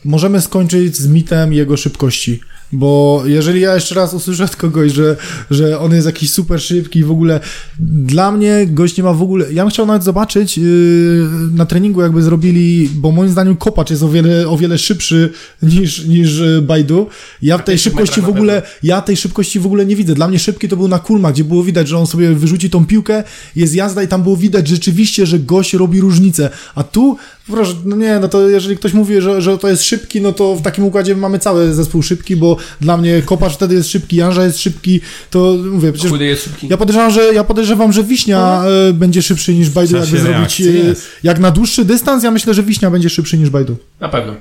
możemy 0.05 0.41
skończyć 0.41 0.97
z 0.97 1.07
mitem 1.07 1.53
jego 1.53 1.77
szybkości. 1.77 2.39
Bo 2.71 3.23
jeżeli 3.25 3.61
ja 3.61 3.75
jeszcze 3.75 3.95
raz 3.95 4.13
usłyszę 4.13 4.43
od 4.43 4.55
kogoś, 4.55 4.91
że, 4.91 5.15
że 5.51 5.79
on 5.79 5.93
jest 5.93 6.05
jakiś 6.05 6.31
super 6.31 6.61
szybki 6.61 6.99
i 6.99 7.03
w 7.03 7.11
ogóle 7.11 7.39
dla 7.79 8.31
mnie 8.31 8.67
gość 8.67 8.97
nie 8.97 9.03
ma 9.03 9.13
w 9.13 9.21
ogóle. 9.21 9.53
Ja 9.53 9.63
bym 9.63 9.71
chciał 9.71 9.85
nawet 9.85 10.03
zobaczyć 10.03 10.57
yy, 10.57 11.27
na 11.53 11.65
treningu, 11.65 12.01
jakby 12.01 12.21
zrobili, 12.21 12.89
bo 12.95 13.11
moim 13.11 13.29
zdaniem 13.29 13.55
kopacz 13.55 13.89
jest 13.89 14.03
o 14.03 14.09
wiele, 14.09 14.49
o 14.49 14.57
wiele 14.57 14.77
szybszy 14.77 15.33
niż, 15.63 16.05
niż 16.05 16.37
yy, 16.37 16.61
Bajdu. 16.61 17.07
Ja 17.41 17.59
tej 17.59 17.79
szybkości 17.79 18.21
w 18.21 18.29
ogóle, 18.29 18.61
ja 18.83 19.01
tej 19.01 19.17
szybkości 19.17 19.59
w 19.59 19.65
ogóle 19.65 19.85
nie 19.85 19.95
widzę. 19.95 20.15
Dla 20.15 20.27
mnie 20.27 20.39
szybki 20.39 20.67
to 20.67 20.77
był 20.77 20.87
na 20.87 20.99
Kulma, 20.99 21.31
gdzie 21.31 21.43
było 21.43 21.63
widać, 21.63 21.87
że 21.87 21.97
on 21.97 22.07
sobie 22.07 22.35
wyrzuci 22.35 22.69
tą 22.69 22.85
piłkę, 22.85 23.23
jest 23.55 23.75
jazda 23.75 24.03
i 24.03 24.07
tam 24.07 24.23
było 24.23 24.37
widać 24.37 24.67
rzeczywiście, 24.67 25.25
że 25.25 25.39
gość 25.39 25.73
robi 25.73 26.01
różnicę. 26.01 26.49
A 26.75 26.83
tu, 26.83 27.17
proszę, 27.51 27.73
no 27.85 27.95
nie, 27.95 28.19
no 28.19 28.27
to 28.27 28.49
jeżeli 28.49 28.77
ktoś 28.77 28.93
mówi, 28.93 29.21
że, 29.21 29.41
że 29.41 29.57
to 29.57 29.67
jest 29.69 29.83
szybki, 29.83 30.21
no 30.21 30.31
to 30.31 30.55
w 30.55 30.61
takim 30.61 30.83
układzie 30.85 31.15
mamy 31.15 31.39
cały 31.39 31.73
zespół 31.73 32.01
szybki, 32.01 32.35
bo 32.35 32.57
dla 32.81 32.97
mnie 32.97 33.21
kopacz 33.21 33.53
wtedy 33.53 33.75
jest 33.75 33.89
szybki, 33.89 34.15
Janża 34.15 34.45
jest 34.45 34.59
szybki, 34.59 35.01
to 35.29 35.55
mówię, 35.71 35.91
przecież 35.93 36.11
Chudy 36.11 36.25
jest 36.25 36.43
szybki. 36.43 36.67
ja 36.67 36.77
podejrzewam, 36.77 37.11
że, 37.11 37.33
ja 37.33 37.43
podejrzewam, 37.43 37.93
że 37.93 38.03
Wiśnia 38.03 38.63
e, 38.89 38.93
będzie 38.93 39.21
szybszy 39.21 39.53
niż 39.53 39.69
Bajdu, 39.69 39.97
jakby 39.97 40.19
zrobić, 40.19 40.61
e, 40.61 40.63
jest. 40.63 41.07
jak 41.23 41.39
na 41.39 41.51
dłuższy 41.51 41.85
dystans, 41.85 42.23
ja 42.23 42.31
myślę, 42.31 42.53
że 42.53 42.63
Wiśnia 42.63 42.91
będzie 42.91 43.09
szybszy 43.09 43.37
niż 43.37 43.49
Bajdu. 43.49 43.77
Na 43.99 44.09
pewno. 44.09 44.33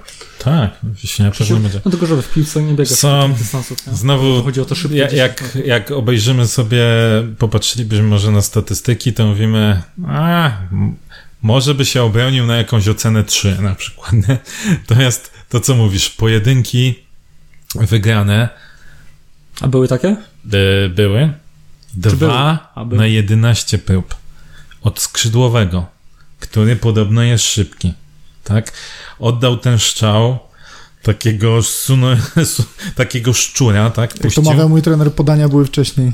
Tak, 0.45 0.71
wiśnia 1.03 1.31
pewnie 1.39 1.57
będzie. 1.57 1.81
No 1.85 1.91
tylko, 1.91 2.07
że 2.07 2.23
w 2.23 2.33
piłce 2.33 2.63
nie 2.63 2.75
biega 2.75 2.95
Co? 2.95 3.21
takich 3.23 3.39
dystansów, 3.39 3.87
nie? 3.87 3.95
Znowu, 3.95 4.43
Chodzi 4.43 4.61
o 4.61 4.65
to 4.65 4.75
szybko. 4.75 4.97
ja, 4.97 5.07
gdzieś- 5.07 5.19
jak, 5.19 5.59
jak 5.67 5.91
obejrzymy 5.91 6.47
sobie, 6.47 6.85
popatrzylibyśmy 7.39 8.05
może 8.05 8.31
na 8.31 8.43
statystyki, 8.43 9.13
to 9.13 9.27
mówimy, 9.27 9.83
a, 10.09 10.51
może 11.43 11.75
by 11.75 11.85
się 11.85 12.03
obronił 12.03 12.47
na 12.47 12.57
jakąś 12.57 12.89
ocenę 12.89 13.25
3 13.25 13.57
na 13.61 13.75
przykład. 13.75 14.13
Nie? 14.13 14.39
To 14.87 15.03
jest 15.03 15.31
to, 15.49 15.61
co 15.61 15.75
mówisz, 15.75 16.11
pojedynki 16.11 16.95
wygrane 17.75 18.49
A 19.61 19.69
były 19.69 19.89
takie? 19.89 20.17
y, 20.55 20.89
były. 20.89 21.33
Dwa 21.95 22.73
były. 22.87 22.99
na 22.99 23.07
11 23.07 23.79
prób. 23.79 24.15
Od 24.83 25.01
skrzydłowego, 25.01 25.87
który 26.41 26.77
podobno 26.77 27.23
jest 27.23 27.45
szybki. 27.45 27.95
Tak? 28.45 28.73
Oddał 29.19 29.57
ten 29.57 29.79
szczał 29.79 30.39
takiego, 31.03 31.63
suno, 31.63 32.09
su, 32.55 32.65
takiego 32.95 33.33
szczura, 33.33 33.91
tak? 33.91 34.25
Jak 34.25 34.33
to 34.35 34.43
mawiał 34.43 34.69
mój 34.69 34.83
trener, 34.83 35.13
podania 35.13 35.49
były 35.49 35.65
wcześniej. 35.67 36.13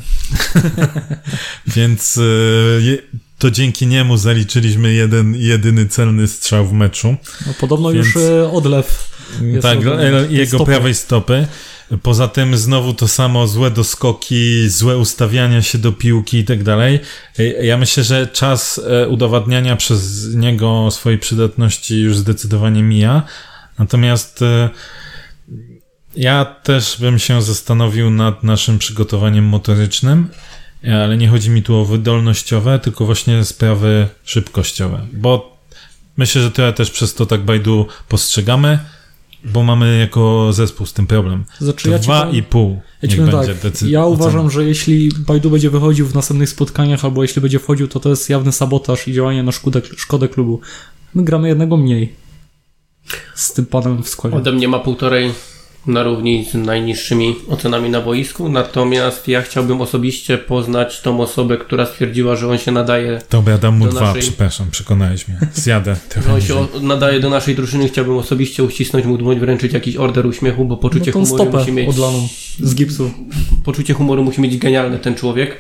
Więc 1.77 2.17
y, 2.17 3.03
to 3.39 3.51
dzięki 3.51 3.87
niemu 3.87 4.17
zaliczyliśmy 4.17 4.93
jeden, 4.93 5.35
jedyny 5.35 5.87
celny 5.87 6.29
strzał 6.29 6.67
w 6.67 6.73
meczu. 6.73 7.17
No, 7.47 7.55
podobno 7.61 7.93
Więc- 7.93 8.07
już 8.07 8.17
e, 8.17 8.51
odlew. 8.53 9.15
Tak, 9.63 9.79
e, 9.87 10.27
jego 10.33 10.57
Stopy. 10.57 10.65
prawej 10.73 10.95
stopy. 10.95 11.47
Poza 12.03 12.29
tym 12.29 12.57
znowu 12.57 12.95
to 12.95 13.09
samo, 13.09 13.47
złe 13.49 13.71
doskoki, 13.71 14.69
złe 14.69 14.99
ustawiania 14.99 15.63
się 15.63 15.79
do 15.79 15.93
piłki 15.93 16.39
i 16.39 16.45
tak 16.45 16.63
dalej. 16.63 17.01
E, 17.39 17.67
Ja 17.67 17.77
myślę, 17.77 18.05
że 18.05 18.27
czas 18.27 18.81
e, 18.89 19.09
udowadniania 19.09 19.77
przez 19.77 20.35
niego 20.35 20.89
swojej 20.91 21.19
przydatności 21.19 22.01
już 22.01 22.17
zdecydowanie 22.17 22.83
mija. 22.83 23.23
Natomiast 23.79 24.41
ja 26.17 26.45
też 26.45 26.97
bym 27.01 27.19
się 27.19 27.43
zastanowił 27.43 28.11
nad 28.11 28.43
naszym 28.43 28.79
przygotowaniem 28.79 29.45
motorycznym, 29.45 30.29
ale 30.93 31.17
nie 31.17 31.29
chodzi 31.29 31.51
mi 31.51 31.63
tu 31.63 31.77
o 31.77 31.85
wydolnościowe, 31.85 32.79
tylko 32.79 33.07
właśnie 33.07 33.45
sprawy 33.45 34.09
szybkościowe, 34.25 35.07
bo 35.13 35.57
myślę, 36.17 36.43
że 36.43 36.51
trochę 36.51 36.73
też 36.73 36.91
przez 36.91 37.15
to 37.15 37.27
tak 37.27 37.41
Bajdu 37.45 37.87
postrzegamy, 38.09 38.79
bo 39.45 39.63
mamy 39.63 39.99
jako 39.99 40.53
zespół 40.53 40.87
z 40.87 40.93
tym 40.93 41.07
problem. 41.07 41.45
Znaczy, 41.61 41.91
ja 41.91 41.99
Dwa 41.99 42.21
powiem- 42.21 42.37
i 42.37 42.43
pół 42.43 42.81
Ja, 43.03 43.09
niech 43.09 43.21
będzie 43.23 43.55
tak, 43.55 43.63
decyzja. 43.63 43.99
ja 44.01 44.07
uważam, 44.07 44.51
że 44.51 44.65
jeśli 44.65 45.11
Bajdu 45.19 45.51
będzie 45.51 45.71
wychodził 45.71 46.07
w 46.07 46.15
następnych 46.15 46.49
spotkaniach, 46.49 47.05
albo 47.05 47.23
jeśli 47.23 47.43
będzie 47.43 47.59
wchodził, 47.59 47.89
to 47.89 48.01
to 48.01 48.09
jest 48.11 48.31
jawny 48.31 48.53
sabotaż 48.53 49.09
i 49.09 49.13
działanie 49.13 49.43
na 49.43 49.53
szkodę, 49.53 49.81
szkodę 49.97 50.29
klubu. 50.29 50.61
My 51.15 51.25
gramy 51.25 51.49
jednego 51.49 51.77
mniej 51.77 52.15
z 53.35 53.53
tym 53.53 53.67
panem 53.67 54.03
w 54.03 54.09
składzie. 54.09 54.37
Ode 54.37 54.53
mnie 54.53 54.69
ma 54.69 54.79
półtorej 54.79 55.33
na 55.87 56.03
równi 56.03 56.45
z 56.45 56.55
najniższymi 56.55 57.37
ocenami 57.49 57.91
na 57.91 58.01
boisku, 58.01 58.49
natomiast 58.49 59.29
ja 59.29 59.43
chciałbym 59.43 59.81
osobiście 59.81 60.39
poznać 60.39 61.01
tą 61.01 61.21
osobę, 61.21 61.57
która 61.59 61.87
stwierdziła, 61.87 62.37
że 62.37 62.49
on 62.49 62.59
się 62.59 62.73
nadaje, 62.73 63.19
Dobra, 63.31 63.59
dam 63.59 63.79
mu 63.79 63.85
do 63.85 63.91
dwa, 63.91 64.01
naszej- 64.01 64.21
przepraszam, 64.23 64.71
przekonałeś 64.71 65.29
mnie. 65.29 65.39
Zjadę 65.55 65.95
że 65.95 66.01
trochę 66.09 66.35
on 66.35 66.41
się 66.41 66.55
o, 66.55 66.69
nadaje 66.81 67.21
do 67.21 67.31
naszej 67.31 67.55
drużyny. 67.55 67.89
Chciałbym 67.89 68.17
osobiście 68.17 68.65
uścisnąć 68.65 69.07
mu 69.07 69.19
dłoń, 69.19 69.39
wręczyć 69.41 69.73
jakiś 69.73 69.97
order 69.97 70.27
uśmiechu, 70.27 70.65
bo 70.65 70.75
No 70.75 70.81
poczucie 70.81 71.13
tą 71.13 71.25
humoru 71.27 71.51
musi 71.59 71.73
mieć... 71.73 71.89
odlaną 71.89 72.29
z 72.61 72.75
gipsu. 72.75 73.11
Poczucie 73.65 73.95
humoru 73.95 74.25
musi 74.25 74.41
mieć 74.41 74.57
genialne 74.59 74.99
ten 74.99 75.15
człowiek. 75.15 75.57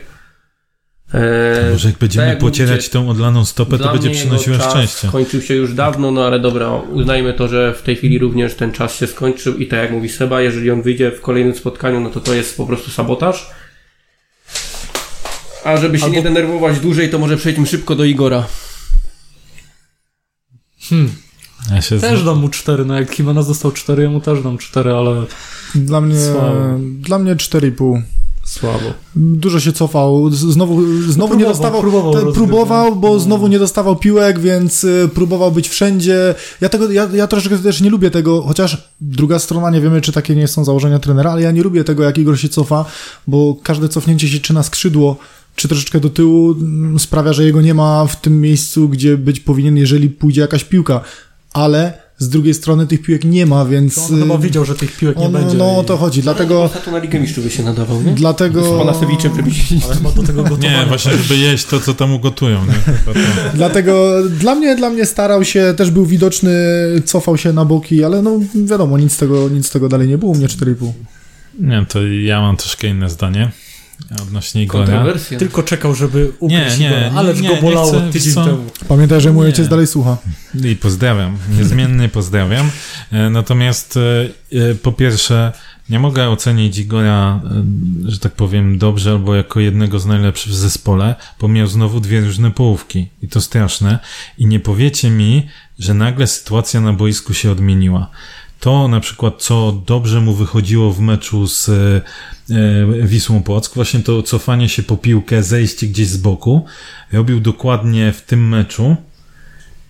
Eee, 1.14 1.72
Może 1.72 1.88
jak 1.88 1.98
będziemy 1.98 2.26
tak 2.26 2.30
jak 2.34 2.38
pocierać 2.38 2.76
mówicie, 2.76 2.90
tą 2.90 3.08
odlaną 3.08 3.44
stopę, 3.44 3.78
to 3.78 3.92
będzie 3.92 4.10
przynosiła 4.10 4.70
szczęście. 4.70 5.08
Skończył 5.08 5.42
się 5.42 5.54
już 5.54 5.74
dawno, 5.74 6.10
no 6.10 6.26
ale 6.26 6.40
dobra, 6.40 6.70
uznajmy 6.74 7.34
to, 7.34 7.48
że 7.48 7.74
w 7.74 7.82
tej 7.82 7.96
chwili 7.96 8.18
również 8.18 8.54
ten 8.54 8.72
czas 8.72 8.96
się 8.96 9.06
skończył 9.06 9.56
i 9.56 9.66
tak 9.66 9.78
jak 9.80 9.90
mówi 9.90 10.08
Seba, 10.08 10.40
jeżeli 10.40 10.70
on 10.70 10.82
wyjdzie 10.82 11.10
w 11.10 11.20
kolejnym 11.20 11.54
spotkaniu, 11.54 12.00
no 12.00 12.10
to 12.10 12.20
to 12.20 12.34
jest 12.34 12.56
po 12.56 12.66
prostu 12.66 12.90
sabotaż. 12.90 13.50
A 15.64 15.76
żeby 15.76 15.98
się 15.98 16.04
Albo- 16.04 16.16
nie 16.16 16.22
denerwować 16.22 16.80
dłużej, 16.80 17.10
to 17.10 17.18
może 17.18 17.36
przejdźmy 17.36 17.66
szybko 17.66 17.94
do 17.94 18.04
Igora. 18.04 18.46
Ja 21.70 21.82
się 21.82 21.98
Też 22.00 22.18
zna- 22.20 22.26
dam 22.32 22.38
mu 22.40 22.48
cztery, 22.48 22.84
no 22.84 22.94
jak 23.00 23.18
Jimenez 23.18 23.46
dostał 23.48 23.72
cztery, 23.72 24.02
ja 24.02 24.10
mu 24.10 24.20
też 24.20 24.42
dam 24.42 24.58
cztery, 24.58 24.92
ale 24.92 25.22
Dla 25.74 26.00
mnie, 26.00 26.16
dla 27.00 27.18
mnie 27.18 27.36
4,5. 27.36 28.02
Słabo. 28.44 28.92
Dużo 29.16 29.60
się 29.60 29.72
cofał, 29.72 30.30
znowu, 30.30 30.82
znowu 31.02 31.16
próbował, 31.16 31.38
nie 31.38 31.44
dostawał, 31.44 31.80
próbował 31.80 32.32
próbował, 32.32 32.96
bo 32.96 33.08
No. 33.12 33.18
znowu 33.18 33.46
nie 33.48 33.58
dostawał 33.58 33.96
piłek, 33.96 34.38
więc 34.38 34.84
y, 34.84 35.08
próbował 35.14 35.52
być 35.52 35.68
wszędzie. 35.68 36.34
Ja 36.60 36.68
tego, 36.68 36.90
ja, 36.90 37.08
ja 37.14 37.26
troszeczkę 37.26 37.58
też 37.58 37.80
nie 37.80 37.90
lubię 37.90 38.10
tego, 38.10 38.42
chociaż 38.42 38.88
druga 39.00 39.38
strona, 39.38 39.70
nie 39.70 39.80
wiemy, 39.80 40.00
czy 40.00 40.12
takie 40.12 40.36
nie 40.36 40.48
są 40.48 40.64
założenia 40.64 40.98
trenera, 40.98 41.32
ale 41.32 41.42
ja 41.42 41.50
nie 41.50 41.62
lubię 41.62 41.84
tego, 41.84 42.02
jak 42.02 42.18
Igor 42.18 42.38
się 42.38 42.48
cofa, 42.48 42.84
bo 43.26 43.56
każde 43.62 43.88
cofnięcie 43.88 44.28
się 44.28 44.40
czy 44.40 44.54
na 44.54 44.62
skrzydło, 44.62 45.16
czy 45.56 45.68
troszeczkę 45.68 46.00
do 46.00 46.10
tyłu 46.10 46.52
mm, 46.52 46.98
sprawia, 46.98 47.32
że 47.32 47.44
jego 47.44 47.62
nie 47.62 47.74
ma 47.74 48.06
w 48.06 48.20
tym 48.20 48.40
miejscu, 48.40 48.88
gdzie 48.88 49.16
być 49.18 49.40
powinien, 49.40 49.76
jeżeli 49.76 50.10
pójdzie 50.10 50.40
jakaś 50.40 50.64
piłka. 50.64 51.00
Ale 51.52 52.03
z 52.18 52.28
drugiej 52.28 52.54
strony 52.54 52.86
tych 52.86 53.02
piłek 53.02 53.24
nie 53.24 53.46
ma, 53.46 53.64
więc... 53.64 53.98
On 53.98 54.20
chyba 54.20 54.34
y, 54.34 54.38
wiedział, 54.38 54.64
że 54.64 54.74
tych 54.74 54.96
piłek 54.96 55.16
nie 55.16 55.26
on, 55.26 55.32
będzie. 55.32 55.56
no 55.56 55.78
o 55.78 55.84
to 55.84 55.96
chodzi, 55.96 56.22
dlatego... 56.22 56.62
Ostatnio 56.62 56.92
na 56.92 56.98
Ligę 56.98 57.20
Mistrzów 57.20 57.44
by 57.44 57.50
się 57.50 57.62
nadawał, 57.62 58.02
nie? 58.02 58.12
Dlatego... 58.12 58.74
Z 58.74 58.78
Panasewiczem. 58.78 59.32
Ale 59.84 59.94
chyba 59.94 60.10
do 60.10 60.22
tego 60.22 60.42
gotowania. 60.42 60.80
Nie, 60.80 60.86
właśnie, 60.86 61.12
żeby 61.12 61.36
jeść 61.36 61.64
to, 61.64 61.80
co 61.80 61.94
tam 61.94 62.12
ugotują. 62.12 62.66
Nie? 62.66 62.72
Chyba 62.72 63.12
to. 63.20 63.20
Dlatego 63.54 64.22
dla 64.28 64.54
mnie, 64.54 64.76
dla 64.76 64.90
mnie 64.90 65.06
starał 65.06 65.44
się, 65.44 65.74
też 65.76 65.90
był 65.90 66.06
widoczny, 66.06 66.52
cofał 67.04 67.36
się 67.36 67.52
na 67.52 67.64
boki, 67.64 68.04
ale 68.04 68.22
no 68.22 68.40
wiadomo, 68.54 68.98
nic 68.98 69.12
z 69.12 69.16
tego, 69.16 69.48
nic 69.48 69.66
z 69.66 69.70
tego 69.70 69.88
dalej 69.88 70.08
nie 70.08 70.18
było, 70.18 70.32
u 70.32 70.34
mnie 70.34 70.46
4,5. 70.46 70.92
nie, 71.60 71.86
to 71.88 72.06
ja 72.06 72.40
mam 72.40 72.56
troszkę 72.56 72.88
inne 72.88 73.10
zdanie 73.10 73.50
odnośnie 74.22 74.62
Igora. 74.62 74.86
Kontrowersja. 74.86 75.38
Tylko 75.38 75.62
czekał, 75.62 75.94
żeby 75.94 76.32
ukryć 76.38 76.78
Nie, 76.78 76.90
nie, 76.90 77.10
go, 77.10 77.18
ale 77.18 77.34
nie, 77.34 77.48
go 77.48 77.54
nie 77.54 77.62
bolało 77.62 77.92
chcę, 77.92 78.10
tydzień 78.12 78.32
co? 78.32 78.44
temu. 78.44 78.64
Pamiętaj, 78.88 79.20
że 79.20 79.32
mój 79.32 79.42
Nie. 79.42 79.46
ojciec 79.46 79.68
dalej 79.68 79.86
słucha. 79.86 80.16
I 80.64 80.76
pozdrawiam, 80.76 81.36
niezmiennie 81.58 82.08
pozdrawiam. 82.08 82.70
E, 83.12 83.30
Natomiast 83.30 83.96
e, 83.96 84.00
e, 84.70 84.74
po 84.74 84.92
pierwsze, 84.92 85.52
nie 85.88 85.98
mogę 85.98 86.28
ocenić 86.30 86.78
Igora, 86.78 87.40
że 88.06 88.18
tak 88.18 88.32
powiem, 88.32 88.78
dobrze 88.78 89.10
albo 89.10 89.34
jako 89.34 89.60
jednego 89.60 89.98
z 89.98 90.06
najlepszych 90.06 90.52
w 90.52 90.56
zespole, 90.56 91.14
bo 91.40 91.48
miał 91.48 91.66
znowu 91.66 92.00
dwie 92.00 92.20
różne 92.20 92.50
połówki 92.50 93.08
i 93.22 93.28
to 93.28 93.40
straszne. 93.40 93.98
I 94.38 94.46
nie 94.46 94.60
powiecie 94.60 95.10
mi, 95.10 95.48
że 95.78 95.94
nagle 95.94 96.26
sytuacja 96.26 96.80
na 96.80 96.92
boisku 96.92 97.34
się 97.34 97.50
odmieniła. 97.50 98.10
To 98.60 98.88
na 98.88 99.00
przykład, 99.00 99.42
co 99.42 99.82
dobrze 99.86 100.20
mu 100.20 100.34
wychodziło 100.34 100.92
w 100.92 101.00
meczu 101.00 101.46
z 101.46 101.68
e, 101.68 102.00
e, 102.50 103.06
Wisłą 103.06 103.42
Płock, 103.42 103.74
właśnie 103.74 104.00
to 104.00 104.22
cofanie 104.22 104.68
się 104.68 104.82
po 104.82 104.96
piłkę, 104.96 105.42
zejście 105.42 105.86
gdzieś 105.86 106.08
z 106.08 106.16
boku, 106.16 106.64
robił 107.12 107.40
dokładnie 107.40 108.12
w 108.12 108.22
tym 108.22 108.48
meczu 108.48 108.96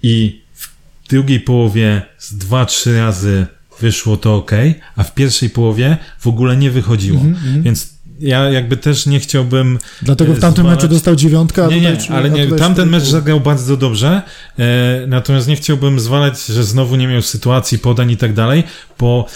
i 0.02 0.42
w 0.54 0.68
drugiej 1.08 1.40
połowie 1.40 2.02
z 2.18 2.34
dwa, 2.34 2.66
trzy 2.66 2.98
razy 2.98 3.46
wyszło 3.80 4.16
to 4.16 4.34
ok, 4.34 4.50
a 4.96 5.04
w 5.04 5.14
pierwszej 5.14 5.50
połowie 5.50 5.96
w 6.18 6.26
ogóle 6.26 6.56
nie 6.56 6.70
wychodziło. 6.70 7.20
Więc 7.62 7.93
ja 8.24 8.50
jakby 8.50 8.76
też 8.76 9.06
nie 9.06 9.20
chciałbym. 9.20 9.78
Dlatego 10.02 10.34
w 10.34 10.36
e, 10.36 10.40
tamtym 10.40 10.64
zwalać- 10.64 10.76
meczu 10.76 10.88
dostał 10.88 11.16
dziewiątkę, 11.16 11.64
a 11.64 11.68
Nie, 11.68 11.76
tutaj... 11.92 12.08
nie, 12.10 12.16
ale 12.16 12.30
nie, 12.30 12.46
tamten 12.46 12.88
4,5. 12.88 12.90
mecz 12.90 13.02
zagrał 13.04 13.40
bardzo 13.40 13.76
dobrze, 13.76 14.22
e, 14.58 14.64
natomiast 15.06 15.48
nie 15.48 15.56
chciałbym 15.56 16.00
zwalać, 16.00 16.46
że 16.46 16.64
znowu 16.64 16.96
nie 16.96 17.08
miał 17.08 17.22
sytuacji, 17.22 17.78
podań 17.78 18.10
i 18.10 18.16
tak 18.16 18.32
dalej, 18.32 18.62
bo 18.98 19.26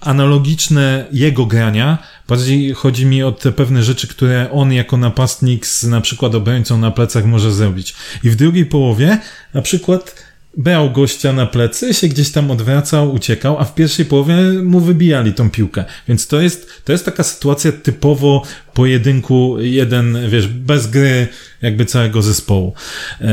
analogiczne 0.00 1.04
jego 1.12 1.46
grania, 1.46 1.98
bardziej 2.28 2.74
chodzi 2.74 3.06
mi 3.06 3.22
o 3.22 3.32
te 3.32 3.52
pewne 3.52 3.82
rzeczy, 3.82 4.08
które 4.08 4.48
on 4.52 4.72
jako 4.72 4.96
napastnik 4.96 5.66
z 5.66 5.84
na 5.84 6.00
przykład 6.00 6.34
obrońcą 6.34 6.78
na 6.78 6.90
plecach 6.90 7.24
może 7.24 7.52
zrobić. 7.52 7.94
I 8.24 8.30
w 8.30 8.36
drugiej 8.36 8.66
połowie 8.66 9.18
na 9.54 9.62
przykład 9.62 10.14
brał 10.56 10.90
gościa 10.90 11.32
na 11.32 11.46
plecy, 11.46 11.94
się 11.94 12.08
gdzieś 12.08 12.30
tam 12.30 12.50
odwracał, 12.50 13.14
uciekał, 13.14 13.58
a 13.58 13.64
w 13.64 13.74
pierwszej 13.74 14.04
połowie 14.04 14.36
mu 14.62 14.80
wybijali 14.80 15.32
tą 15.32 15.50
piłkę. 15.50 15.84
Więc 16.08 16.26
to 16.26 16.40
jest, 16.40 16.84
to 16.84 16.92
jest 16.92 17.04
taka 17.04 17.22
sytuacja 17.22 17.72
typowo 17.72 18.42
pojedynku 18.74 19.56
jeden, 19.60 20.30
wiesz, 20.30 20.48
bez 20.48 20.86
gry 20.86 21.28
jakby 21.62 21.84
całego 21.84 22.22
zespołu. 22.22 22.74
E, 23.20 23.24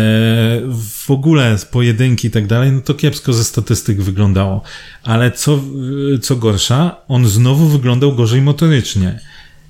w 1.05 1.11
ogóle 1.11 1.57
pojedynki 1.71 2.27
i 2.27 2.31
tak 2.31 2.47
dalej, 2.47 2.71
no 2.71 2.81
to 2.81 2.93
kiepsko 2.93 3.33
ze 3.33 3.43
statystyk 3.43 4.01
wyglądało. 4.01 4.61
Ale 5.03 5.31
co, 5.31 5.59
co 6.21 6.35
gorsza, 6.35 6.95
on 7.07 7.27
znowu 7.27 7.67
wyglądał 7.67 8.15
gorzej 8.15 8.41
motorycznie. 8.41 9.19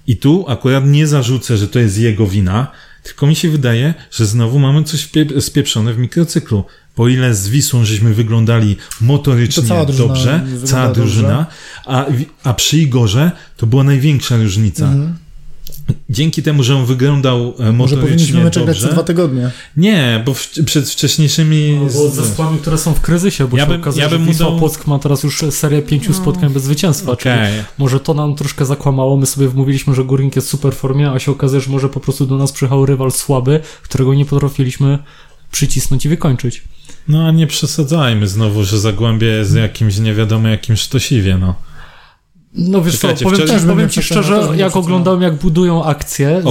I 0.08 0.18
tu 0.18 0.46
akurat 0.48 0.86
nie 0.86 1.08
zarzucę, 1.08 1.58
że 1.58 1.68
to 1.68 1.80
jest 1.80 1.98
jego 1.98 2.28
wina, 2.28 2.72
tylko 3.04 3.28
mi 3.28 3.36
się 3.36 3.50
wydaje, 3.50 3.94
że 4.12 4.26
znowu 4.26 4.60
mamy 4.60 4.84
coś 4.84 5.10
spieprzone 5.40 5.94
w 5.94 5.98
mikrocyklu. 5.98 6.66
Po 7.00 7.08
ile 7.08 7.36
z 7.36 7.48
Wisłą 7.50 7.86
żeśmy 7.86 8.14
wyglądali 8.14 8.76
motorycznie 9.02 9.64
To 9.64 9.70
cała 9.70 9.86
dobrze, 9.86 10.40
wygląda 10.44 10.68
cała 10.68 10.86
dobrze. 10.88 11.02
drużyna, 11.02 11.46
a, 11.86 12.06
a 12.44 12.54
przy 12.54 12.78
Igorze 12.78 13.32
to 13.58 13.68
była 13.68 13.84
największa 13.84 14.38
różnica. 14.38 14.86
Mhm. 14.86 15.16
Dzięki 16.10 16.44
temu, 16.44 16.64
że 16.64 16.76
on 16.76 16.86
wyglądał 16.86 17.54
e, 17.60 17.72
Może 17.72 17.98
powinniśmy 17.98 18.44
mecze 18.44 18.64
grać 18.64 18.78
co 18.78 18.82
dobrze. 18.82 18.94
dwa 18.94 19.04
tygodnie. 19.04 19.52
Nie, 19.78 20.24
bo 20.26 20.34
w, 20.34 20.50
przed 20.66 20.90
wcześniejszymi... 20.90 21.78
Albo 21.82 22.10
z 22.10 22.14
zespołami, 22.16 22.58
które 22.58 22.78
są 22.78 22.94
w 22.94 23.02
kryzysie, 23.02 23.48
bo 23.48 23.58
Ja 23.58 23.64
się 23.66 23.70
bym- 23.72 23.82
okazuje, 23.82 24.04
ja 24.04 24.10
że 24.10 24.20
bym 24.20 24.28
Wisła 24.28 24.46
dał- 24.50 24.60
Płock 24.60 24.88
ma 24.88 25.00
teraz 25.00 25.24
już 25.24 25.44
serię 25.50 25.82
pięciu 25.82 26.14
spotkań 26.14 26.50
bez 26.54 26.64
zwycięstwa, 26.64 27.16
czyli 27.16 27.36
Okej. 27.36 27.54
może 27.78 28.00
to 28.00 28.14
nam 28.14 28.36
troszkę 28.36 28.66
zakłamało. 28.66 29.18
My 29.18 29.26
sobie 29.26 29.48
wmówiliśmy, 29.48 29.96
że 29.96 30.04
Górnik 30.04 30.36
jest 30.36 30.48
w 30.48 30.52
super 30.52 30.76
formie, 30.76 31.12
a 31.12 31.20
się 31.20 31.32
okazuje, 31.32 31.62
że 31.62 31.72
może 31.72 31.90
po 31.90 32.00
prostu 32.00 32.26
do 32.26 32.38
nas 32.38 32.52
przyjechał 32.52 32.86
rywal 32.86 33.12
słaby, 33.12 33.60
którego 33.84 34.14
nie 34.14 34.26
potrafiliśmy 34.26 35.00
przycisnąć 35.52 36.06
i 36.06 36.10
wykończyć. 36.10 36.64
No 37.08 37.28
a 37.28 37.32
nie 37.32 37.48
przesadzajmy 37.48 38.28
znowu, 38.28 38.64
że 38.64 38.80
Zagłębie 38.80 39.28
jest 39.28 39.56
jakimś 39.56 39.98
nie 39.98 40.14
wiadomo 40.14 40.48
jakim 40.48 40.76
sztosiwie, 40.76 41.38
no. 41.38 41.56
No 42.54 42.82
wiesz 42.82 43.00
Czekajcie, 43.00 43.26
co, 43.26 43.32
powiem, 43.32 43.48
wczoraj- 43.48 43.68
powiem 43.68 43.90
ci 43.90 44.02
szczerze, 44.04 44.48
jak 44.56 44.76
oglądałem 44.76 45.22
jak 45.22 45.36
budują 45.36 45.84
akcje 45.84 46.42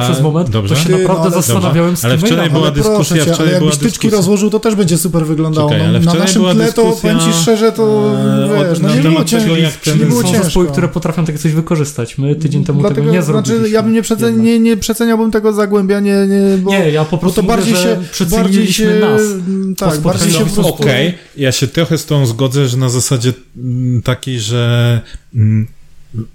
a- 0.00 0.04
przez 0.04 0.20
moment, 0.22 0.50
dobrze. 0.50 0.74
to 0.74 0.80
się 0.80 0.86
Ty, 0.86 0.92
no, 0.92 0.98
naprawdę 0.98 1.22
ale- 1.22 1.30
zastanawiałem 1.42 1.96
z 1.96 2.04
Ale 2.04 2.18
wczoraj 2.18 2.50
była 2.50 2.62
ale 2.62 2.72
dyskusja, 2.72 3.16
cię, 3.16 3.22
wczoraj 3.22 3.38
ale 3.48 3.58
była 3.58 3.70
jakbyś 3.70 3.72
tyczki 3.78 3.88
dyskusja. 3.88 4.16
rozłożył, 4.16 4.50
to 4.50 4.60
też 4.60 4.74
będzie 4.74 4.98
super 4.98 5.26
wyglądało. 5.26 5.70
Czekaj, 5.70 5.86
ale 5.86 6.00
no, 6.00 6.12
na 6.14 6.18
naszym 6.18 6.42
była 6.42 6.54
tle 6.54 6.72
to, 6.72 6.82
dyskusja, 6.84 7.14
powiem 7.14 7.32
ci 7.32 7.38
szczerze, 7.42 7.72
to 7.72 8.14
e, 8.14 8.48
wiesz, 8.68 8.76
od- 8.78 8.82
no 8.82 8.88
na 8.88 8.94
nie 8.94 9.00
było, 9.02 9.24
cię, 9.24 9.38
tego, 9.40 9.56
jak 9.56 9.72
ten- 9.76 9.98
nie 9.98 10.04
było 10.06 10.22
Są 10.22 10.28
ciężko. 10.28 10.44
zespoły, 10.44 10.66
które 10.66 10.88
potrafią 10.88 11.24
takie 11.24 11.38
coś 11.38 11.52
wykorzystać. 11.52 12.18
My 12.18 12.34
tydzień 12.34 12.64
temu 12.64 12.80
Dlatego, 12.80 13.00
tego 13.00 13.12
nie 13.12 13.22
znaczy, 13.22 13.48
zrobiliśmy. 13.48 13.74
ja 13.74 13.82
bym 13.82 13.92
nie, 13.92 14.02
przecen, 14.02 14.42
nie, 14.42 14.58
nie 14.60 14.76
przeceniałbym 14.76 15.30
tego 15.30 15.52
Zagłębia, 15.52 16.00
nie, 16.00 16.26
nie, 16.26 16.58
bo, 16.58 16.70
Nie, 16.70 16.90
ja 16.90 17.04
po 17.04 17.10
bo 17.10 17.18
prostu 17.18 17.36
to 17.36 17.42
mówię, 17.42 17.56
bardziej 17.56 17.74
się, 17.76 17.88
bardziej 17.88 18.08
przeceniliśmy 18.12 18.72
się, 18.84 19.00
nas. 19.00 19.20
mm, 19.48 19.74
tak, 19.76 20.00
bardziej 20.00 20.30
się 20.32 20.38
po 20.38 20.44
spotkaniu. 20.50 20.64
prostu... 20.72 20.82
Okej, 20.82 21.14
ja 21.36 21.52
się 21.52 21.66
trochę 21.66 21.98
z 21.98 22.06
tą 22.06 22.26
zgodzę, 22.26 22.68
że 22.68 22.76
na 22.76 22.88
zasadzie 22.88 23.32
mm, 23.56 24.02
takiej, 24.02 24.40
że 24.40 25.00
mm, 25.34 25.41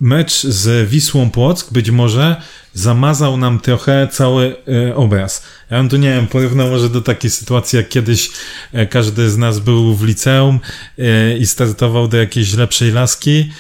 mecz 0.02 0.44
z 0.44 0.90
Wisłą 0.90 1.30
Płock 1.30 1.74
być 1.74 1.92
może 1.92 2.42
zamazał 2.74 3.38
nam 3.38 3.60
trochę 3.60 4.08
cały 4.12 4.56
e, 4.68 4.96
obraz. 4.96 5.44
Ja 5.70 5.78
bym 5.78 5.90
tu, 5.90 5.98
nie 5.98 6.10
wiem, 6.10 6.28
porównał 6.28 6.70
może 6.70 6.90
do 6.90 7.02
takiej 7.02 7.32
sytuacji, 7.32 7.78
jak 7.78 7.90
kiedyś 7.90 8.30
e, 8.74 8.86
każdy 8.86 9.30
z 9.30 9.38
nas 9.38 9.60
był 9.60 9.96
w 9.96 10.04
liceum 10.04 10.60
e, 11.00 11.38
i 11.38 11.46
startował 11.46 12.08
do 12.08 12.18
jakiejś 12.18 12.54
lepszej 12.54 12.92
laski, 12.92 13.52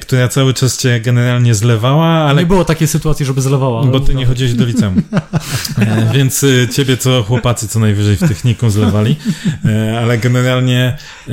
która 0.00 0.28
cały 0.28 0.54
czas 0.54 0.78
cię 0.78 1.00
generalnie 1.00 1.54
zlewała, 1.54 2.06
ale 2.06 2.40
Nie 2.42 2.46
było 2.46 2.64
takiej 2.64 2.88
sytuacji, 2.88 3.26
żeby 3.26 3.40
zlewała. 3.40 3.84
bo 3.84 4.00
ty 4.00 4.14
nie 4.14 4.26
chodziłeś 4.26 4.54
do 4.54 4.64
liceum. 4.64 5.02
E, 5.78 6.10
więc 6.14 6.42
y, 6.42 6.68
ciebie 6.72 6.96
co 6.96 7.22
chłopacy 7.22 7.68
co 7.68 7.80
najwyżej 7.80 8.16
w 8.16 8.20
technikum 8.20 8.70
zlewali. 8.70 9.16
E, 9.64 9.98
ale 10.00 10.18
generalnie 10.18 10.96
e, 11.28 11.32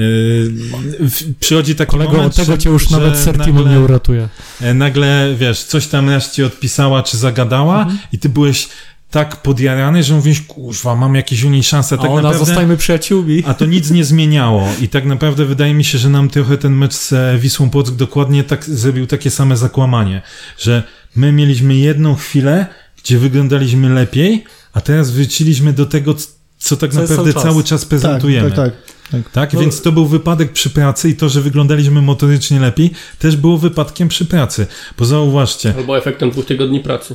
przychodzi 1.40 1.76
taki 1.76 1.92
Kolego, 1.92 2.12
moment, 2.12 2.40
od 2.40 2.46
tego 2.46 2.58
cię 2.58 2.70
już 2.70 2.90
nawet 2.90 3.18
Sertimo 3.18 3.64
nie 3.64 3.80
uratuje. 3.80 4.30
e, 4.62 4.74
nagle, 4.74 5.36
wiesz, 5.40 5.64
coś 5.64 5.88
tam 5.88 6.10
raz 6.10 6.32
ci 6.34 6.44
odpisała 6.44 7.04
czy 7.04 7.18
zagadała 7.18 7.80
Mhm. 7.82 7.98
i 8.14 8.20
ty 8.20 8.30
byłeś 8.30 8.68
tak 9.12 9.42
podjarany, 9.42 10.04
że 10.04 10.14
mówisz, 10.14 10.42
kurwa, 10.42 10.96
mam 10.96 11.16
jakieś 11.16 11.44
u 11.44 11.50
niej 11.50 11.64
szansę. 11.64 11.96
A 11.96 11.98
Tak 11.98 12.12
ona 12.12 12.22
naprawdę, 12.22 12.46
zostajmy 12.46 12.78
przyjaciółmi. 12.78 13.44
a 13.48 13.54
to 13.54 13.66
nic 13.66 13.92
nie 13.92 14.04
zmieniało 14.06 14.68
i 14.82 14.90
tak 14.90 15.06
naprawdę 15.06 15.46
wydaje 15.46 15.74
mi 15.74 15.84
się, 15.84 15.98
że 15.98 16.10
nam 16.10 16.30
trochę 16.30 16.58
ten 16.58 16.74
mecz 16.74 16.94
z 16.94 17.14
e, 17.14 17.38
Wisłą 17.40 17.70
Płock 17.70 17.92
dokładnie 17.96 18.44
tak 18.44 18.64
zrobił 18.66 19.08
takie 19.08 19.32
same 19.32 19.58
zakłamanie, 19.58 20.22
że 20.58 20.84
my 21.16 21.32
mieliśmy 21.32 21.76
jedną 21.76 22.16
chwilę, 22.16 22.66
gdzie 23.04 23.18
wyglądaliśmy 23.18 23.90
lepiej, 23.90 24.44
a 24.74 24.82
teraz 24.82 25.12
wróciliśmy 25.12 25.74
do 25.74 25.86
tego, 25.86 26.16
co 26.58 26.78
tak 26.78 26.92
Co 26.94 27.02
naprawdę 27.02 27.34
cały 27.34 27.44
cały 27.46 27.64
czas. 27.64 27.70
czas, 27.70 27.82
Tak, 27.82 27.90
prezentujemy. 27.90 28.52
tak, 28.52 28.74
tak. 29.12 29.30
Tak, 29.32 29.54
No- 29.54 29.60
więc 29.60 29.82
to 29.82 29.92
był 29.92 30.06
wypadek 30.08 30.52
przy 30.54 30.70
pracy 30.70 31.10
i 31.10 31.16
to, 31.16 31.30
że 31.30 31.42
wyglądaliśmy 31.42 32.02
motorycznie 32.02 32.60
lepiej, 32.60 32.92
też 33.20 33.36
było 33.38 33.58
wypadkiem 33.58 34.08
przy 34.08 34.26
pracy. 34.26 34.68
Bo 34.98 35.06
zauważcie, 35.06 35.74
Albo 35.78 35.98
efektem 35.98 36.32
dwóch 36.32 36.46
tygodni 36.46 36.80
pracy. 36.80 37.14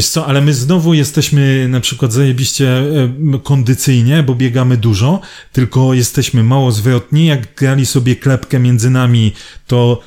Wiesz 0.00 0.08
co, 0.08 0.26
ale 0.26 0.40
my 0.40 0.54
znowu 0.54 0.94
jesteśmy 0.94 1.68
na 1.68 1.80
przykład 1.80 2.12
zajebiście 2.12 2.82
kondycyjnie, 3.42 4.22
bo 4.22 4.34
biegamy 4.34 4.76
dużo, 4.76 5.20
tylko 5.52 5.94
jesteśmy 5.94 6.42
mało 6.42 6.72
zwrotni. 6.72 7.26
Jak 7.26 7.54
grali 7.54 7.86
sobie 7.86 8.16
klepkę 8.16 8.58
między 8.58 8.90
nami, 8.90 9.32
to 9.66 10.00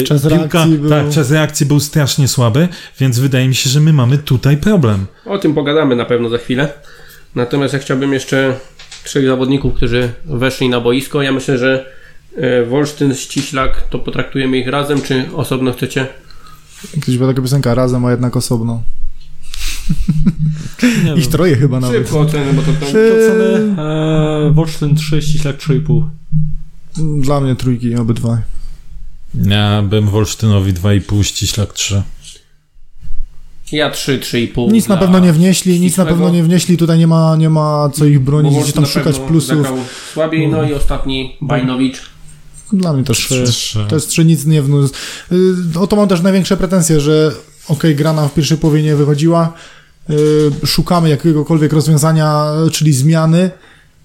e, 0.00 0.02
Czas 0.02 0.22
piłka, 0.22 0.36
reakcji 0.36 0.78
był- 0.78 0.90
tak, 0.90 1.10
czas 1.10 1.30
reakcji 1.30 1.66
był 1.66 1.80
strasznie 1.80 2.28
słaby, 2.28 2.68
więc 3.00 3.18
wydaje 3.18 3.48
mi 3.48 3.54
się, 3.54 3.70
że 3.70 3.80
my 3.80 3.92
mamy 3.92 4.18
tutaj 4.18 4.56
problem. 4.56 5.06
O 5.26 5.38
tym 5.38 5.54
pogadamy 5.54 5.96
na 5.96 6.04
pewno 6.04 6.28
za 6.28 6.38
chwilę. 6.38 6.68
Natomiast 7.34 7.74
ja 7.74 7.80
chciałbym 7.80 8.12
jeszcze 8.12 8.54
trzech 9.04 9.26
zawodników, 9.26 9.74
którzy 9.74 10.12
weszli 10.24 10.68
na 10.68 10.80
boisko. 10.80 11.22
Ja 11.22 11.32
myślę, 11.32 11.58
że 11.58 11.86
e, 12.36 12.64
Wolsztyn, 12.64 13.14
Ściślak, 13.14 13.82
to 13.90 13.98
potraktujemy 13.98 14.58
ich 14.58 14.68
razem, 14.68 15.02
czy 15.02 15.24
osobno 15.34 15.72
chcecie? 15.72 16.06
Kiedyś 16.94 17.16
była 17.18 17.30
taka 17.30 17.42
piosenka 17.42 17.74
razem, 17.74 18.04
a 18.04 18.10
jednak 18.10 18.36
osobno. 18.36 18.82
Nie 21.04 21.12
Ich 21.14 21.20
wiem. 21.22 21.30
troje 21.30 21.56
chyba 21.56 21.80
nawet. 21.80 21.98
Szybko 22.02 22.20
oceny, 22.20 22.52
bo 22.52 22.62
to, 22.62 22.72
to, 22.80 22.86
Czy- 22.92 23.74
e, 23.78 24.50
Wolsztyn 24.54 24.94
3, 24.96 25.22
Ściślak 25.22 25.56
3,5. 25.56 26.02
Dla 27.20 27.40
mnie 27.40 27.56
trójki, 27.56 27.94
obydwa. 27.94 28.38
Ja 29.34 29.82
bym 29.82 30.08
Wolsztynowi 30.08 30.72
2,5, 30.72 31.22
ściślak 31.22 31.72
3. 31.72 32.02
ja 33.72 33.90
3, 33.90 34.18
3,5. 34.18 34.72
Nic 34.72 34.88
na 34.88 34.96
pewno 34.96 35.18
nie 35.18 35.32
wnieśli, 35.32 35.80
nic 35.80 35.96
na 35.96 36.04
pewno 36.06 36.30
nie 36.30 36.42
wnieśli, 36.42 36.76
tutaj 36.76 36.98
nie 36.98 37.06
ma, 37.06 37.36
nie 37.36 37.50
ma 37.50 37.90
co 37.94 38.04
ich 38.04 38.20
bronić, 38.20 38.62
gdzie 38.62 38.72
tam 38.72 38.86
szukać 38.86 39.18
plusów. 39.18 39.66
Słabiej, 40.12 40.48
no 40.48 40.62
i 40.62 40.74
ostatni 40.74 41.36
Bajnowicz. 41.40 42.02
Dla 42.72 42.92
mnie 42.92 43.04
też 43.04 43.18
trzy. 43.18 43.44
Trzy. 43.44 43.78
To 43.88 43.94
jest 43.94 44.08
trzy, 44.08 44.24
nic 44.24 44.44
nie 44.46 44.62
wniósł. 44.62 44.94
Y, 45.32 45.78
O 45.80 45.86
to 45.86 45.96
mam 45.96 46.08
też 46.08 46.20
największe 46.22 46.56
pretensje, 46.56 47.00
że 47.00 47.32
okej, 47.72 47.96
gra 47.96 48.12
nam 48.12 48.28
w 48.28 48.34
pierwszej 48.34 48.58
połowie 48.58 48.82
nie 48.82 48.96
wychodziła, 48.96 49.52
y, 50.10 50.16
szukamy 50.66 51.08
jakiegokolwiek 51.08 51.72
rozwiązania, 51.72 52.44
czyli 52.72 52.92
zmiany 52.92 53.50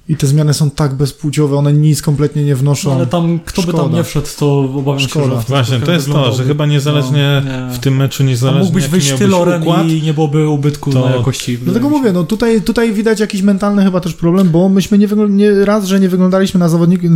i 0.09 0.15
te 0.15 0.27
zmiany 0.27 0.53
są 0.53 0.71
tak 0.71 0.93
bezpłciowe, 0.93 1.57
one 1.57 1.73
nic 1.73 2.01
kompletnie 2.01 2.43
nie 2.43 2.55
wnoszą. 2.55 2.89
No, 2.89 2.95
ale 2.95 3.07
tam, 3.07 3.39
kto 3.45 3.61
by 3.61 3.67
tam 3.71 3.81
Szkoda. 3.81 3.97
nie 3.97 4.03
wszedł, 4.03 4.27
to 4.39 4.59
obawiam 4.59 4.99
się, 4.99 5.07
Szkoda. 5.07 5.35
że... 5.35 5.41
Właśnie, 5.47 5.79
to 5.79 5.91
jest 5.91 6.07
to, 6.11 6.33
że 6.33 6.43
chyba 6.43 6.65
niezależnie 6.65 7.41
No, 7.45 7.67
nie. 7.67 7.73
w 7.73 7.79
tym 7.79 7.95
meczu, 7.95 8.23
niezależnie 8.23 8.63
mógłbyś 8.63 8.83
jaki 8.83 8.91
wyjść 8.91 9.13
Tylorem 9.13 9.61
układ, 9.61 9.87
i 9.87 10.01
nie 10.01 10.13
byłoby 10.13 10.47
ubytku 10.49 10.91
to- 10.93 11.09
na 11.09 11.15
jakości. 11.15 11.57
Dlatego 11.57 11.89
mówię, 11.89 12.13
no 12.13 12.23
tutaj, 12.23 12.61
tutaj 12.61 12.93
widać 12.93 13.19
jakiś 13.19 13.41
mentalny 13.41 13.83
chyba 13.83 13.99
też 13.99 14.13
problem, 14.13 14.49
bo 14.49 14.69
myśmy 14.69 14.97
nie, 14.97 15.07
nie 15.29 15.65
raz, 15.65 15.85
że 15.85 15.99
nie 15.99 16.09
wyglądaliśmy 16.09 16.59
na 16.59 16.69
zawodników, 16.69 17.09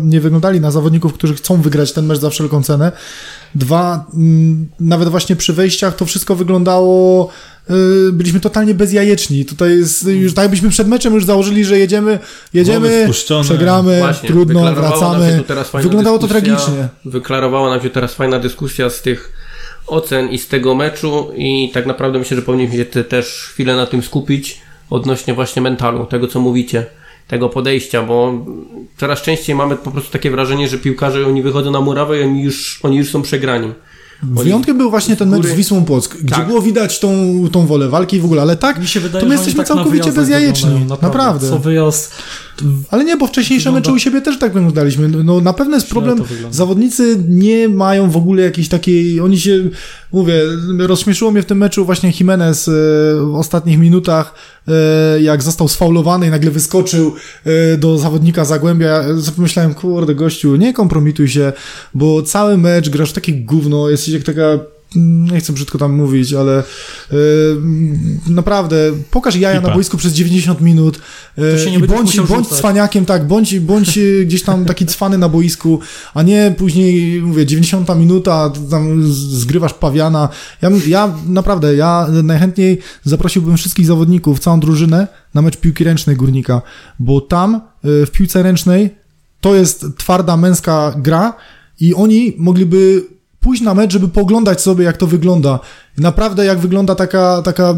nie 0.00 0.20
wyglądali 0.20 0.60
na 0.60 0.70
zawodników, 0.70 1.12
którzy 1.14 1.34
chcą 1.34 1.62
wygrać 1.62 1.92
ten 1.92 2.06
mecz 2.06 2.18
za 2.20 2.30
wszelką 2.30 2.62
cenę. 2.62 2.92
Dwa, 3.54 4.06
mm, 4.14 4.68
nawet 4.80 5.08
właśnie 5.08 5.36
przy 5.36 5.52
wejściach 5.52 5.96
to 5.96 6.06
wszystko 6.06 6.36
wyglądało, 6.36 7.28
y, 7.70 8.12
byliśmy 8.12 8.40
totalnie 8.40 8.74
bezjajeczni. 8.74 9.44
Tutaj 9.44 9.78
jest, 9.78 10.06
już 10.06 10.34
tak 10.34 10.42
jakbyśmy 10.42 10.70
przed 10.70 10.88
meczem 10.88 11.14
już 11.14 11.24
założyli, 11.24 11.64
że 11.64 11.78
jedziemy, 11.78 12.18
jedziemy, 12.54 13.08
przegramy, 13.42 13.98
Właśnie, 13.98 14.28
trudno, 14.28 14.74
wracamy. 14.74 15.42
Wyglądało 15.82 16.18
to 16.18 16.28
tragicznie. 16.28 16.88
Wyklarowała 17.04 17.70
nam 17.70 17.82
się 17.82 17.90
teraz 17.90 18.14
fajna 18.14 18.38
dyskusja 18.38 18.90
z 18.90 19.02
tych 19.02 19.32
ocen 19.86 20.28
i 20.28 20.38
z 20.38 20.48
tego 20.48 20.74
meczu 20.74 21.32
i 21.36 21.70
tak 21.74 21.86
naprawdę 21.86 22.18
myślę, 22.18 22.36
że 22.36 22.42
powinniśmy 22.42 22.76
się 22.76 22.84
te, 22.84 23.04
też 23.04 23.48
chwilę 23.52 23.76
na 23.76 23.86
tym 23.86 24.02
skupić 24.02 24.60
odnośnie 24.90 25.34
właśnie 25.34 25.62
mentalu, 25.62 26.06
tego 26.06 26.28
co 26.28 26.40
mówicie, 26.40 26.86
tego 27.30 27.48
podejścia, 27.48 28.02
bo 28.02 28.44
coraz 28.98 29.22
częściej 29.22 29.54
mamy 29.56 29.76
po 29.76 29.90
prostu 29.90 30.12
takie 30.12 30.30
wrażenie, 30.30 30.68
że 30.68 30.78
piłkarze 30.78 31.26
oni 31.26 31.42
wychodzą 31.42 31.70
na 31.70 31.80
murawę 31.80 32.20
i 32.20 32.22
oni 32.22 32.42
już, 32.42 32.80
oni 32.82 32.96
już 32.96 33.10
są 33.10 33.22
przegrani. 33.22 33.72
Oni- 34.22 34.44
Wyjątkiem 34.44 34.78
był 34.78 34.90
właśnie 34.90 35.16
ten 35.16 35.28
mecz 35.30 35.46
z 35.46 35.52
Wisłą 35.54 35.84
Płock, 35.84 36.16
gdzie 36.16 36.34
Tak. 36.34 36.46
było 36.46 36.62
widać 36.62 36.98
tą, 37.00 37.08
tą 37.52 37.66
wolę 37.66 37.88
walki 37.88 38.16
i 38.16 38.20
w 38.20 38.24
ogóle, 38.24 38.42
ale 38.42 38.56
tak, 38.56 38.78
Mi 38.80 38.86
się 38.86 39.00
wydaje, 39.00 39.22
to 39.22 39.28
my 39.28 39.34
jesteśmy 39.34 39.58
tak 39.58 39.66
całkowicie 39.66 40.12
bezjajeczni. 40.12 40.70
wyglądają, 40.70 41.00
Naprawdę. 41.02 41.48
Co 41.50 41.58
wyjazd, 41.58 42.14
Ale 42.90 43.04
nie, 43.04 43.16
bo 43.16 43.26
wcześniejsze 43.26 43.70
Wygląda- 43.70 43.88
mecze 43.90 43.96
u 43.96 43.98
siebie 43.98 44.20
też 44.20 44.38
tak 44.38 44.52
wyglądaliśmy. 44.52 45.08
No 45.08 45.40
na 45.40 45.52
pewno 45.52 45.74
jest 45.74 45.88
problem. 45.88 46.18
Zawodnicy 46.50 47.16
nie 47.28 47.68
mają 47.68 48.10
w 48.10 48.16
ogóle 48.16 48.42
jakiejś 48.42 48.68
takiej. 48.68 49.20
Oni 49.20 49.40
się. 49.40 49.58
Mówię, 50.12 50.34
rozśmieszyło 50.78 51.30
mnie 51.30 51.42
w 51.42 51.46
tym 51.46 51.58
meczu 51.58 51.84
właśnie 51.84 52.12
Jimenez 52.20 52.68
e, 52.68 52.72
w 53.20 53.34
ostatnich 53.34 53.78
minutach, 53.78 54.34
e, 54.68 55.22
jak 55.22 55.42
został 55.42 55.68
sfaulowany 55.68 56.26
i 56.26 56.30
nagle 56.30 56.50
wyskoczył 56.50 57.14
e, 57.44 57.76
do 57.76 57.98
zawodnika 57.98 58.44
Zagłębia. 58.44 59.04
Pomyślałem, 59.36 59.74
kurde, 59.74 60.14
gościu, 60.14 60.56
nie 60.56 60.72
kompromituj 60.72 61.28
się, 61.28 61.52
bo 61.94 62.22
cały 62.22 62.58
mecz 62.58 62.88
grasz 62.88 63.10
w 63.10 63.12
takie 63.12 63.32
gówno, 63.32 63.90
jesteś 63.90 64.14
jak 64.14 64.22
taka. 64.22 64.79
Nie 64.96 65.40
chcę 65.40 65.52
brzydko 65.52 65.78
tam 65.78 65.92
mówić, 65.92 66.32
ale 66.32 66.58
e, 66.58 66.64
naprawdę 68.26 68.92
pokaż 69.10 69.36
jaja 69.36 69.60
na 69.60 69.74
boisku 69.74 69.96
przez 69.96 70.12
90 70.12 70.60
minut 70.60 71.00
nie 71.66 71.74
i 71.74 71.78
bądź, 71.78 72.20
bądź 72.20 72.48
cwaniakiem, 72.48 73.06
tak, 73.06 73.26
bądź, 73.26 73.58
bądź 73.58 73.98
e, 73.98 74.24
gdzieś 74.24 74.42
tam 74.42 74.64
taki 74.64 74.86
cwany 74.86 75.18
na 75.18 75.28
boisku, 75.28 75.80
a 76.14 76.22
nie 76.22 76.54
później, 76.58 77.22
mówię, 77.22 77.46
90 77.46 77.96
minuta, 77.96 78.52
tam 78.70 79.12
zgrywasz 79.12 79.74
pawiana. 79.74 80.28
Ja, 80.62 80.70
ja 80.86 81.14
naprawdę, 81.26 81.76
ja 81.76 82.06
najchętniej 82.22 82.78
zaprosiłbym 83.04 83.56
wszystkich 83.56 83.86
zawodników, 83.86 84.40
całą 84.40 84.60
drużynę 84.60 85.06
na 85.34 85.42
mecz 85.42 85.56
piłki 85.56 85.84
ręcznej 85.84 86.16
Górnika, 86.16 86.62
bo 86.98 87.20
tam 87.20 87.54
e, 87.54 87.60
w 88.06 88.10
piłce 88.10 88.42
ręcznej 88.42 88.90
to 89.40 89.54
jest 89.54 89.86
twarda 89.96 90.36
męska 90.36 90.94
gra 90.98 91.34
i 91.80 91.94
oni 91.94 92.34
mogliby 92.38 93.04
pójść 93.40 93.62
na 93.62 93.74
mecz, 93.74 93.92
żeby 93.92 94.08
pooglądać 94.08 94.60
sobie, 94.60 94.84
jak 94.84 94.96
to 94.96 95.06
wygląda. 95.06 95.58
Naprawdę, 95.98 96.44
jak 96.44 96.58
wygląda 96.58 96.94
taka, 96.94 97.42
taka, 97.42 97.74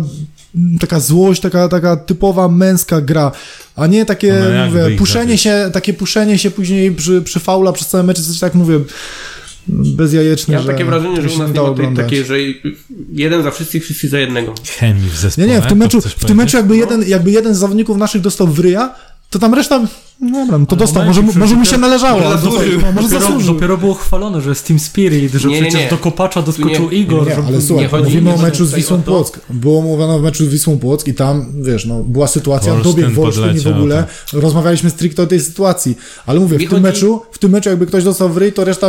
taka 0.80 1.00
złość, 1.00 1.40
taka, 1.40 1.68
taka 1.68 1.96
typowa 1.96 2.48
męska 2.48 3.00
gra, 3.00 3.32
a 3.76 3.86
nie 3.86 4.04
takie, 4.06 4.32
No, 4.32 4.48
jak 4.48 4.70
mówię, 4.70 4.96
puszenie 4.98 5.24
zabić? 5.24 5.40
się, 5.40 5.70
takie 5.72 5.94
puszenie 5.94 6.38
się 6.38 6.50
później 6.50 6.92
przy, 6.92 7.22
przy 7.22 7.40
faula 7.40 7.72
przez 7.72 7.88
cały 7.88 8.04
mecz, 8.04 8.20
coś 8.20 8.38
tak 8.38 8.54
mówię, 8.54 8.80
bezjajeczne, 9.68 10.54
Ja 10.54 10.60
mam 10.60 10.68
takie 10.68 10.84
wrażenie, 10.84 11.22
że 11.22 11.28
u 11.28 11.38
nas 11.38 11.52
nie 11.54 11.60
ma 11.60 11.74
tej 11.74 11.96
takiej, 11.96 12.24
że 12.24 12.36
jeden 13.12 13.42
za 13.42 13.50
wszystkich, 13.50 13.84
wszyscy 13.84 14.08
za 14.08 14.18
jednego. 14.18 14.54
Chemii 14.78 15.10
w 15.10 15.16
zespole. 15.16 15.46
Nie, 15.46 15.54
nie, 15.54 15.62
w 15.62 15.66
tym 15.66 15.78
meczu, 15.78 16.00
w 16.00 16.24
tym 16.24 16.36
meczu 16.36 16.56
jakby, 16.56 16.76
jeden, 16.76 17.02
jakby 17.08 17.30
jeden 17.30 17.54
z 17.54 17.58
zawodników 17.58 17.96
naszych 17.96 18.20
dostał 18.22 18.46
w 18.46 18.58
ryja, 18.58 18.94
to 19.30 19.38
tam 19.38 19.54
reszta, 19.54 19.80
no 20.22 20.38
dobra, 20.40 20.58
no 20.58 20.66
to 20.66 20.76
dostał, 20.76 21.02
momencie, 21.02 21.22
może, 21.22 21.32
mu- 21.38 21.40
może 21.44 21.54
mu 21.56 21.64
się 21.64 21.78
należało. 21.78 22.14
może 22.20 22.26
ale 22.28 22.36
zasłużył. 22.38 22.72
dostał, 22.72 22.80
no, 22.80 22.92
może 22.92 23.08
Dopiero, 23.08 23.26
zasłużył. 23.26 23.54
dopiero 23.54 23.76
było 23.78 23.94
chwalone, 23.94 24.40
że 24.40 24.48
jest 24.48 24.66
Team 24.66 24.78
Spirit, 24.78 25.32
że 25.32 25.48
Nie, 25.48 25.54
nie, 25.54 25.62
przecież 25.62 25.80
nie. 25.84 25.90
do 25.90 25.98
kopacza 25.98 26.42
doskoczył 26.42 26.90
Nie, 26.90 26.96
Igor. 26.98 27.26
Nie, 27.28 27.34
że- 27.34 27.42
ale 27.46 27.60
słuchaj, 27.62 27.84
nie 27.84 27.88
chodzi- 27.90 28.04
mówimy 28.04 28.22
nie 28.22 28.30
o 28.30 28.32
chodzi 28.32 28.44
meczu 28.44 28.64
z 28.64 28.68
tutaj 28.68 28.80
Wisłą 28.80 28.96
o 28.96 28.98
to- 28.98 29.04
Płock. 29.12 29.40
Było 29.50 29.82
mówione 29.82 30.14
o 30.14 30.18
meczu 30.18 30.44
z 30.44 30.48
Wisłą 30.48 30.78
Płock 30.78 31.08
i 31.08 31.14
tam, 31.14 31.52
wiesz, 31.62 31.84
no, 31.86 32.02
była 32.04 32.26
sytuacja, 32.26 32.72
Wolsztyn 32.74 32.92
dobieg 32.94 33.10
Wolsztyn 33.10 33.44
i 33.44 33.46
w 33.46 33.50
podleciał, 33.52 33.72
ogóle. 33.78 33.96
tak. 34.32 34.40
Rozmawialiśmy 34.42 34.90
stricte 34.90 35.22
o 35.22 35.26
tej 35.26 35.40
sytuacji. 35.40 35.96
Ale 36.26 36.40
mówię, 36.40 36.58
Mi 36.58 36.66
w 36.66 36.70
tym 36.70 36.78
chodzi- 36.78 36.82
meczu, 36.82 37.22
w 37.32 37.38
tym 37.38 37.50
meczu 37.50 37.68
jakby 37.68 37.86
ktoś 37.86 38.04
dostał 38.04 38.28
w 38.28 38.36
ryj, 38.36 38.52
to 38.52 38.64
reszta... 38.64 38.88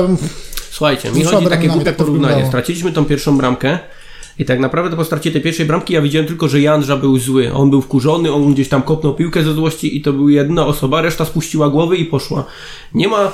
Słuchajcie, 0.72 1.12
mi 1.12 1.24
chodzi 1.24 1.32
takie 1.32 1.44
dynamika, 1.44 1.74
głupie 1.74 1.86
tak 1.86 1.96
to 1.96 2.04
porównanie. 2.04 2.28
wyglądało. 2.28 2.48
Straciliśmy 2.52 2.92
tą 2.92 3.06
pierwszą 3.06 3.38
bramkę 3.38 3.80
i 4.40 4.46
tak 4.46 4.60
naprawdę 4.60 4.98
po 4.98 5.06
stracie 5.06 5.32
tej 5.32 5.42
pierwszej 5.42 5.66
bramki 5.66 5.94
ja 5.94 6.02
widziałem 6.02 6.28
tylko, 6.28 6.48
że 6.48 6.62
Jandrza 6.62 6.98
był 6.98 7.18
zły. 7.20 7.54
On 7.54 7.70
był 7.70 7.82
wkurzony, 7.82 8.34
on 8.34 8.54
gdzieś 8.54 8.70
tam 8.70 8.82
kopnął 8.82 9.14
piłkę 9.16 9.44
ze 9.44 9.54
złości 9.54 9.98
i 9.98 10.02
to 10.02 10.14
był 10.14 10.30
jedna 10.30 10.66
osoba, 10.66 11.02
reszta 11.02 11.26
spuściła 11.26 11.70
głowy 11.70 11.98
i 11.98 12.06
poszła. 12.06 12.46
Nie 12.94 13.08
ma... 13.08 13.32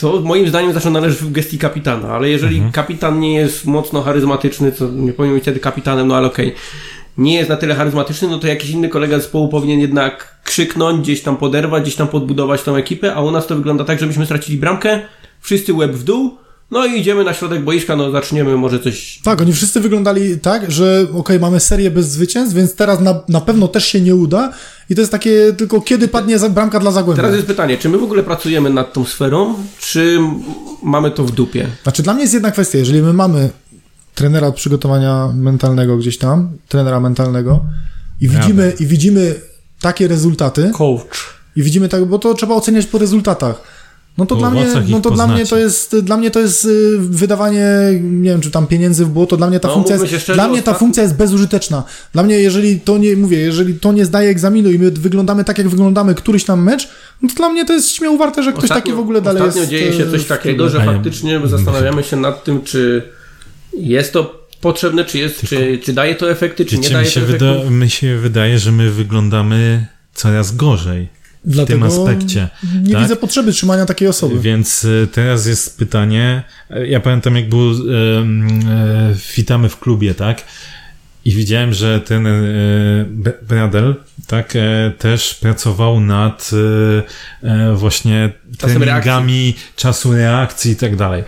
To 0.00 0.20
moim 0.20 0.48
zdaniem 0.48 0.72
zawsze 0.72 0.90
należy 0.90 1.16
w 1.16 1.32
gestii 1.32 1.58
kapitana, 1.58 2.08
ale 2.08 2.28
jeżeli 2.28 2.54
Mhm. 2.54 2.72
kapitan 2.72 3.20
nie 3.20 3.34
jest 3.34 3.66
mocno 3.66 4.02
charyzmatyczny, 4.02 4.72
to 4.72 4.88
nie 4.88 5.12
powinien 5.12 5.34
być 5.36 5.44
wtedy 5.44 5.60
kapitanem, 5.60 6.08
no 6.08 6.16
ale 6.16 6.26
okej. 6.26 6.54
Nie 7.18 7.34
jest 7.34 7.50
na 7.50 7.56
tyle 7.56 7.74
charyzmatyczny, 7.74 8.28
no 8.28 8.38
to 8.38 8.46
jakiś 8.46 8.70
inny 8.70 8.88
kolega 8.88 9.16
zespołu 9.18 9.48
powinien 9.48 9.80
jednak 9.80 10.40
krzyknąć, 10.44 11.00
gdzieś 11.00 11.22
tam 11.22 11.36
poderwać, 11.36 11.82
gdzieś 11.82 11.96
tam 11.96 12.08
podbudować 12.08 12.62
tą 12.62 12.76
ekipę, 12.76 13.14
a 13.14 13.20
u 13.20 13.30
nas 13.30 13.46
to 13.46 13.56
wygląda 13.56 13.84
tak, 13.84 14.00
żebyśmy 14.00 14.24
stracili 14.26 14.58
bramkę, 14.58 15.00
wszyscy 15.40 15.74
łeb 15.74 15.92
w 15.92 16.04
dół, 16.04 16.36
no 16.70 16.86
i 16.86 17.00
idziemy 17.00 17.24
na 17.24 17.34
środek 17.34 17.64
boiska, 17.64 17.96
no 17.96 18.10
zaczniemy 18.10 18.56
może 18.56 18.80
coś... 18.80 19.20
Tak, 19.24 19.40
oni 19.40 19.52
wszyscy 19.52 19.80
wyglądali 19.80 20.38
tak, 20.38 20.70
że 20.70 21.06
okej, 21.14 21.40
mamy 21.40 21.60
serię 21.60 21.90
bez 21.90 22.08
zwycięstw, 22.08 22.56
więc 22.56 22.74
teraz 22.74 23.00
na, 23.00 23.20
na 23.28 23.40
pewno 23.40 23.68
też 23.68 23.86
się 23.86 24.00
nie 24.00 24.16
uda 24.16 24.52
i 24.90 24.94
to 24.94 25.00
jest 25.00 25.12
takie 25.12 25.52
tylko 25.52 25.80
kiedy 25.80 26.08
padnie 26.08 26.38
bramka 26.38 26.80
dla 26.80 26.90
Zagłębia. 26.90 27.22
Teraz 27.22 27.36
jest 27.36 27.46
pytanie, 27.46 27.78
czy 27.78 27.88
my 27.88 27.98
w 27.98 28.02
ogóle 28.02 28.22
pracujemy 28.22 28.70
nad 28.70 28.92
tą 28.92 29.04
sferą, 29.04 29.54
czy 29.80 30.18
mamy 30.82 31.10
to 31.10 31.24
w 31.24 31.30
dupie? 31.30 31.66
Znaczy 31.82 32.02
dla 32.02 32.14
mnie 32.14 32.22
jest 32.22 32.34
jedna 32.34 32.50
kwestia, 32.50 32.78
jeżeli 32.78 33.02
my 33.02 33.12
mamy 33.12 33.50
trenera 34.14 34.46
od 34.46 34.54
przygotowania 34.54 35.28
mentalnego 35.34 35.96
gdzieś 35.96 36.18
tam, 36.18 36.50
trenera 36.68 37.00
mentalnego 37.00 37.64
i 38.20 38.28
widzimy, 38.28 38.72
i 38.80 38.86
widzimy 38.86 39.34
takie 39.80 40.08
rezultaty 40.08 40.70
Coach. 40.74 41.34
i 41.56 41.62
widzimy 41.62 41.88
tak, 41.88 42.04
bo 42.04 42.18
to 42.18 42.34
trzeba 42.34 42.54
oceniać 42.54 42.86
po 42.86 42.98
rezultatach. 42.98 43.79
No 44.20 44.26
to, 44.26 44.34
Po 44.34 44.40
dla 44.40 44.50
mnie, 44.50 44.66
no 44.88 45.00
to 45.00 45.10
dla 45.10 45.26
mnie 45.26 45.46
to 45.46 45.58
jest, 45.58 45.96
dla 45.98 46.16
mnie 46.16 46.30
to 46.30 46.40
jest 46.40 46.64
y, 46.64 46.96
wydawanie, 46.98 47.66
nie 48.02 48.30
wiem, 48.30 48.40
czy 48.40 48.50
tam 48.50 48.66
pieniędzy 48.66 49.04
w 49.04 49.08
błoto, 49.08 49.36
dla 49.36 49.46
mnie 49.46 49.60
ta 49.60 49.68
No, 49.68 49.74
funkcja 49.74 49.96
jest, 49.96 50.06
szczerze, 50.08 50.34
dla 50.34 50.48
mnie 50.48 50.62
ta 50.62 50.72
ostatnio- 50.72 50.78
funkcja 50.78 51.02
jest 51.02 51.16
bezużyteczna. 51.16 51.84
Dla 52.12 52.22
mnie, 52.22 52.34
jeżeli 52.40 52.80
to 52.80 52.98
nie, 52.98 53.16
mówię, 53.16 53.38
jeżeli 53.38 53.74
to 53.74 53.92
nie 53.92 54.04
zdaje 54.04 54.30
egzaminu 54.30 54.70
i 54.70 54.78
my 54.78 54.90
wyglądamy 54.90 55.44
tak, 55.44 55.58
jak 55.58 55.68
wyglądamy 55.68 56.14
któryś 56.14 56.44
tam 56.44 56.62
mecz, 56.62 56.88
no 57.22 57.28
to 57.28 57.34
dla 57.34 57.48
mnie 57.48 57.64
to 57.64 57.72
jest 57.72 57.88
śmiało 57.90 58.16
warte, 58.18 58.42
że 58.42 58.52
ktoś 58.52 58.68
taki 58.68 58.92
w 58.92 58.98
ogóle 58.98 59.20
dalej 59.22 59.42
ostatnio 59.42 59.60
jest. 59.60 59.70
dzieje 59.70 59.92
się 59.92 60.04
y, 60.04 60.10
coś 60.10 60.24
takiego, 60.24 60.68
że 60.68 60.84
faktycznie 60.84 61.40
zastanawiamy 61.44 62.02
się 62.04 62.16
nad 62.16 62.44
tym, 62.44 62.62
czy 62.62 63.02
jest 63.72 64.12
to 64.12 64.46
potrzebne, 64.60 65.04
czy, 65.04 65.18
jest, 65.18 65.46
czy, 65.46 65.78
czy 65.82 65.92
daje 65.92 66.14
to 66.14 66.30
efekty, 66.30 66.64
czy 66.64 66.76
nie 66.76 66.82
Wiecie, 66.82 66.94
daje 66.94 67.06
mi 67.06 67.12
się, 67.12 67.20
to 67.20 67.26
wyda- 67.26 67.70
mi 67.70 67.90
się 67.90 68.16
wydaje, 68.16 68.58
że 68.58 68.72
my 68.72 68.90
wyglądamy 68.90 69.86
coraz 70.14 70.56
gorzej 70.56 71.08
Dlatego 71.44 71.78
tym 71.78 71.82
aspekcie. 72.00 72.48
Nie 72.82 72.92
tak? 72.92 73.02
widzę 73.02 73.16
potrzeby 73.16 73.52
trzymania 73.52 73.86
takiej 73.86 74.08
osoby. 74.08 74.40
Więc 74.40 74.84
y, 74.84 75.08
teraz 75.12 75.46
jest 75.46 75.78
pytanie. 75.78 76.42
e, 76.70 76.86
Ja 76.86 77.00
pamiętam, 77.00 77.36
jak 77.36 77.48
był 77.48 77.70
em, 77.70 78.48
e, 78.68 79.14
Witamy 79.36 79.68
w 79.68 79.78
klubie, 79.78 80.14
tak? 80.14 80.44
I 81.24 81.30
widziałem, 81.32 81.74
że 81.74 82.00
ten 82.00 82.26
e, 82.26 82.32
Bradel, 83.48 83.94
tak, 84.26 84.56
e, 84.56 84.92
też 84.98 85.34
pracował 85.34 86.00
nad 86.00 86.50
e, 87.42 87.48
e, 87.48 87.74
właśnie 87.74 88.32
Czasem 88.58 88.82
treningami 88.82 89.54
czasu 89.76 90.12
reakcji 90.12 90.72
i 90.72 90.76
tak 90.76 90.96
dalej. 90.96 91.24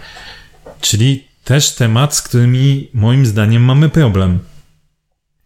Czyli 0.81 1.25
też 1.45 1.71
temat, 1.71 2.15
z 2.17 2.23
którymi 2.23 2.89
moim 2.95 3.27
zdaniem 3.27 3.63
mamy 3.63 3.89
problem. 3.89 4.39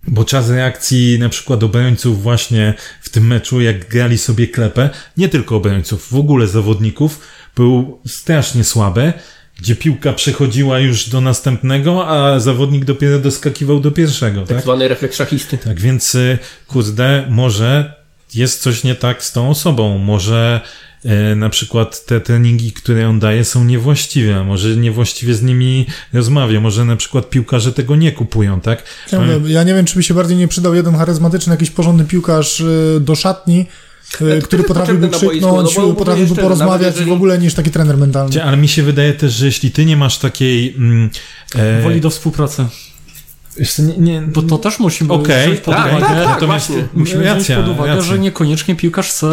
Bo 0.08 0.24
czas 0.24 0.50
reakcji 0.50 1.18
na 1.18 1.28
przykład 1.28 1.62
obrońców 1.62 2.22
właśnie 2.22 2.74
w 3.00 3.08
tym 3.08 3.26
meczu, 3.26 3.60
jak 3.60 3.88
grali 3.88 4.18
sobie 4.18 4.48
klepę, 4.48 4.90
nie 5.16 5.28
tylko 5.28 5.56
obrońców, 5.56 6.08
w 6.12 6.14
ogóle 6.16 6.46
zawodników, 6.46 7.20
był 7.56 8.00
strasznie 8.06 8.64
słaby, 8.64 9.12
gdzie 9.58 9.76
piłka 9.76 10.12
przechodziła 10.12 10.78
już 10.78 11.08
do 11.08 11.20
następnego, 11.20 12.08
a 12.08 12.40
zawodnik 12.40 12.84
dopiero 12.84 13.18
doskakiwał 13.18 13.80
do 13.80 13.90
pierwszego, 13.90 14.40
Tak 14.40 14.48
tak? 14.48 14.62
zwany 14.62 14.88
refleks 14.88 15.16
szachisty. 15.16 15.58
Tak 15.58 15.80
więc, 15.80 16.14
y, 16.14 16.38
kurde, 16.66 17.26
może 17.30 17.94
jest 18.34 18.62
coś 18.62 18.84
nie 18.84 18.94
tak 18.94 19.24
z 19.24 19.32
tą 19.32 19.50
osobą. 19.50 19.98
Może 19.98 20.60
na 21.36 21.48
przykład 21.50 22.06
te 22.06 22.20
treningi, 22.20 22.72
które 22.72 23.08
on 23.08 23.18
daje, 23.18 23.44
są 23.44 23.64
niewłaściwe. 23.64 24.44
Może 24.44 24.76
niewłaściwie 24.76 25.34
z 25.34 25.42
nimi 25.42 25.86
rozmawia. 26.12 26.60
Może 26.60 26.84
na 26.84 26.96
przykład 26.96 27.30
piłkarze 27.30 27.72
tego 27.72 27.96
nie 27.96 28.12
kupują, 28.12 28.60
tak? 28.60 28.82
Ja, 29.12 29.20
mówię, 29.20 29.52
ja 29.52 29.62
nie 29.62 29.74
wiem, 29.74 29.84
czy 29.86 29.96
by 29.96 30.02
się 30.02 30.14
bardziej 30.14 30.36
nie 30.36 30.48
przydał 30.48 30.74
jeden 30.74 30.94
charyzmatyczny, 30.94 31.50
jakiś 31.52 31.70
porządny 31.70 32.04
piłkarz 32.04 32.60
y, 32.60 32.98
do 33.00 33.14
szatni, 33.14 33.66
Ale 34.20 34.40
to 34.40 34.46
który 34.46 34.64
potrafiłby 34.64 35.08
krzyknąć, 35.08 35.76
no 35.76 35.86
bo 35.86 35.94
potrafiłby 35.94 36.26
szczerze, 36.26 36.42
porozmawiać 36.42 36.94
jeżeli- 36.94 37.10
w 37.10 37.12
ogóle 37.12 37.38
niż 37.38 37.54
taki 37.54 37.70
trener 37.70 37.96
mentalny. 37.98 38.44
Ale 38.44 38.56
mi 38.56 38.68
się 38.68 38.82
wydaje 38.82 39.12
też, 39.12 39.32
że 39.32 39.46
jeśli 39.46 39.70
ty 39.70 39.84
nie 39.84 39.96
masz 39.96 40.18
takiej... 40.18 40.74
Mm, 40.76 41.10
e, 41.54 41.82
Woli 41.82 42.00
do 42.00 42.10
współpracy. 42.10 42.66
Co, 43.64 43.82
nie, 43.82 43.96
nie, 43.98 44.22
Bo 44.22 44.42
to 44.42 44.58
też 44.58 44.78
musimy 44.78 45.12
Okej, 45.12 45.46
wziąć 45.46 45.60
pod 45.60 45.74
tak, 45.74 45.86
uwagę. 45.86 46.06
tak, 46.06 46.16
tak. 46.16 46.26
Natomiast 46.28 46.66
właśnie. 46.68 46.88
Musimy 46.94 47.24
racja, 47.24 47.40
wziąć 47.56 47.60
pod 47.68 47.68
uwagę, 47.76 47.94
racja. 47.96 48.10
że 48.12 48.18
niekoniecznie 48.18 48.76
piłkarz 48.76 49.08
chce... 49.10 49.26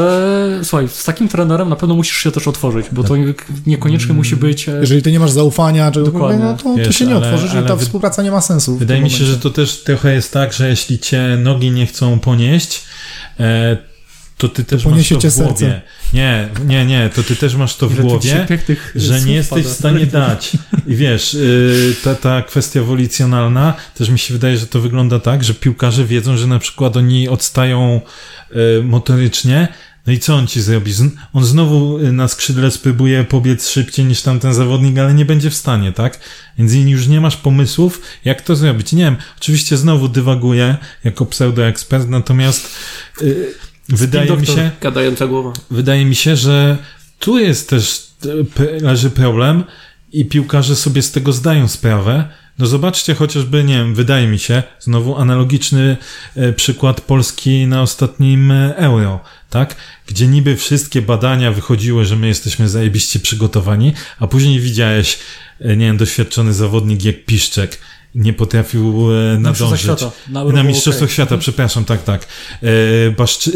Słuchaj, 0.64 0.88
z 0.90 1.04
takim 1.04 1.28
trenerem 1.28 1.70
na 1.70 1.76
pewno 1.76 1.96
musisz 1.96 2.18
się 2.18 2.32
też 2.32 2.48
otworzyć, 2.48 2.86
bo 2.92 3.04
to 3.04 3.18
nie- 3.18 3.34
niekoniecznie 3.68 4.14
musi 4.14 4.36
być... 4.36 4.70
e, 4.70 4.72
Jeżeli 4.82 5.02
ty 5.02 5.12
nie 5.12 5.20
masz 5.20 5.32
zaufania, 5.32 5.92
czy 5.92 6.04
Dokładnie. 6.04 6.44
no 6.46 6.54
to, 6.58 6.64
to 6.64 6.76
Wiesz, 6.76 6.96
się 6.98 7.06
nie 7.06 7.16
ale- 7.16 7.26
otworzysz 7.26 7.52
ale 7.52 7.62
i 7.62 7.68
ta 7.68 7.76
wy- 7.76 7.86
współpraca 7.86 8.24
nie 8.24 8.32
ma 8.32 8.42
sensu. 8.42 8.78
Wydaje 8.78 9.02
mi 9.02 9.10
się, 9.10 9.26
że 9.26 9.38
to 9.38 9.50
też 9.50 9.84
trochę 9.84 10.14
jest 10.14 10.34
tak, 10.34 10.54
że 10.54 10.70
jeśli 10.70 11.00
cię 11.00 11.38
nogi 11.44 11.72
nie 11.72 11.86
chcą 11.86 12.20
ponieść, 12.20 12.84
e, 13.40 13.78
to 14.38 14.50
ty 14.50 14.64
też 14.64 14.86
masz 14.86 14.92
poniesie 14.92 15.16
to 15.16 15.30
w 15.30 15.36
głowie. 15.36 15.58
serce. 15.58 15.82
Nie, 16.14 16.50
nie, 16.66 16.86
nie, 16.86 17.10
to 17.16 17.24
ty 17.24 17.36
też 17.36 17.56
masz 17.56 17.76
to 17.76 17.90
w 17.90 17.94
ile 17.94 18.02
głowie, 18.02 18.48
że 18.96 19.22
nie 19.22 19.34
jesteś 19.34 19.66
w 19.66 19.70
stanie 19.70 20.06
dać. 20.06 20.52
I 20.88 20.96
wiesz, 20.96 21.34
y, 21.34 21.96
ta, 22.04 22.16
ta 22.16 22.42
kwestia 22.42 22.82
wolicjonalna, 22.82 23.74
też 23.96 24.10
mi 24.10 24.20
się 24.20 24.34
wydaje, 24.34 24.58
że 24.58 24.68
to 24.68 24.82
wygląda 24.82 25.20
tak, 25.20 25.44
że 25.44 25.54
piłkarze 25.54 26.06
wiedzą, 26.06 26.38
że 26.38 26.48
na 26.48 26.60
przykład 26.60 26.98
oni 26.98 27.30
odstają 27.30 28.02
y, 28.80 28.84
motorycznie, 28.84 29.68
no 30.08 30.14
i 30.14 30.20
co 30.20 30.36
on 30.36 30.48
ci 30.48 30.62
zrobi? 30.62 30.94
On 31.34 31.46
znowu 31.46 32.00
y, 32.00 32.12
na 32.12 32.28
skrzydle 32.28 32.72
spróbuje 32.72 33.24
pobiec 33.24 33.70
szybciej 33.70 34.06
niż 34.06 34.22
tamten 34.22 34.54
zawodnik, 34.54 34.98
ale 34.98 35.14
nie 35.14 35.26
będzie 35.26 35.50
w 35.50 35.56
stanie, 35.56 35.92
tak? 35.92 36.20
Więc 36.58 36.74
już 36.74 37.08
nie 37.08 37.22
masz 37.22 37.38
pomysłów, 37.38 38.02
jak 38.26 38.42
to 38.42 38.56
zrobić. 38.56 38.94
Nie 38.94 39.04
wiem, 39.04 39.16
oczywiście 39.38 39.78
znowu 39.78 40.08
dywaguję 40.08 40.78
jako 41.04 41.26
pseudoekspert, 41.26 42.10
natomiast 42.10 42.76
y, 43.22 43.54
wydaje 43.90 44.32
mi 44.32 44.38
doktor. 44.38 44.56
się, 44.56 44.72
Gadająca 44.82 45.28
głowa. 45.28 45.54
wydaje 45.72 46.06
mi 46.06 46.16
się, 46.16 46.36
że 46.36 46.78
tu 47.20 47.40
jest 47.40 47.70
też 47.70 48.08
leży 48.82 49.10
problem 49.10 49.64
i 50.14 50.26
piłkarze 50.26 50.76
sobie 50.76 51.02
z 51.02 51.12
tego 51.12 51.34
zdają 51.34 51.68
sprawę. 51.68 52.30
No 52.60 52.66
zobaczcie 52.66 53.16
chociażby, 53.16 53.64
nie 53.64 53.74
wiem, 53.78 53.96
wydaje 53.96 54.28
mi 54.28 54.40
się, 54.40 54.64
znowu 54.80 55.18
analogiczny 55.18 55.98
e, 56.36 56.54
przykład 56.54 57.02
Polski 57.02 57.68
na 57.68 57.82
ostatnim 57.82 58.52
e, 58.52 58.76
Euro, 58.78 59.20
tak? 59.50 59.76
Gdzie 60.08 60.28
niby 60.28 60.56
wszystkie 60.56 61.02
badania 61.02 61.52
wychodziły, 61.52 62.06
że 62.06 62.16
my 62.16 62.28
jesteśmy 62.28 62.70
zajebiście 62.70 63.20
przygotowani, 63.20 63.94
a 64.20 64.28
później 64.28 64.60
widziałeś, 64.60 65.20
e, 65.60 65.78
nie 65.78 65.86
wiem, 65.86 65.98
doświadczony 65.98 66.54
zawodnik 66.54 67.06
jak 67.06 67.26
Piszczek 67.26 67.80
nie 68.16 68.34
potrafił 68.34 69.12
e, 69.12 69.38
Na 69.40 69.50
Mistrzostwach 69.50 69.86
nadążyć. 69.86 70.02
Świata. 70.02 70.12
Na, 70.30 70.44
Na, 70.44 70.64
Mistrzostwach. 70.64 71.12
Świata, 71.12 71.38
przepraszam, 71.38 71.86
tak, 71.86 72.04
tak. 72.04 72.28
E, 72.62 73.12
Baszczy, 73.12 73.52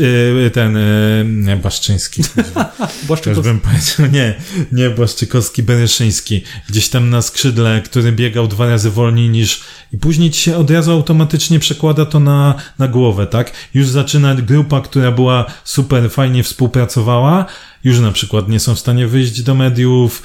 e, 0.45 0.49
ten, 0.49 0.77
e, 0.77 0.81
nie, 1.25 1.55
Baszczyński. 1.55 2.23
Błaszczykowski. 3.07 3.43
bym 3.43 3.59
powiedział, 3.59 4.07
nie, 4.11 4.35
nie 4.71 4.89
Błaszczykowski, 4.89 5.63
Bereszyński. 5.63 6.43
Gdzieś 6.69 6.89
tam 6.89 7.09
na 7.09 7.21
skrzydle, 7.21 7.81
który 7.85 8.11
biegał 8.11 8.47
dwa 8.47 8.67
razy 8.69 8.91
wolniej 8.91 9.29
niż... 9.29 9.61
I 9.93 9.97
później 9.97 10.31
ci 10.31 10.41
się 10.41 10.57
od 10.57 10.71
razu 10.71 10.91
automatycznie 10.91 11.59
przekłada 11.59 12.05
to 12.05 12.19
na, 12.19 12.55
na 12.79 12.87
głowę, 12.87 13.27
tak? 13.27 13.51
Już 13.73 13.87
zaczyna 13.87 14.35
grupa, 14.35 14.81
która 14.81 15.11
była 15.11 15.45
super, 15.63 16.11
fajnie 16.11 16.43
współpracowała, 16.43 17.45
już 17.87 17.99
na 17.99 18.11
przykład 18.11 18.49
nie 18.49 18.59
są 18.59 18.75
w 18.75 18.79
stanie 18.79 19.07
wyjść 19.07 19.41
do 19.41 19.55
mediów, 19.55 20.23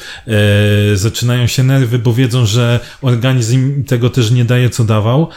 e, 0.92 0.96
zaczynają 0.96 1.46
się 1.46 1.62
nerwy, 1.62 1.98
bo 1.98 2.12
wiedzą, 2.14 2.46
że 2.46 2.80
organizm 3.02 3.84
tego 3.84 4.10
też 4.10 4.30
nie 4.30 4.44
daje, 4.44 4.70
co 4.70 4.84
dawał. 4.84 5.28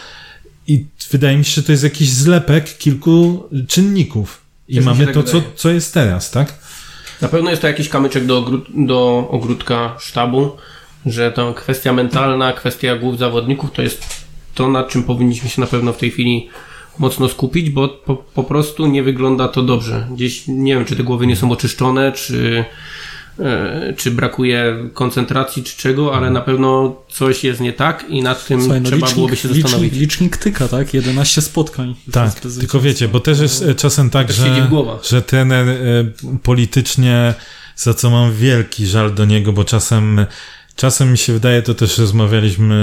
I 0.68 0.86
wydaje 1.12 1.38
mi 1.38 1.46
się, 1.46 1.52
że 1.52 1.64
to 1.64 1.72
jest 1.72 1.84
jakiś 1.84 2.10
zlepek 2.10 2.78
kilku 2.78 3.44
czynników. 3.68 4.42
I 4.68 4.76
Też 4.76 4.86
mamy 4.86 5.06
tak 5.06 5.14
to, 5.14 5.24
co, 5.24 5.42
co 5.56 5.70
jest 5.70 5.94
teraz, 5.94 6.32
tak? 6.32 6.54
Na 7.22 7.28
pewno 7.28 7.50
jest 7.50 7.62
to 7.62 7.68
jakiś 7.68 7.90
kamyczek 7.90 8.26
do, 8.26 8.42
ogród- 8.42 8.86
do 8.86 9.28
ogródka 9.32 9.96
sztabu, 10.00 10.52
że 11.06 11.32
ta 11.32 11.54
kwestia 11.54 11.94
mentalna, 11.94 12.54
kwestia 12.54 12.96
głów 12.96 13.18
zawodników 13.18 13.72
to 13.72 13.82
jest 13.82 14.26
to, 14.56 14.68
nad 14.70 14.90
czym 14.90 15.04
powinniśmy 15.04 15.50
się 15.50 15.62
na 15.62 15.68
pewno 15.68 15.94
w 15.94 15.98
tej 15.98 16.12
chwili 16.12 16.50
mocno 17.00 17.30
skupić, 17.30 17.70
bo 17.70 17.88
po, 17.88 18.16
po 18.16 18.44
prostu 18.44 18.88
nie 18.88 19.04
wygląda 19.04 19.48
to 19.48 19.64
dobrze. 19.64 20.08
Gdzieś 20.12 20.44
nie 20.48 20.76
wiem, 20.76 20.86
czy 20.86 20.96
te 20.96 21.04
głowy 21.04 21.28
nie 21.28 21.36
są 21.36 21.52
oczyszczone, 21.52 22.12
czy, 22.12 22.66
e, 23.40 23.94
czy 23.98 24.12
brakuje 24.12 24.90
koncentracji, 24.94 25.64
czy 25.64 25.78
czego, 25.78 26.16
ale 26.16 26.30
na 26.30 26.42
pewno 26.42 26.96
coś 27.10 27.44
jest 27.44 27.62
nie 27.62 27.74
tak 27.74 28.06
i 28.10 28.22
nad 28.24 28.48
tym 28.48 28.62
Słuchaj, 28.62 28.82
no 28.82 28.86
trzeba 28.86 28.98
licznik, 28.98 29.16
byłoby 29.16 29.36
się 29.36 29.48
licznik, 29.48 29.64
zastanowić. 29.64 29.94
licznik 30.00 30.38
tyka, 30.38 30.68
tak? 30.68 30.94
11 30.94 31.42
spotkań. 31.42 31.96
Tak, 32.12 32.40
tylko 32.60 32.80
wiecie, 32.80 33.08
bo 33.08 33.20
też 33.20 33.40
jest 33.40 33.64
e, 33.64 33.76
czasem 33.76 34.10
tak, 34.10 34.28
Też 34.28 34.36
że, 34.36 34.70
że 35.04 35.22
trener 35.22 35.70
e, 35.70 35.78
politycznie, 36.44 37.34
za 37.76 37.94
co 37.94 38.10
mam 38.10 38.34
wielki 38.34 38.88
żal 38.88 39.14
do 39.14 39.26
niego, 39.26 39.54
bo 39.54 39.64
czasem, 39.64 40.26
czasem 40.76 41.12
mi 41.12 41.18
się 41.18 41.34
wydaje, 41.34 41.62
to 41.62 41.74
też 41.74 41.98
rozmawialiśmy 41.98 42.76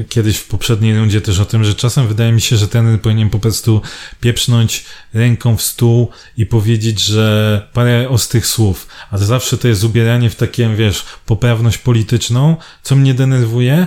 e, 0.00 0.04
kiedyś 0.04 0.36
w 0.36 0.48
poprzedniej 0.48 0.96
rundzie 0.96 1.20
też 1.20 1.40
o 1.40 1.44
tym, 1.44 1.64
że 1.64 1.74
czasem 1.74 2.08
wydaje 2.08 2.32
mi 2.32 2.40
się, 2.40 2.56
że 2.56 2.68
trener 2.68 3.00
powinien 3.00 3.30
po 3.30 3.38
prostu 3.38 3.82
pieprznąć 4.20 4.84
ręką 5.14 5.56
w 5.56 5.62
stół 5.62 6.10
i 6.36 6.46
powiedzieć, 6.46 7.00
że 7.00 7.68
parę 7.72 8.08
ostrych 8.08 8.46
słów, 8.46 8.86
a 9.10 9.18
to 9.18 9.24
zawsze 9.24 9.58
to 9.58 9.68
jest 9.68 9.84
ubieranie 9.84 10.30
w 10.30 10.36
takie, 10.36 10.68
wiesz, 10.76 11.04
poprawność 11.26 11.78
polityczną, 11.78 12.56
co 12.82 12.96
mnie 12.96 13.14
denerwuje, 13.14 13.86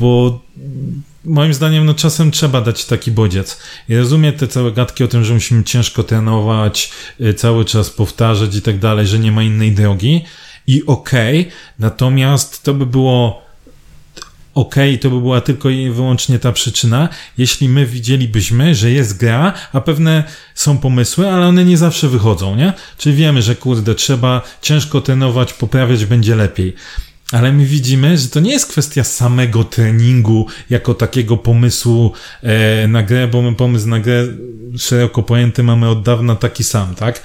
bo 0.00 0.40
moim 1.24 1.54
zdaniem, 1.54 1.84
no 1.84 1.94
czasem 1.94 2.30
trzeba 2.30 2.60
dać 2.60 2.84
taki 2.84 3.10
bodziec. 3.10 3.60
I 3.88 3.96
rozumiem 3.96 4.32
te 4.32 4.48
całe 4.48 4.72
gadki 4.72 5.04
o 5.04 5.08
tym, 5.08 5.24
że 5.24 5.34
musimy 5.34 5.64
ciężko 5.64 6.02
trenować, 6.02 6.92
y, 7.20 7.34
cały 7.34 7.64
czas 7.64 7.90
powtarzać 7.90 8.56
i 8.56 8.62
tak 8.62 8.78
dalej, 8.78 9.06
że 9.06 9.18
nie 9.18 9.32
ma 9.32 9.42
innej 9.42 9.72
drogi. 9.72 10.24
I 10.66 10.86
okej, 10.86 11.48
natomiast 11.78 12.62
to 12.62 12.74
by 12.74 12.86
było 12.86 13.44
okej, 14.54 14.98
to 14.98 15.10
by 15.10 15.20
była 15.20 15.40
tylko 15.40 15.70
i 15.70 15.90
wyłącznie 15.90 16.38
ta 16.38 16.52
przyczyna, 16.52 17.08
jeśli 17.38 17.68
my 17.68 17.86
widzielibyśmy, 17.86 18.74
że 18.74 18.90
jest 18.90 19.18
gra, 19.18 19.52
a 19.72 19.80
pewne 19.80 20.24
są 20.54 20.78
pomysły, 20.78 21.30
ale 21.30 21.46
one 21.46 21.64
nie 21.64 21.78
zawsze 21.78 22.08
wychodzą, 22.08 22.56
nie? 22.56 22.72
Czyli 22.98 23.16
wiemy, 23.16 23.42
że 23.42 23.56
kurde, 23.56 23.94
trzeba 23.94 24.42
ciężko 24.62 25.00
trenować, 25.00 25.52
poprawiać 25.52 26.04
będzie 26.04 26.36
lepiej. 26.36 26.74
Ale 27.32 27.52
my 27.52 27.66
widzimy, 27.66 28.18
że 28.18 28.28
to 28.28 28.40
nie 28.40 28.52
jest 28.52 28.66
kwestia 28.66 29.04
samego 29.04 29.64
treningu 29.64 30.46
jako 30.70 30.94
takiego 30.94 31.36
pomysłu 31.36 32.12
e, 32.42 32.88
na 32.88 33.02
grę, 33.02 33.28
bo 33.28 33.42
my 33.42 33.54
pomysł 33.54 33.88
na 33.88 34.00
grę 34.00 34.26
szeroko 34.78 35.22
pojęty 35.22 35.62
mamy 35.62 35.88
od 35.88 36.02
dawna 36.02 36.36
taki 36.36 36.64
sam, 36.64 36.94
tak? 36.94 37.22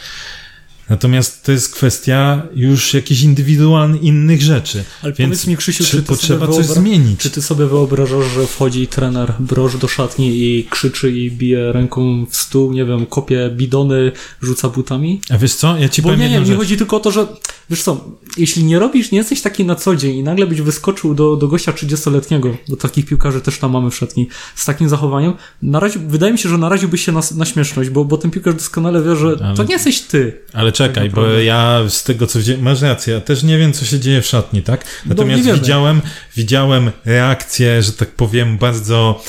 Natomiast 0.89 1.43
to 1.43 1.51
jest 1.51 1.73
kwestia 1.75 2.41
już 2.55 2.93
jakichś 2.93 3.21
indywidualnych, 3.21 4.03
innych 4.03 4.41
rzeczy. 4.41 4.83
Ale 5.03 5.13
Więc 5.13 5.29
powiedz 5.29 5.47
mi, 5.47 5.57
Krzysiu, 5.57 5.83
czy 5.83 5.89
czy 5.89 6.03
potrzeba 6.03 6.47
coś 6.47 6.65
zmienić? 6.65 7.19
Czy 7.19 7.29
ty 7.29 7.41
sobie 7.41 7.65
wyobrażasz, 7.65 8.25
że 8.35 8.47
wchodzi 8.47 8.87
trener 8.87 9.33
broż 9.39 9.77
do 9.77 9.87
szatni 9.87 10.43
i 10.43 10.67
krzyczy 10.69 11.11
i 11.11 11.31
bije 11.31 11.71
ręką 11.71 12.25
w 12.25 12.35
stół, 12.35 12.73
nie 12.73 12.85
wiem, 12.85 13.05
kopie 13.05 13.49
bidony, 13.55 14.11
rzuca 14.41 14.69
butami? 14.69 15.21
A 15.29 15.37
wiesz 15.37 15.53
co? 15.53 15.77
Ja 15.77 15.89
ci 15.89 16.01
Bo 16.01 16.09
powiem 16.09 16.31
nie, 16.31 16.39
nie, 16.39 16.51
mi 16.51 16.55
chodzi 16.55 16.77
tylko 16.77 16.97
o 16.97 16.99
to, 16.99 17.11
że 17.11 17.27
wiesz 17.69 17.83
co, 17.83 18.05
jeśli 18.37 18.63
nie 18.63 18.79
robisz, 18.79 19.11
nie 19.11 19.17
jesteś 19.17 19.41
taki 19.41 19.65
na 19.65 19.75
co 19.75 19.95
dzień 19.95 20.15
i 20.17 20.23
nagle 20.23 20.47
byś 20.47 20.61
wyskoczył 20.61 21.13
do, 21.15 21.35
do 21.35 21.47
gościa 21.47 21.71
30-letniego, 21.71 22.55
bo 22.69 22.75
takich 22.75 23.05
piłkarzy 23.05 23.41
też 23.41 23.57
tam 23.59 23.71
mamy 23.71 23.89
w 23.91 23.95
szatni, 23.95 24.27
z 24.55 24.65
takim 24.65 24.89
zachowaniem, 24.89 25.33
narazi, 25.61 25.99
wydaje 25.99 26.31
mi 26.33 26.39
się, 26.39 26.49
że 26.49 26.57
naraziłbyś 26.57 27.05
się 27.05 27.11
na, 27.11 27.21
na 27.35 27.45
śmieszność, 27.45 27.89
bo, 27.89 28.05
bo 28.05 28.17
ten 28.17 28.31
piłkarz 28.31 28.55
doskonale 28.55 29.03
wie, 29.03 29.15
że 29.15 29.27
Ale- 29.43 29.55
to 29.55 29.63
nie 29.63 29.73
jesteś 29.73 30.01
ty. 30.01 30.41
Ale 30.53 30.71
czekaj, 30.71 31.03
Tak 31.05 31.13
bo 31.15 31.27
ja 31.27 31.81
z 31.89 32.03
tego 32.03 32.27
co 32.27 32.39
widziałem, 32.39 32.61
masz 32.61 32.81
rację, 32.81 33.13
ja 33.13 33.21
też 33.21 33.43
nie 33.43 33.57
wiem 33.57 33.73
co 33.73 33.85
się 33.85 33.99
dzieje 33.99 34.21
w 34.21 34.25
szatni, 34.25 34.61
tak? 34.61 34.85
Natomiast 35.05 35.31
No, 35.31 35.37
nie 35.37 35.43
wiemy. 35.43 35.59
widziałem, 35.59 36.01
widziałem 36.35 36.91
reakcje, 37.05 37.83
że 37.83 37.91
tak 37.91 38.09
powiem, 38.11 38.57
bardzo, 38.57 39.23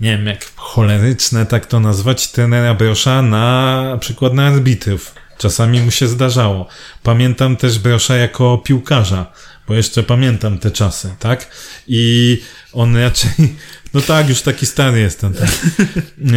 nie 0.00 0.16
wiem 0.16 0.26
jak 0.26 0.46
choleryczne 0.56 1.46
tak 1.46 1.66
to 1.66 1.80
nazwać, 1.80 2.28
trenera 2.32 2.74
Brosza 2.74 3.22
na 3.22 3.96
przykład 4.00 4.34
na 4.34 4.46
arbitrów. 4.46 5.14
Czasami 5.38 5.80
mu 5.80 5.90
się 5.90 6.08
zdarzało. 6.08 6.66
Pamiętam 7.02 7.56
też 7.56 7.78
Brosza 7.78 8.16
jako 8.16 8.58
piłkarza, 8.58 9.26
bo 9.68 9.74
jeszcze 9.74 10.02
pamiętam 10.02 10.58
te 10.58 10.70
czasy, 10.70 11.14
tak? 11.18 11.50
I 11.88 12.42
on 12.72 12.96
raczej, 12.96 13.30
no 13.94 14.00
tak, 14.00 14.28
już 14.28 14.42
taki 14.42 14.66
stary 14.66 15.00
jestem, 15.00 15.34
tak? 15.34 15.48
E, 15.48 16.32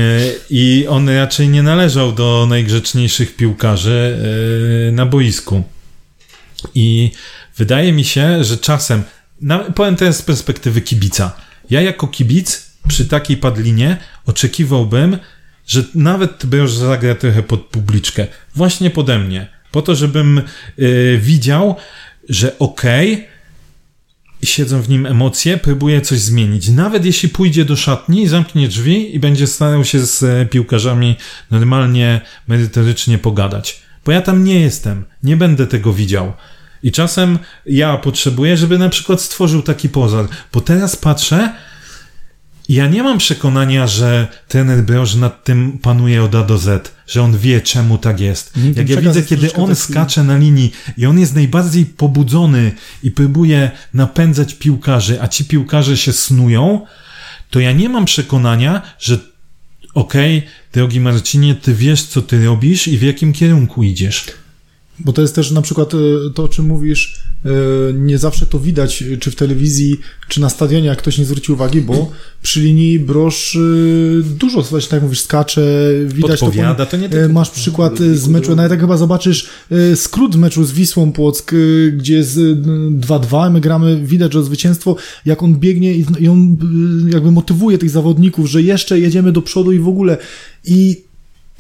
I 0.50 0.86
on 0.90 1.10
raczej 1.10 1.50
nie 1.50 1.64
należał 1.64 2.12
do 2.12 2.46
najgrzeczniejszych 2.50 3.36
piłkarzy 3.36 4.18
e, 4.90 4.92
na 4.92 5.06
boisku. 5.06 5.64
I 6.76 7.12
wydaje 7.58 7.94
mi 7.94 8.04
się, 8.04 8.44
że 8.44 8.58
czasem, 8.58 9.04
powiem 9.76 9.96
teraz 9.96 10.18
z 10.18 10.22
perspektywy 10.22 10.82
kibica. 10.82 11.32
Ja 11.70 11.82
jako 11.82 12.08
kibic 12.08 12.72
przy 12.88 13.06
takiej 13.06 13.38
padlinie 13.38 13.98
oczekiwałbym, 14.26 15.18
że 15.72 15.84
nawet 15.96 16.46
Broż 16.46 16.74
zagra 16.74 17.16
trochę 17.16 17.44
pod 17.44 17.62
publiczkę. 17.62 18.28
Właśnie 18.56 18.90
pode 18.90 19.20
mnie. 19.20 19.48
Po 19.72 19.82
to, 19.82 19.96
żebym 19.96 20.42
y, 20.80 21.20
widział, 21.22 21.76
że 22.30 22.60
okej, 22.60 23.28
siedzą 24.44 24.82
w 24.82 24.90
nim 24.90 25.06
emocje, 25.06 25.58
próbuje 25.58 26.02
coś 26.02 26.20
zmienić. 26.20 26.70
Nawet 26.70 27.06
jeśli 27.06 27.30
pójdzie 27.30 27.66
do 27.66 27.76
szatni, 27.76 28.28
zamknie 28.28 28.68
drzwi 28.68 29.16
i 29.16 29.20
będzie 29.20 29.48
starał 29.48 29.86
się 29.86 30.00
z 30.00 30.24
e, 30.24 30.46
piłkarzami 30.46 31.16
normalnie, 31.52 32.22
merytorycznie 32.48 33.18
pogadać. 33.18 33.82
Bo 34.06 34.12
ja 34.12 34.22
tam 34.22 34.44
nie 34.44 34.60
jestem, 34.60 35.06
nie 35.24 35.38
będę 35.38 35.68
tego 35.68 35.94
widział. 35.94 36.34
I 36.84 36.92
czasem 36.92 37.40
ja 37.66 37.98
potrzebuję, 37.98 38.58
żeby 38.58 38.78
na 38.78 38.90
przykład 38.90 39.22
stworzył 39.22 39.62
taki 39.62 39.90
pozor, 39.90 40.28
bo 40.54 40.62
teraz 40.62 40.96
patrzę, 40.96 41.54
ja 42.76 42.88
nie 42.88 43.04
mam 43.04 43.18
przekonania, 43.18 43.88
że 43.88 44.28
trener 44.48 44.84
Broż 44.84 45.16
nad 45.16 45.44
tym 45.44 45.78
panuje 45.82 46.24
od 46.24 46.36
A 46.36 46.44
do 46.44 46.58
Z, 46.58 46.92
że 47.08 47.22
on 47.22 47.38
wie, 47.38 47.62
czemu 47.62 47.98
tak 47.98 48.20
jest. 48.20 48.58
Nie, 48.58 48.70
Jak 48.70 48.90
ja 48.90 49.02
widzę, 49.02 49.24
kiedy 49.24 49.54
on 49.54 49.70
taki- 49.70 49.82
skacze 49.82 50.24
na 50.24 50.38
linii 50.38 50.72
i 50.98 51.06
on 51.06 51.20
jest 51.20 51.36
najbardziej 51.36 51.86
pobudzony 51.86 52.72
i 53.04 53.12
próbuje 53.12 53.72
napędzać 53.94 54.54
piłkarzy, 54.54 55.22
a 55.22 55.28
ci 55.28 55.46
piłkarze 55.46 55.98
się 55.98 56.14
snują, 56.14 56.86
to 57.50 57.60
ja 57.60 57.72
nie 57.72 57.90
mam 57.90 58.06
przekonania, 58.06 58.82
że 59.00 59.20
okej, 59.94 60.44
drogi 60.74 61.00
Marcinie, 61.00 61.56
ty 61.56 61.74
wiesz, 61.76 62.04
co 62.04 62.22
ty 62.22 62.46
robisz 62.46 62.88
i 62.88 62.98
w 62.98 63.02
jakim 63.02 63.34
kierunku 63.34 63.84
idziesz. 63.84 64.26
Bo 65.00 65.14
to 65.14 65.22
jest 65.22 65.36
też 65.36 65.52
na 65.52 65.62
przykład 65.62 65.94
e, 65.94 65.98
to, 66.36 66.44
o 66.44 66.48
czym 66.48 66.66
mówisz, 66.66 67.20
nie 67.94 68.18
zawsze 68.18 68.46
to 68.46 68.60
widać, 68.60 69.02
e, 69.02 69.18
czy 69.18 69.32
w 69.32 69.36
telewizji, 69.36 70.00
czy 70.28 70.42
na 70.42 70.50
stadionie, 70.50 70.88
jak 70.88 70.98
ktoś 70.98 71.18
nie 71.18 71.26
zwróci 71.26 71.52
uwagi, 71.52 71.82
bo 71.82 72.12
przy 72.44 72.62
linii 72.62 73.00
brosz 73.00 73.56
e, 73.56 73.60
dużo, 74.24 74.62
właśnie 74.62 74.90
tak 74.90 74.98
jak 74.98 75.04
mówisz, 75.04 75.22
skacze, 75.22 75.92
widać 76.06 76.40
Podpowiada, 76.40 76.86
to. 76.86 76.92
to 76.92 76.98
nie 76.98 77.06
E, 77.06 77.10
tylko... 77.10 77.34
Masz 77.34 77.50
przykład 77.50 78.02
e, 78.02 78.16
z 78.16 78.28
meczu, 78.28 78.56
nawet 78.56 78.72
jak 78.72 78.82
chyba 78.82 78.98
zobaczysz 78.98 79.50
e, 79.72 79.96
skrót 79.96 80.36
meczu 80.36 80.66
z 80.66 80.72
Wisłą 80.72 81.12
Płock, 81.12 81.54
e, 81.54 81.58
gdzie 81.92 82.16
jest 82.16 82.38
e, 82.38 82.42
2-2, 83.00 83.52
my 83.52 83.62
gramy, 83.62 84.02
widać, 84.04 84.34
że 84.34 84.44
zwycięstwo, 84.44 84.96
jak 85.26 85.44
on 85.44 85.60
biegnie 85.60 85.94
i, 85.94 86.06
i 86.20 86.28
on 86.28 86.58
e, 87.08 87.12
jakby 87.14 87.32
motywuje 87.32 87.78
tych 87.78 87.90
zawodników, 87.90 88.48
że 88.48 88.62
jeszcze 88.62 89.00
jedziemy 89.00 89.32
do 89.32 89.42
przodu 89.42 89.72
i 89.72 89.80
w 89.80 89.88
ogóle. 89.88 90.18
I 90.66 91.11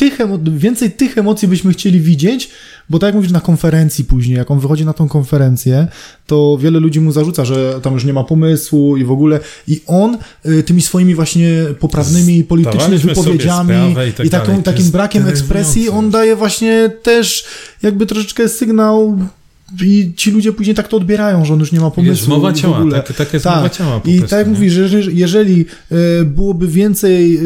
tych 0.02 0.18
więcej 0.58 0.91
tych 0.91 1.18
emocji 1.18 1.47
byśmy 1.47 1.74
chcieli 1.74 1.99
widzieć, 1.99 2.49
bo 2.89 2.99
tak 2.99 3.08
jak 3.08 3.16
mówisz 3.16 3.32
na 3.32 3.39
konferencji 3.39 4.06
później, 4.06 4.38
jak 4.38 4.52
on 4.52 4.60
wychodzi 4.60 4.86
na 4.86 4.93
tą 4.93 5.08
konferencję, 5.08 5.88
to 6.28 6.58
wiele 6.62 6.80
ludzi 6.80 7.02
mu 7.02 7.12
zarzuca, 7.12 7.45
że 7.45 7.80
tam 7.82 7.93
już 7.93 8.06
nie 8.06 8.14
ma 8.14 8.24
pomysłu 8.24 8.97
i 8.97 9.04
w 9.04 9.12
ogóle. 9.12 9.39
I 9.68 9.82
on 9.88 10.18
y, 10.45 10.64
tymi 10.64 10.82
swoimi 10.82 11.16
właśnie 11.16 11.49
poprawnymi 11.80 12.43
politycznymi 12.43 12.97
wypowiedziami 12.97 13.74
i 13.91 14.14
tak 14.14 14.26
i 14.26 14.30
taką, 14.30 14.64
takim 14.64 14.91
brakiem 14.91 15.28
ekspresji, 15.28 15.89
on 15.89 16.12
daje 16.12 16.36
właśnie 16.36 16.91
też 17.04 17.45
jakby 17.82 18.06
troszeczkę 18.06 18.49
sygnał 18.49 19.18
i 19.84 20.12
ci 20.16 20.32
ludzie 20.32 20.54
później 20.54 20.76
tak 20.76 20.88
to 20.88 20.98
odbierają, 20.98 21.46
że 21.46 21.54
on 21.54 21.60
już 21.60 21.72
nie 21.72 21.80
ma 21.80 21.92
pomysłu. 21.92 22.12
Jest 22.16 22.28
mowa 22.28 22.52
i 22.52 22.54
w 22.54 22.58
ciała, 22.58 22.78
ogóle. 22.78 23.02
tak, 23.04 23.16
tak 23.18 23.34
jest 23.34 23.44
Tak. 23.44 23.56
mowa 23.56 23.70
ciała 23.70 24.00
po 24.00 24.10
I 24.10 24.18
prostu, 24.18 24.30
tak 24.30 24.40
jak 24.40 24.48
mówisz, 24.48 24.74
że 24.74 24.82
jeżeli- 24.82 25.18
jeżeli 25.18 25.66
e, 25.92 26.24
byłoby 26.26 26.68
więcej 26.68 27.38
e, 27.38 27.42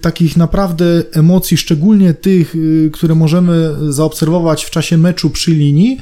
takich 0.00 0.36
naprawdę 0.36 1.02
emocji, 1.12 1.56
szczególnie 1.56 2.14
tych, 2.14 2.54
e, 2.86 2.90
które 2.90 3.14
możemy 3.14 3.74
zaobserwować 3.88 4.64
w 4.64 4.70
czasie 4.70 4.98
meczu 4.98 5.30
przy 5.30 5.50
linii, 5.50 5.98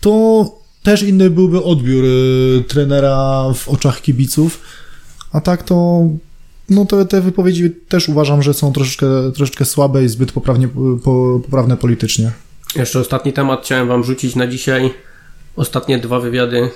to 0.00 0.44
też 0.82 1.02
inny 1.02 1.30
byłby 1.30 1.62
odbiór 1.62 2.04
trenera 2.68 3.44
w 3.54 3.68
oczach 3.68 4.02
kibiców. 4.02 4.60
A 5.32 5.40
tak 5.40 5.62
to 5.62 6.04
no 6.70 6.84
to 6.86 7.04
te 7.04 7.20
wypowiedzi 7.20 7.70
też 7.88 8.08
uważam, 8.08 8.42
że 8.42 8.54
są 8.54 8.72
troszeczkę, 8.72 9.06
troszeczkę 9.34 9.64
słabe 9.64 10.04
i 10.04 10.08
zbyt 10.08 10.32
poprawnie, 10.32 10.68
po, 10.68 11.40
poprawne 11.44 11.76
politycznie. 11.76 12.32
Jeszcze 12.76 13.00
ostatni 13.00 13.32
temat 13.32 13.64
chciałem 13.64 13.88
wam 13.88 14.04
rzucić 14.04 14.36
na 14.36 14.46
dzisiaj. 14.46 14.90
Ostatnie 15.56 15.98
dwa 15.98 16.20
wywiady, 16.20 16.70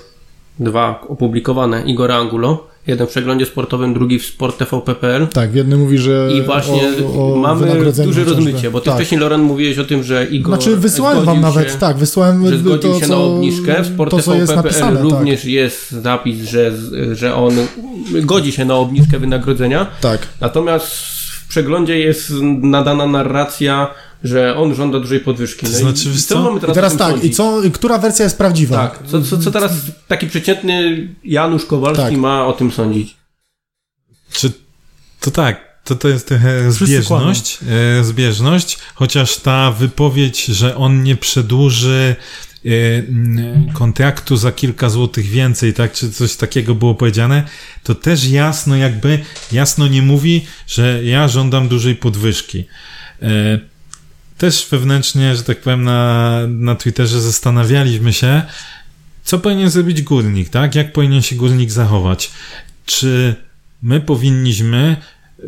dwa 0.58 1.04
opublikowane 1.08 1.82
Igora 1.82 2.16
Angulo. 2.16 2.66
Jeden 2.86 3.06
w 3.06 3.10
przeglądzie 3.10 3.46
sportowym, 3.46 3.94
drugi 3.94 4.18
w 4.18 4.26
Sport 4.26 4.58
TVP.pl. 4.58 5.26
Tak, 5.26 5.50
w 5.50 5.54
jednym 5.54 5.80
mówi, 5.80 5.98
że 5.98 6.28
I 6.38 6.42
właśnie 6.42 6.82
o, 7.16 7.34
o 7.34 7.36
mamy 7.36 7.92
duże 7.92 8.24
rozmycie, 8.24 8.70
bo 8.70 8.80
ty 8.80 8.86
tak. 8.86 8.94
wcześniej, 8.94 9.20
Loren, 9.20 9.40
mówiłeś 9.40 9.78
o 9.78 9.84
tym, 9.84 10.02
że 10.02 10.26
Igor 10.26 10.54
Znaczy 10.54 10.76
wysłałem 10.76 11.24
wam 11.24 11.40
nawet, 11.40 11.72
się, 11.72 11.78
tak, 11.78 11.96
wysłałem 11.96 12.48
że 12.48 12.58
zgodził 12.58 12.92
to, 12.92 13.00
się 13.00 13.06
co, 13.06 13.18
na 13.18 13.24
obniżkę. 13.24 13.82
W 13.82 13.86
Sport 13.86 14.10
TVP.pl 14.10 14.56
napisane, 14.56 15.02
również 15.02 15.44
jest 15.44 15.90
zapis, 15.90 16.42
że, 16.42 16.72
że 17.12 17.34
on 17.34 17.52
godzi 18.12 18.52
się 18.52 18.64
na 18.64 18.74
obniżkę 18.74 19.18
wynagrodzenia. 19.18 19.84
tak. 19.84 20.20
tak. 20.20 20.28
Natomiast 20.40 20.86
w 21.44 21.48
przeglądzie 21.48 21.98
jest 21.98 22.32
nadana 22.60 23.06
narracja, 23.06 23.90
że 24.24 24.56
on 24.56 24.74
żąda 24.74 25.00
dużej 25.00 25.20
podwyżki. 25.20 25.66
To 25.66 25.72
No 25.72 25.78
znaczy, 25.78 26.08
i 26.08 26.22
co 26.22 26.34
co? 26.34 26.42
mamy 26.42 26.58
I 26.58 26.60
teraz, 26.60 26.74
teraz 26.74 26.94
o 26.94 26.96
tym 26.98 27.06
tak, 27.06 27.24
i 27.24 27.30
co, 27.30 27.62
która 27.72 27.98
wersja 27.98 28.24
jest 28.24 28.38
prawdziwa? 28.38 28.76
Tak, 28.76 29.06
co, 29.06 29.22
co, 29.22 29.38
co 29.38 29.50
teraz 29.50 29.72
taki 30.08 30.26
przeciętny 30.26 31.08
Janusz 31.24 31.66
Kowalski 31.66 32.04
Tak. 32.04 32.16
ma 32.16 32.46
o 32.46 32.52
tym 32.52 32.72
sądzić? 32.72 33.16
Czy 34.32 34.52
to 35.20 35.30
tak, 35.30 35.78
to, 35.84 35.94
to 35.94 36.08
jest 36.08 36.28
trochę 36.28 36.72
zbieżność, 36.72 37.58
e, 38.00 38.04
zbieżność, 38.04 38.78
chociaż 38.94 39.36
ta 39.36 39.70
wypowiedź, 39.70 40.44
że 40.44 40.76
on 40.76 41.02
nie 41.02 41.16
przedłuży 41.16 42.16
e, 42.64 42.68
kontraktu 43.72 44.36
za 44.36 44.52
kilka 44.52 44.88
złotych 44.88 45.26
więcej, 45.26 45.74
tak, 45.74 45.92
czy 45.92 46.10
coś 46.12 46.36
takiego 46.36 46.74
było 46.74 46.94
powiedziane, 46.94 47.42
to 47.82 47.94
też 47.94 48.28
jasno 48.28 48.76
jakby, 48.76 49.18
jasno 49.52 49.88
nie 49.88 50.02
mówi, 50.02 50.46
że 50.66 51.04
ja 51.04 51.28
żądam 51.28 51.68
dużej 51.68 51.96
podwyżki. 51.96 52.64
Też 54.38 54.66
wewnętrznie, 54.70 55.36
że 55.36 55.42
tak 55.42 55.60
powiem, 55.60 55.84
na, 55.84 56.40
na 56.48 56.74
Twitterze 56.74 57.20
zastanawialiśmy 57.20 58.12
się, 58.12 58.42
co 59.24 59.38
powinien 59.38 59.70
zrobić 59.70 60.02
górnik, 60.02 60.48
tak? 60.48 60.74
Jak 60.74 60.92
powinien 60.92 61.22
się 61.22 61.36
górnik 61.36 61.70
zachować? 61.70 62.30
Czy 62.86 63.34
my 63.82 64.00
powinniśmy, 64.00 64.96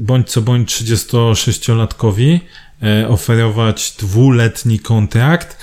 bądź 0.01 0.30
co 0.30 0.43
bądź 0.43 0.82
36-latkowi, 0.82 2.41
e, 2.82 3.09
oferować 3.09 3.95
dwuletni 3.99 4.78
kontrakt, 4.78 5.57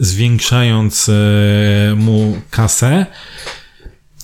zwiększając 0.00 1.08
e, 1.08 1.12
mu 1.96 2.42
kasę, 2.50 3.06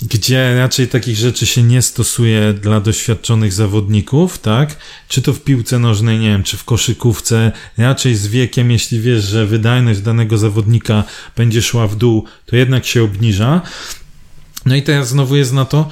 gdzie 0.02 0.54
raczej 0.58 0.88
takich 0.88 1.16
rzeczy 1.16 1.46
się 1.46 1.62
nie 1.62 1.82
stosuje 1.82 2.52
dla 2.52 2.80
doświadczonych 2.80 3.52
zawodników, 3.52 4.38
tak? 4.38 4.76
Czy 5.08 5.22
to 5.22 5.32
w 5.32 5.40
piłce 5.40 5.78
nożnej, 5.78 6.18
nie 6.18 6.28
wiem, 6.28 6.42
czy 6.42 6.56
w 6.56 6.64
koszykówce, 6.64 7.52
raczej 7.78 8.14
z 8.14 8.26
wiekiem, 8.26 8.70
jeśli 8.70 9.00
wiesz, 9.00 9.24
że 9.24 9.46
wydajność 9.46 10.00
danego 10.00 10.38
zawodnika 10.38 11.04
będzie 11.36 11.62
szła 11.62 11.86
w 11.86 11.96
dół, 11.96 12.24
to 12.46 12.56
jednak 12.56 12.86
się 12.86 13.02
obniża. 13.02 13.62
No 14.68 14.76
i 14.76 14.82
teraz 14.82 15.08
znowu 15.08 15.36
jest 15.36 15.52
na 15.52 15.64
to, 15.64 15.88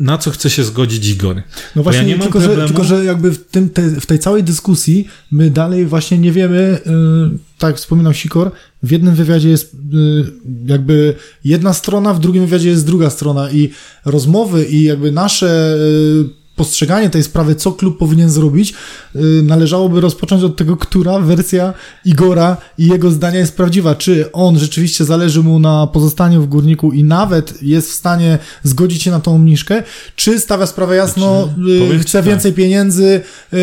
na 0.00 0.18
co 0.18 0.30
chce 0.30 0.50
się 0.50 0.64
zgodzić 0.64 1.08
Igor. 1.08 1.42
No 1.76 1.82
właśnie, 1.82 2.02
ja 2.02 2.08
nie 2.08 2.16
mam 2.16 2.22
tylko, 2.22 2.38
problemu. 2.38 2.60
że, 2.60 2.74
tylko 2.74 2.84
że 2.84 3.04
jakby 3.04 3.30
w, 3.30 3.46
tym, 3.46 3.70
te, 3.70 3.90
w 4.00 4.06
tej 4.06 4.18
całej 4.18 4.42
dyskusji 4.42 5.08
my 5.30 5.50
dalej 5.50 5.86
właśnie 5.86 6.18
nie 6.18 6.32
wiemy, 6.32 6.78
y, 6.86 7.38
tak 7.58 7.76
wspominał 7.76 8.14
Sikor, 8.14 8.50
w 8.82 8.90
jednym 8.90 9.14
wywiadzie 9.14 9.48
jest 9.48 9.74
y, 9.74 9.76
jakby 10.66 11.14
jedna 11.44 11.72
strona, 11.72 12.14
w 12.14 12.20
drugim 12.20 12.46
wywiadzie 12.46 12.68
jest 12.68 12.86
druga 12.86 13.10
strona 13.10 13.50
i 13.50 13.70
rozmowy 14.04 14.64
i 14.64 14.84
jakby 14.84 15.12
nasze 15.12 15.76
y, 16.26 16.39
postrzeganie 16.64 17.10
tej 17.10 17.22
sprawy, 17.22 17.54
co 17.54 17.72
klub 17.72 17.98
powinien 17.98 18.30
zrobić, 18.30 18.74
y, 19.16 19.18
należałoby 19.42 20.00
rozpocząć 20.00 20.42
od 20.42 20.56
tego, 20.56 20.76
która 20.76 21.18
wersja 21.20 21.74
Igora 22.04 22.56
i 22.78 22.86
jego 22.86 23.10
zdania 23.10 23.38
jest 23.38 23.56
prawdziwa. 23.56 23.94
Czy 23.94 24.32
on 24.32 24.58
rzeczywiście 24.58 25.04
zależy 25.04 25.42
mu 25.42 25.58
na 25.58 25.86
pozostaniu 25.86 26.42
w 26.42 26.46
górniku 26.48 26.92
i 26.92 27.04
nawet 27.04 27.62
jest 27.62 27.90
w 27.90 27.94
stanie 27.94 28.38
zgodzić 28.62 29.02
się 29.02 29.10
na 29.10 29.20
tą 29.20 29.34
obniżkę, 29.36 29.82
czy 30.16 30.40
stawia 30.40 30.66
sprawę 30.66 30.96
jasno, 30.96 31.48
Znaczy, 31.54 31.94
y, 31.94 31.98
chce 31.98 32.18
tak. 32.18 32.26
więcej 32.28 32.52
pieniędzy 32.52 33.20
y, 33.52 33.56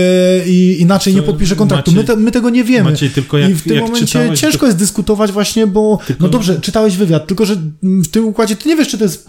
i 0.48 0.78
inaczej 0.82 1.16
nie 1.16 1.22
podpisze 1.22 1.56
kontraktu. 1.56 1.92
Maciej- 1.92 2.02
my, 2.02 2.08
te, 2.08 2.16
my 2.16 2.32
tego 2.32 2.50
nie 2.50 2.64
wiemy. 2.64 2.92
Maciej, 2.92 3.10
tylko 3.10 3.38
jak- 3.38 3.52
I 3.52 3.54
w 3.54 3.62
tym 3.64 3.80
momencie 3.80 4.06
czytałeś, 4.06 4.40
ciężko 4.40 4.60
to- 4.60 4.66
jest 4.66 4.78
dyskutować 4.78 5.32
właśnie, 5.32 5.68
bo 5.68 6.00
Tylko- 6.08 6.24
no 6.24 6.30
dobrze, 6.30 6.60
czytałeś 6.62 6.96
wywiad, 6.98 7.28
tylko 7.28 7.46
że 7.46 7.56
w 7.84 8.08
tym 8.08 8.26
układzie 8.26 8.56
ty 8.56 8.70
nie 8.70 8.76
wiesz, 8.76 8.88
czy 8.88 8.98
to 8.98 9.04
jest 9.04 9.28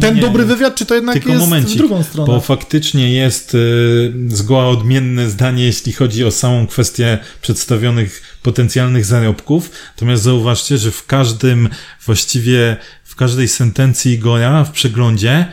ten 0.00 0.14
nie- 0.14 0.20
dobry 0.22 0.44
wywiad, 0.44 0.74
czy 0.74 0.86
to 0.86 0.94
jednak 0.94 1.26
jest 1.26 1.46
w 1.46 1.76
drugą 1.76 2.02
stronę. 2.02 2.26
bo 2.32 2.40
faktycznie 2.40 3.09
jest 3.14 3.54
y, 3.54 4.12
zgoła 4.28 4.68
odmienne 4.68 5.30
zdanie, 5.30 5.64
jeśli 5.64 5.92
chodzi 5.92 6.24
o 6.24 6.30
samą 6.30 6.66
kwestię 6.66 7.18
przedstawionych 7.42 8.38
potencjalnych 8.42 9.04
zarobków. 9.04 9.70
Natomiast 9.94 10.22
zauważcie, 10.22 10.78
że 10.78 10.90
w 10.90 11.06
każdym, 11.06 11.68
właściwie 12.06 12.76
w 13.04 13.16
każdej 13.16 13.48
sentencji 13.48 14.12
Igora 14.12 14.64
w 14.64 14.70
przeglądzie 14.70 15.46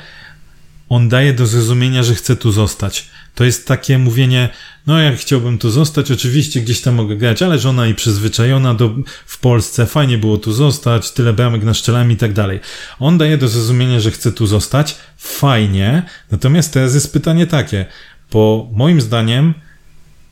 on 0.89 1.09
daje 1.09 1.33
do 1.33 1.47
zrozumienia, 1.47 2.03
że 2.03 2.15
chce 2.15 2.35
tu 2.35 2.51
zostać. 2.51 3.09
To 3.35 3.43
jest 3.45 3.67
takie 3.67 3.97
mówienie, 3.97 4.49
no 4.87 4.99
ja 4.99 5.15
chciałbym 5.15 5.57
tu 5.57 5.69
zostać, 5.69 6.11
oczywiście 6.11 6.61
gdzieś 6.61 6.81
tam 6.81 6.95
mogę 6.95 7.15
grać, 7.15 7.41
ale 7.41 7.59
żona 7.59 7.87
i 7.87 7.95
przyzwyczajona 7.95 8.73
do, 8.73 8.95
w 9.25 9.39
Polsce, 9.39 9.85
fajnie 9.85 10.17
było 10.17 10.37
tu 10.37 10.53
zostać, 10.53 11.11
tyle 11.11 11.33
bramek 11.33 11.63
na 11.63 11.73
szczelami 11.73 12.13
i 12.13 12.17
tak 12.17 12.33
dalej. 12.33 12.59
On 12.99 13.17
daje 13.17 13.37
do 13.37 13.47
zrozumienia, 13.47 13.99
że 13.99 14.11
chce 14.11 14.31
tu 14.31 14.47
zostać, 14.47 14.95
fajnie, 15.17 16.03
natomiast 16.31 16.73
teraz 16.73 16.93
jest 16.93 17.13
pytanie 17.13 17.47
takie, 17.47 17.85
bo 18.31 18.69
moim 18.73 19.01
zdaniem 19.01 19.53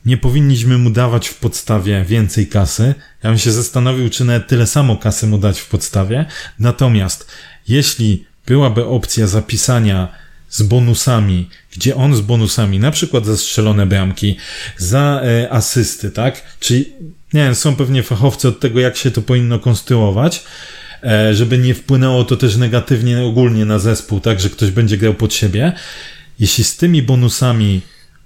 nie 0.06 0.16
powinniśmy 0.16 0.78
mu 0.78 0.90
dawać 0.90 1.28
w 1.28 1.34
podstawie 1.34 2.04
więcej 2.04 2.46
kasy. 2.46 2.94
Ja 3.22 3.30
bym 3.30 3.38
się 3.38 3.52
zastanowił, 3.52 4.10
czy 4.10 4.24
nawet 4.24 4.48
tyle 4.48 4.66
samo 4.66 4.96
kasy 4.96 5.26
mu 5.26 5.38
dać 5.38 5.60
w 5.60 5.68
podstawie. 5.68 6.24
Natomiast 6.58 7.30
jeśli 7.68 8.26
byłaby 8.46 8.84
opcja 8.84 9.26
zapisania 9.26 10.25
z 10.48 10.62
bonusami, 10.62 11.48
gdzie 11.72 11.96
on 11.96 12.16
z 12.16 12.20
bonusami, 12.20 12.78
na 12.78 12.90
przykład 12.90 13.26
za 13.26 13.36
strzelone 13.36 13.86
bramki, 13.86 14.36
za 14.76 15.20
e, 15.24 15.52
asysty, 15.52 16.10
tak? 16.10 16.42
Czyli, 16.60 16.92
nie 17.32 17.44
wiem, 17.44 17.54
są 17.54 17.76
pewnie 17.76 18.02
fachowcy 18.02 18.48
od 18.48 18.60
tego, 18.60 18.80
jak 18.80 18.96
się 18.96 19.10
to 19.10 19.22
powinno 19.22 19.58
konstruować, 19.58 20.44
e, 21.02 21.34
żeby 21.34 21.58
nie 21.58 21.74
wpłynęło 21.74 22.24
to 22.24 22.36
też 22.36 22.56
negatywnie 22.56 23.22
ogólnie 23.22 23.64
na 23.64 23.78
zespół, 23.78 24.20
tak, 24.20 24.40
że 24.40 24.50
ktoś 24.50 24.70
będzie 24.70 24.96
grał 24.96 25.14
pod 25.14 25.34
siebie. 25.34 25.72
Jeśli 26.40 26.64
z 26.64 26.76
tymi 26.76 27.02
bonusami 27.02 27.80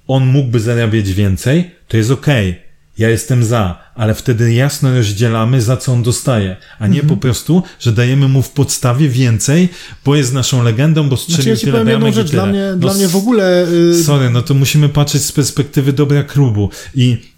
on 0.07 0.27
mógłby 0.27 0.61
zarabiać 0.61 1.13
więcej, 1.13 1.71
to 1.89 1.97
jest 1.97 2.11
okej. 2.11 2.70
Ja 3.01 3.09
jestem 3.11 3.45
za, 3.45 3.79
ale 3.95 4.15
wtedy 4.15 4.53
jasno 4.53 4.95
rozdzielamy, 4.95 5.63
za 5.63 5.77
co 5.77 5.93
on 5.93 6.03
dostaje, 6.03 6.57
a 6.79 6.87
nie 6.87 7.03
po 7.03 7.17
prostu, 7.17 7.63
że 7.81 7.93
dajemy 7.93 8.29
mu 8.29 8.43
w 8.43 8.51
podstawie 8.51 9.09
więcej, 9.09 9.69
bo 10.05 10.17
jest 10.17 10.35
naszą 10.35 10.63
legendą, 10.63 11.09
bo 11.09 11.17
strzelił 11.17 11.43
Znaczy 11.57 11.67
ja 11.67 11.73
tyle 11.73 11.85
bramek 11.85 12.13
i 12.13 12.17
tyle. 12.17 12.25
dla 12.29 12.47
mnie, 12.47 12.69
No 12.71 12.77
dla 12.77 12.95
mnie 12.95 13.09
w 13.09 13.17
ogóle... 13.17 13.67
y, 13.91 14.05
Sorry, 14.05 14.31
no 14.31 14.43
to 14.43 14.55
musimy 14.55 14.89
patrzeć 14.89 15.23
z 15.23 15.33
perspektywy 15.33 15.93
dobra 15.93 16.23
klubu 16.25 16.71
i 16.95 17.30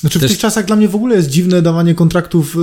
Znaczy 0.00 0.18
w 0.18 0.22
Też- 0.22 0.30
tych 0.30 0.40
czasach 0.40 0.64
dla 0.64 0.76
mnie 0.76 0.88
w 0.88 0.94
ogóle 0.94 1.16
jest 1.16 1.30
dziwne 1.30 1.62
dawanie 1.62 1.94
kontraktów 1.94 2.56
y, 2.56 2.58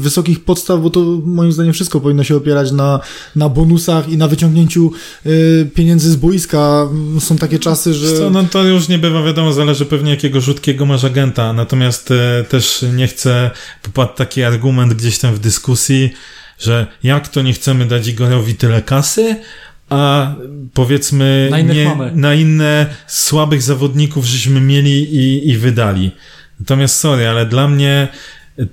wysokich 0.00 0.44
podstaw, 0.44 0.80
bo 0.82 0.90
to 0.90 1.00
moim 1.24 1.52
zdaniem 1.52 1.72
wszystko 1.72 2.00
powinno 2.00 2.24
się 2.24 2.36
opierać 2.36 2.72
na, 2.72 3.00
na 3.36 3.48
bonusach 3.48 4.08
i 4.08 4.16
na 4.16 4.28
wyciągnięciu 4.28 4.92
y, 5.26 5.70
pieniędzy 5.74 6.10
z 6.10 6.16
boiska. 6.16 6.88
Są 7.20 7.36
takie 7.36 7.58
czasy, 7.58 7.94
że... 7.94 8.18
Co, 8.18 8.30
no 8.30 8.44
to 8.44 8.64
już 8.64 8.88
nie 8.88 8.98
bywa 8.98 9.22
wiadomo, 9.22 9.52
zależy 9.52 9.86
pewnie 9.86 10.10
jakiego 10.10 10.40
rzutkiego 10.40 10.86
masz 10.86 11.04
agenta, 11.04 11.52
natomiast 11.52 12.10
e, 12.10 12.44
też 12.48 12.84
nie 12.94 13.06
chcę, 13.08 13.50
popadł 13.82 14.14
taki 14.14 14.42
argument 14.42 14.94
gdzieś 14.94 15.18
tam 15.18 15.34
w 15.34 15.38
dyskusji, 15.38 16.10
że 16.58 16.86
jak 17.02 17.28
to 17.28 17.42
nie 17.42 17.52
chcemy 17.52 17.86
dać 17.86 18.08
Igorowi 18.08 18.54
tyle 18.54 18.82
kasy, 18.82 19.36
a 19.88 20.34
powiedzmy 20.74 21.48
Na 21.50 21.60
nie, 21.60 21.84
mamy. 21.84 22.12
na 22.14 22.34
inne 22.34 22.86
słabych 23.06 23.62
zawodników 23.62 24.24
żeśmy 24.24 24.60
mieli 24.60 25.16
i, 25.16 25.48
i 25.50 25.56
wydali. 25.58 26.10
Natomiast 26.62 26.96
sorry, 27.00 27.28
ale 27.28 27.46
dla 27.46 27.68
mnie 27.68 28.08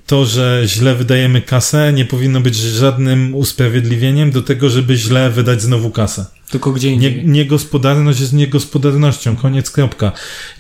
to, 0.06 0.26
że 0.26 0.62
źle 0.66 0.96
wydajemy 0.96 1.42
kasę, 1.42 1.94
nie 1.94 2.06
powinno 2.06 2.42
być 2.42 2.56
żadnym 2.56 3.36
usprawiedliwieniem 3.36 4.32
do 4.32 4.42
tego, 4.42 4.70
żeby 4.70 4.98
źle 4.98 5.30
wydać 5.30 5.62
znowu 5.62 5.90
kasę. 5.90 6.26
Tylko 6.52 6.72
gdzie 6.72 6.88
Nie, 6.88 6.94
indziej. 7.10 7.28
niegospodarność 7.28 8.20
jest 8.20 8.34
niegospodarnością, 8.34 9.36
koniec, 9.36 9.72
kropka. 9.72 10.12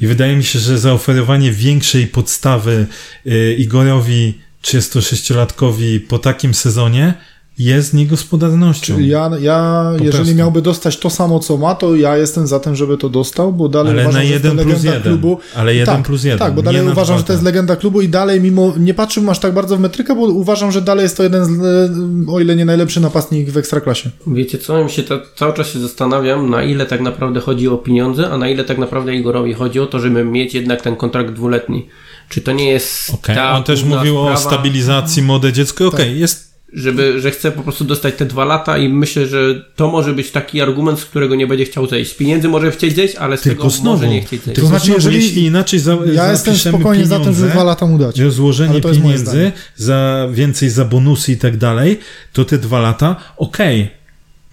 I 0.01 0.07
wydaje 0.07 0.35
mi 0.35 0.43
się, 0.43 0.59
że 0.59 0.79
zaoferowanie 0.79 1.51
większej 1.51 2.07
podstawy 2.07 2.87
y, 3.27 3.55
Igorowi 3.59 4.33
36-latkowi 4.63 5.99
po 5.99 6.19
takim 6.19 6.53
sezonie 6.53 7.13
jest 7.59 7.93
niegospodarnością. 7.93 8.95
Czyli 8.95 9.07
ja, 9.07 9.31
ja 9.41 9.85
Po 9.97 10.03
jeżeli 10.03 10.23
prostu. 10.23 10.35
miałby 10.35 10.61
dostać 10.61 10.97
to 10.97 11.09
samo, 11.09 11.39
co 11.39 11.57
ma, 11.57 11.75
to 11.75 11.95
ja 11.95 12.17
jestem 12.17 12.47
za 12.47 12.59
tym, 12.59 12.75
żeby 12.75 12.97
to 12.97 13.09
dostał, 13.09 13.53
bo 13.53 13.69
dalej 13.69 13.93
Ale 13.93 14.01
uważam, 14.01 14.21
na 14.21 14.27
że 14.27 14.31
jest 14.31 14.43
to 14.43 14.47
jeden 14.47 14.65
plus 14.65 14.75
legenda 14.77 14.97
jeden. 14.97 15.13
klubu. 15.13 15.37
Ale 15.55 15.75
jeden 15.75 15.95
tak, 15.95 16.05
plus 16.05 16.23
jeden. 16.23 16.39
Tak, 16.39 16.53
bo 16.53 16.61
nie 16.61 16.65
dalej 16.65 16.85
na 16.85 16.91
uważam, 16.91 17.17
że 17.17 17.23
to 17.23 17.33
jest 17.33 17.43
tak. 17.43 17.53
legenda 17.53 17.75
klubu 17.75 18.01
i 18.01 18.09
dalej 18.09 18.41
mimo, 18.41 18.73
nie 18.79 18.93
patrzył 18.93 19.31
aż 19.31 19.39
tak 19.39 19.53
bardzo 19.53 19.77
w 19.77 19.79
metrykę, 19.79 20.15
bo 20.15 20.21
uważam, 20.21 20.71
że 20.71 20.81
dalej 20.81 21.03
jest 21.03 21.17
to 21.17 21.23
jeden 21.23 21.45
z, 21.45 21.49
e, 22.27 22.31
o 22.31 22.39
ile 22.39 22.55
nie 22.55 22.65
najlepszy 22.65 22.99
napastnik 23.01 23.49
w 23.49 23.57
Ekstraklasie. 23.57 24.09
Wiecie 24.27 24.57
co, 24.57 24.77
ja 24.77 24.89
się 24.89 25.03
ta, 25.03 25.19
cały 25.35 25.53
czas 25.53 25.67
się 25.67 25.79
zastanawiam, 25.79 26.49
na 26.49 26.63
ile 26.63 26.85
tak 26.85 27.01
naprawdę 27.01 27.39
chodzi 27.39 27.67
o 27.67 27.77
pieniądze, 27.77 28.29
a 28.29 28.37
na 28.37 28.49
ile 28.49 28.63
tak 28.63 28.77
naprawdę 28.77 29.15
Igorowi 29.15 29.53
chodzi 29.53 29.79
o 29.79 29.85
to, 29.85 29.99
żeby 29.99 30.25
mieć 30.25 30.53
jednak 30.53 30.81
ten 30.81 30.95
kontrakt 30.95 31.33
dwuletni. 31.33 31.87
Czy 32.29 32.41
to 32.41 32.51
nie 32.51 32.69
jest 32.69 33.13
Okej, 33.13 33.35
ta 33.35 33.51
on 33.57 33.63
też 33.63 33.83
mówił 33.83 34.19
o 34.19 34.37
sprawa, 34.37 34.55
stabilizacji 34.55 35.23
młode 35.23 35.53
dziecko. 35.53 35.87
Okej, 35.87 36.19
jest 36.19 36.48
żeby, 36.73 37.21
że 37.21 37.31
chce 37.31 37.51
po 37.51 37.63
prostu 37.63 37.83
dostać 37.85 38.15
te 38.15 38.25
dwa 38.25 38.45
lata 38.45 38.77
i 38.77 38.89
myślę, 38.89 39.25
że 39.27 39.65
to 39.75 39.87
może 39.87 40.13
być 40.13 40.31
taki 40.31 40.61
argument, 40.61 40.99
z 40.99 41.05
którego 41.05 41.35
nie 41.35 41.47
będzie 41.47 41.65
chciał 41.65 41.87
zejść. 41.87 42.11
Z 42.11 42.13
pieniędzy 42.15 42.47
może 42.47 42.71
chcieć 42.71 42.95
zejść, 42.95 43.15
ale 43.15 43.37
z 43.37 43.41
tylko 43.41 43.63
tego 43.63 43.69
znowu. 43.75 43.97
może 43.97 44.07
nie 44.09 44.21
chcieć 44.21 44.43
zejść. 44.43 44.55
Tylko 44.55 44.67
znaczy, 44.69 44.91
jeżeli- 44.91 45.15
jeśli 45.15 45.45
inaczej 45.45 45.79
za, 45.79 45.97
Ja 46.13 46.31
jestem 46.31 46.53
zapiszemy 46.53 46.77
spokojnie 46.77 47.05
za 47.05 47.19
tym, 47.19 47.33
żeby 47.33 47.49
dwa 47.49 47.63
lata 47.63 47.85
mu 47.85 47.97
dać. 47.97 48.15
że 48.17 48.31
złożenie 48.31 48.81
to 48.81 48.89
pieniędzy 48.91 49.51
za 49.75 50.27
więcej 50.31 50.69
za 50.69 50.85
bonusy 50.85 51.31
i 51.31 51.37
tak 51.37 51.57
dalej, 51.57 51.99
to 52.33 52.45
te 52.45 52.57
dwa 52.57 52.79
lata, 52.79 53.15
okej. 53.37 53.89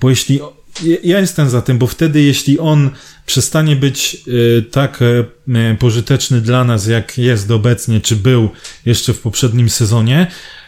Bo 0.00 0.10
jeśli 0.10 0.40
ja- 0.84 0.96
ja 1.04 1.20
jestem 1.20 1.50
za 1.50 1.62
tym, 1.62 1.78
bo 1.78 1.86
wtedy 1.86 2.22
jeśli 2.22 2.58
on 2.58 2.90
przestanie 3.26 3.76
być 3.76 4.16
y, 4.28 4.64
tak 4.70 5.02
y, 5.02 5.76
pożyteczny 5.78 6.40
dla 6.40 6.64
nas, 6.64 6.86
jak 6.86 7.18
jest 7.18 7.50
obecnie, 7.50 8.00
czy 8.00 8.16
był 8.16 8.48
jeszcze 8.86 9.12
w 9.12 9.20
poprzednim 9.20 9.68
sezonie, 9.70 10.26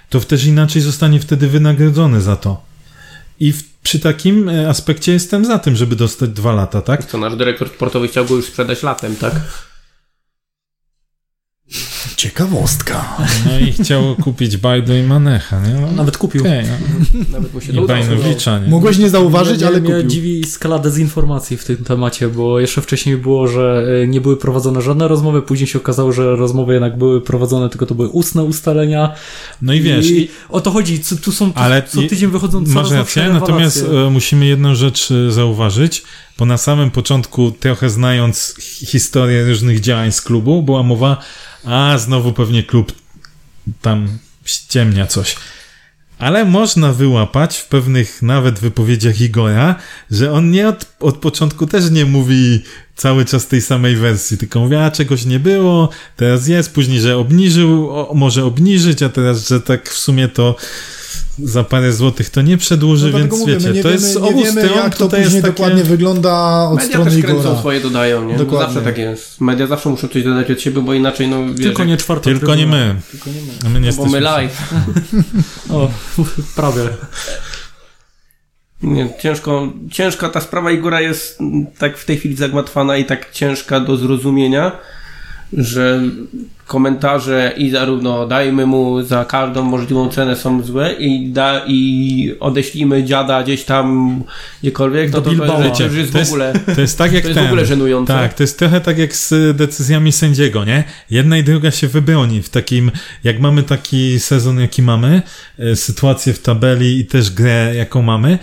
to 0.08 0.20
też 0.20 0.44
inaczej 0.44 0.82
zostanie 0.82 1.20
wtedy 1.20 1.48
wynagrodzony 1.48 2.20
za 2.20 2.36
to. 2.36 2.62
I 3.40 3.52
w, 3.52 3.64
przy 3.82 3.98
takim 3.98 4.48
y, 4.48 4.68
aspekcie 4.68 5.12
jestem 5.12 5.44
za 5.44 5.58
tym, 5.58 5.76
żeby 5.76 5.96
dostać 5.96 6.30
dwa 6.30 6.52
lata, 6.52 6.82
tak? 6.82 7.04
Co 7.04 7.18
nasz 7.18 7.36
dyrektor 7.36 7.68
sportowy 7.68 8.08
chciał 8.08 8.24
go 8.24 8.36
już 8.36 8.46
sprzedać 8.46 8.82
latem, 8.82 9.16
tak? 9.16 9.34
Ciekawostka. 12.18 13.16
No 13.46 13.58
i 13.66 13.72
chciał 13.72 14.16
kupić 14.16 14.56
Bajdo 14.56 14.94
i 14.94 15.02
Manecha, 15.02 15.60
nie? 15.60 15.74
No, 15.74 15.92
Nawet 15.92 16.18
kupił. 16.18 16.40
okej, 16.40 16.64
no. 17.14 17.20
Nawet 17.32 17.54
mu 17.54 17.60
się 17.60 17.72
I. 17.72 17.86
Bajnowicza, 17.86 18.58
nie? 18.58 18.68
Mogłeś 18.68 18.98
nie 18.98 19.10
zauważyć, 19.10 19.62
ale 19.62 19.80
mnie 19.80 19.90
kupił. 19.92 20.08
dziwi 20.08 20.44
skala 20.44 20.78
dezinformacji 20.78 21.56
w 21.56 21.64
tym 21.64 21.76
temacie, 21.76 22.28
bo 22.28 22.60
jeszcze 22.60 22.80
wcześniej 22.82 23.16
było, 23.16 23.48
że 23.48 23.84
e, 24.02 24.06
nie 24.06 24.20
były 24.20 24.36
prowadzone 24.36 24.82
żadne 24.82 25.08
rozmowy, 25.08 25.42
później 25.42 25.66
się 25.66 25.78
okazało, 25.78 26.12
że 26.12 26.36
rozmowy 26.36 26.72
jednak 26.72 26.98
były 26.98 27.20
prowadzone, 27.20 27.68
tylko 27.68 27.86
to 27.86 27.94
były 27.94 28.08
ustne 28.08 28.42
ustalenia. 28.44 29.14
No 29.62 29.72
i 29.74 29.80
wiesz, 29.80 30.06
I 30.10 30.28
o 30.48 30.60
to 30.60 30.70
chodzi, 30.70 31.00
co- 31.00 31.16
tu 31.16 31.32
są 31.32 31.52
tu, 31.52 31.58
Ale 31.60 31.82
co 31.82 32.02
tydzień 32.02 32.30
wychodzą 32.30 32.58
coraz 32.66 32.74
Masz 32.74 32.90
rację, 32.90 33.28
natomiast 33.32 33.84
e, 34.06 34.10
musimy 34.10 34.46
jedną 34.46 34.74
rzecz 34.74 35.08
e, 35.10 35.32
zauważyć, 35.32 36.02
bo 36.38 36.46
na 36.46 36.58
samym 36.58 36.90
początku, 36.90 37.50
trochę 37.50 37.90
znając 37.90 38.54
hi- 38.60 38.86
historię 38.86 39.44
różnych 39.48 39.80
działań 39.80 40.12
z 40.12 40.22
klubu, 40.22 40.62
była 40.62 40.82
mowa, 40.82 41.16
a 41.64 41.98
znowu 41.98 42.32
pewnie 42.32 42.62
klub 42.62 42.92
tam 43.82 44.18
ściemnia 44.44 45.06
coś. 45.06 45.36
Ale 46.18 46.44
można 46.44 46.92
wyłapać 46.92 47.56
w 47.56 47.66
pewnych 47.66 48.22
nawet 48.22 48.58
wypowiedziach 48.58 49.20
Igora, 49.20 49.74
że 50.10 50.32
on 50.32 50.50
nie 50.50 50.68
od, 50.68 50.86
od 51.00 51.16
początku 51.16 51.66
też 51.66 51.90
nie 51.90 52.04
mówi 52.04 52.62
cały 52.96 53.24
czas 53.24 53.46
tej 53.46 53.62
samej 53.62 53.96
wersji, 53.96 54.38
tylko 54.38 54.60
mówi, 54.60 54.76
a 54.76 54.90
czegoś 54.90 55.24
nie 55.24 55.40
było, 55.40 55.88
teraz 56.16 56.48
jest, 56.48 56.74
później, 56.74 57.00
że 57.00 57.16
obniżył, 57.16 57.90
o, 57.90 58.14
może 58.14 58.44
obniżyć, 58.44 59.02
a 59.02 59.08
teraz, 59.08 59.48
że 59.48 59.60
tak 59.60 59.90
w 59.90 59.98
sumie 59.98 60.28
to 60.28 60.56
za 61.44 61.64
parę 61.64 61.92
złotych 61.92 62.30
to 62.30 62.42
nie 62.42 62.56
przedłuży, 62.56 63.10
No 63.12 63.18
więc 63.18 63.38
mówię, 63.38 63.54
wiecie, 63.54 63.68
my 63.68 63.74
nie 63.74 63.82
to 63.82 63.88
wiemy, 63.88 64.00
jest 64.00 64.16
obu 64.16 64.44
wiemy 64.44 64.62
stron, 64.62 64.78
jak 64.78 64.96
to 64.96 65.08
później 65.08 65.22
jest 65.24 65.36
takie... 65.36 65.48
dokładnie 65.48 65.84
wygląda 65.84 66.64
od 66.64 66.74
Media 66.74 66.88
strony 66.88 67.10
też 67.10 67.22
kręcą 67.22 67.58
swoje, 67.58 67.80
dodają, 67.80 68.24
nie? 68.24 68.36
Dokładnie. 68.36 68.74
Zawsze 68.74 68.90
tak 68.90 68.98
jest. 68.98 69.40
Media 69.40 69.66
zawsze 69.66 69.88
muszą 69.88 70.08
coś 70.08 70.24
dodać 70.24 70.50
od 70.50 70.60
siebie, 70.60 70.82
bo 70.82 70.94
inaczej, 70.94 71.28
no 71.28 71.46
wiesz, 71.46 71.66
Tylko 71.66 71.84
nie 71.84 71.96
czwarta 71.96 72.24
Tylko 72.24 72.54
nie 72.54 72.66
my. 72.66 72.94
Tylko 73.10 73.30
nie 73.30 73.40
my. 73.40 73.52
A 73.66 73.68
My 73.68 73.80
nie 73.80 73.92
bo 73.92 74.04
my 74.06 74.18
jesteśmy... 74.18 74.20
live. 74.20 74.74
O, 75.70 75.90
prawie. 76.56 76.82
Nie, 78.82 79.08
ciężko, 79.20 79.72
ciężka 79.90 80.28
ta 80.28 80.40
sprawa 80.40 80.70
Igora 80.70 81.00
jest 81.00 81.40
mm, 81.40 81.66
tak 81.78 81.98
w 81.98 82.04
tej 82.04 82.18
chwili 82.18 82.36
zagmatwana 82.36 82.96
i 82.96 83.04
tak 83.04 83.32
ciężka 83.32 83.80
do 83.80 83.96
zrozumienia, 83.96 84.72
że 85.52 86.00
komentarze 86.66 87.52
i 87.56 87.70
zarówno 87.70 88.26
dajmy 88.26 88.66
mu 88.66 89.02
za 89.02 89.24
każdą 89.24 89.62
możliwą 89.62 90.08
cenę 90.08 90.36
są 90.36 90.62
złe 90.62 90.92
i, 90.92 91.28
da, 91.32 91.62
i 91.66 92.34
odeślimy 92.40 93.04
dziada 93.04 93.42
gdzieś 93.42 93.64
tam 93.64 94.20
gdziekolwiek, 94.62 95.12
no 95.12 95.20
to, 95.20 95.30
to, 95.30 95.46
to, 95.46 95.84
już 95.84 95.94
jest 95.96 96.12
To 96.12 96.18
w 96.18 96.20
jest- 96.20 96.30
ogóle 96.32 96.52
To 96.74 96.80
jest 96.80 96.98
tak 96.98 97.12
jak 97.12 97.22
to 97.22 97.28
jest 97.28 97.38
ten. 97.38 97.44
w 97.46 97.48
ogóle 97.50 97.66
żenujące. 97.66 98.12
Tak, 98.12 98.34
to 98.34 98.42
jest 98.42 98.58
trochę 98.58 98.80
tak 98.80 98.98
jak 98.98 99.16
z 99.16 99.56
decyzjami 99.56 100.12
sędziego, 100.12 100.64
nie? 100.64 100.84
Jedna 101.10 101.38
i 101.38 101.44
druga 101.44 101.70
się 101.70 101.88
wybroni 101.88 102.42
w 102.42 102.48
takim, 102.48 102.90
jak 103.24 103.40
mamy 103.40 103.62
taki 103.62 104.20
sezon, 104.20 104.60
jaki 104.60 104.82
mamy, 104.82 105.22
e, 105.58 105.76
sytuację 105.76 106.32
w 106.32 106.42
tabeli 106.42 106.98
i 106.98 107.06
też 107.06 107.30
grę, 107.30 107.72
jaką 107.76 108.02
mamy, 108.02 108.38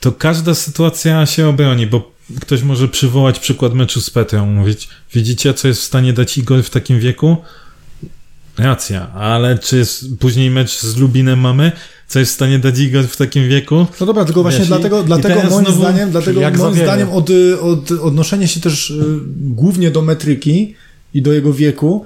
to 0.00 0.12
każda 0.12 0.54
sytuacja 0.54 1.26
się 1.26 1.48
obroni, 1.48 1.86
bo 1.86 2.13
ktoś 2.40 2.62
może 2.62 2.88
przywołać 2.88 3.38
przykład 3.38 3.74
meczu 3.74 4.00
z 4.00 4.10
Petrą, 4.10 4.46
mówić, 4.46 4.88
widzicie, 5.14 5.54
co 5.54 5.68
jest 5.68 5.80
w 5.80 5.84
stanie 5.84 6.12
dać 6.12 6.38
Igor 6.38 6.62
w 6.62 6.70
takim 6.70 7.00
wieku? 7.00 7.36
Racja, 8.58 9.12
ale 9.12 9.58
czy 9.58 9.76
jest, 9.76 10.04
później 10.18 10.50
mecz 10.50 10.80
z 10.80 10.96
Lubinem 10.96 11.38
mamy, 11.38 11.72
co 12.08 12.18
jest 12.18 12.32
w 12.32 12.34
stanie 12.34 12.58
dać 12.58 12.78
Igor 12.78 13.04
w 13.04 13.16
takim 13.16 13.48
wieku? 13.48 13.86
No 14.00 14.06
dobra, 14.06 14.24
tylko 14.24 14.42
właśnie 14.42 14.58
Wiesz, 14.58 14.68
dlatego, 14.68 15.02
i 15.02 15.04
dlatego 15.04 15.34
moim 15.34 15.66
znowu- 15.66 15.80
zdaniem, 15.80 16.10
dlatego 16.10 16.40
moim 16.40 16.74
zdaniem 16.74 17.10
od, 17.10 17.30
od 17.60 17.90
odnoszenie 17.90 18.48
się 18.48 18.60
też 18.60 18.90
y, 18.90 19.04
głównie 19.36 19.90
do 19.90 20.02
metryki 20.02 20.74
i 21.14 21.22
do 21.22 21.32
jego 21.32 21.52
wieku, 21.52 22.04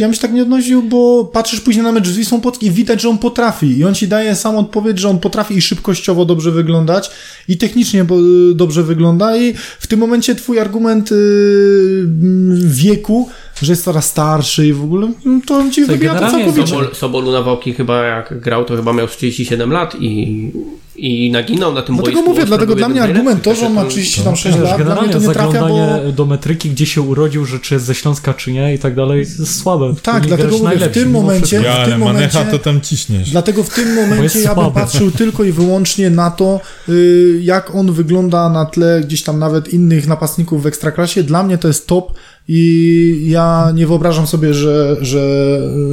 ja 0.00 0.06
bym 0.06 0.14
się 0.14 0.20
tak 0.20 0.32
nie 0.32 0.42
odnosił, 0.42 0.82
bo 0.82 1.24
patrzysz 1.24 1.60
później 1.60 1.84
na 1.84 1.92
mecz 1.92 2.08
z 2.08 2.16
Wisłą 2.16 2.40
Płock 2.40 2.62
i 2.62 2.70
widać, 2.70 3.02
że 3.02 3.08
on 3.08 3.18
potrafi. 3.18 3.78
I 3.78 3.84
on 3.84 3.94
ci 3.94 4.08
daje 4.08 4.34
sam 4.34 4.56
odpowiedź, 4.56 4.98
że 4.98 5.08
on 5.08 5.18
potrafi 5.18 5.54
i 5.54 5.62
szybkościowo 5.62 6.24
dobrze 6.24 6.50
wyglądać, 6.50 7.10
i 7.48 7.56
technicznie 7.56 8.02
y, 8.02 8.54
dobrze 8.54 8.82
wygląda. 8.82 9.36
I 9.36 9.54
w 9.78 9.86
tym 9.86 10.00
momencie 10.00 10.34
twój 10.34 10.58
argument 10.58 11.12
y, 11.12 11.14
mm, 11.14 12.70
wieku, 12.70 13.28
że 13.62 13.72
jest 13.72 13.84
coraz 13.84 14.06
starszy 14.06 14.66
i 14.66 14.72
w 14.72 14.84
ogóle, 14.84 15.12
mm, 15.26 15.42
to 15.42 15.56
on 15.56 15.72
ci 15.72 15.84
wybija 15.84 16.14
to 16.14 16.30
całkowicie. 16.30 16.66
Sobol, 16.66 16.94
Sobolu 16.94 17.32
na 17.32 17.42
Wałki 17.42 17.72
chyba 17.72 18.04
jak 18.04 18.40
grał, 18.40 18.64
to 18.64 18.76
chyba 18.76 18.92
miał 18.92 19.06
37 19.06 19.72
lat 19.72 19.96
i, 20.00 20.52
i 20.98 21.30
naginął 21.30 21.74
na 21.74 21.82
tym 21.82 21.96
Dlatego 21.96 22.16
boisku. 22.16 22.30
mówię, 22.30 22.46
dlatego 22.46 22.74
dla 22.74 22.88
mnie 22.88 23.02
argument 23.02 23.42
to, 23.42 23.54
że 23.54 23.66
on 23.66 23.72
ma 23.72 23.80
także 23.82 23.96
36 24.00 24.44
Wiesz, 24.44 24.64
lat, 24.64 24.82
dla 24.82 25.02
mnie 25.02 25.12
to 25.12 25.18
nie 25.18 25.28
trafia, 25.28 25.46
bo... 25.46 25.52
zaglądanie 25.52 26.12
do 26.12 26.26
metryki, 26.26 26.70
gdzie 26.70 26.86
się 26.86 27.02
urodził, 27.02 27.44
że 27.44 27.58
czy 27.58 27.74
jest 27.74 27.86
ze 27.86 27.94
Śląska, 27.94 28.34
czy 28.34 28.52
nie 28.52 28.74
i 28.74 28.78
tak 28.78 28.94
dalej, 28.94 29.18
jest 29.18 29.60
słabe. 29.60 29.94
Tak, 30.02 30.26
dlatego 30.26 30.58
mówię, 30.58 30.76
w 30.76 30.92
tym 30.92 31.10
momencie-. 31.10 31.62
Ja, 31.62 31.84
w 31.84 31.88
tym 31.88 31.98
momencie- 31.98 32.46
to 32.50 32.58
tam 32.58 32.80
ciśniesz. 32.80 33.30
Dlatego 33.30 33.62
w 33.62 33.74
tym 33.74 33.94
momencie 33.94 34.40
ja 34.40 34.54
bym 34.54 34.70
patrzył 34.70 35.10
tylko 35.10 35.44
i 35.44 35.52
wyłącznie 35.52 36.10
na 36.10 36.30
to, 36.30 36.60
y, 36.88 37.40
jak 37.42 37.74
on 37.74 37.92
wygląda 37.92 38.50
na 38.50 38.66
tle 38.66 39.02
gdzieś 39.04 39.22
tam 39.22 39.38
nawet 39.38 39.68
innych 39.68 40.06
napastników 40.06 40.62
w 40.62 40.66
Ekstraklasie. 40.66 41.22
Dla 41.22 41.42
mnie 41.42 41.58
to 41.58 41.68
jest 41.68 41.86
top 41.86 42.12
i 42.48 43.26
ja 43.26 43.72
nie 43.74 43.86
wyobrażam 43.86 44.26
sobie, 44.26 44.54
że, 44.54 44.96
że 45.00 45.18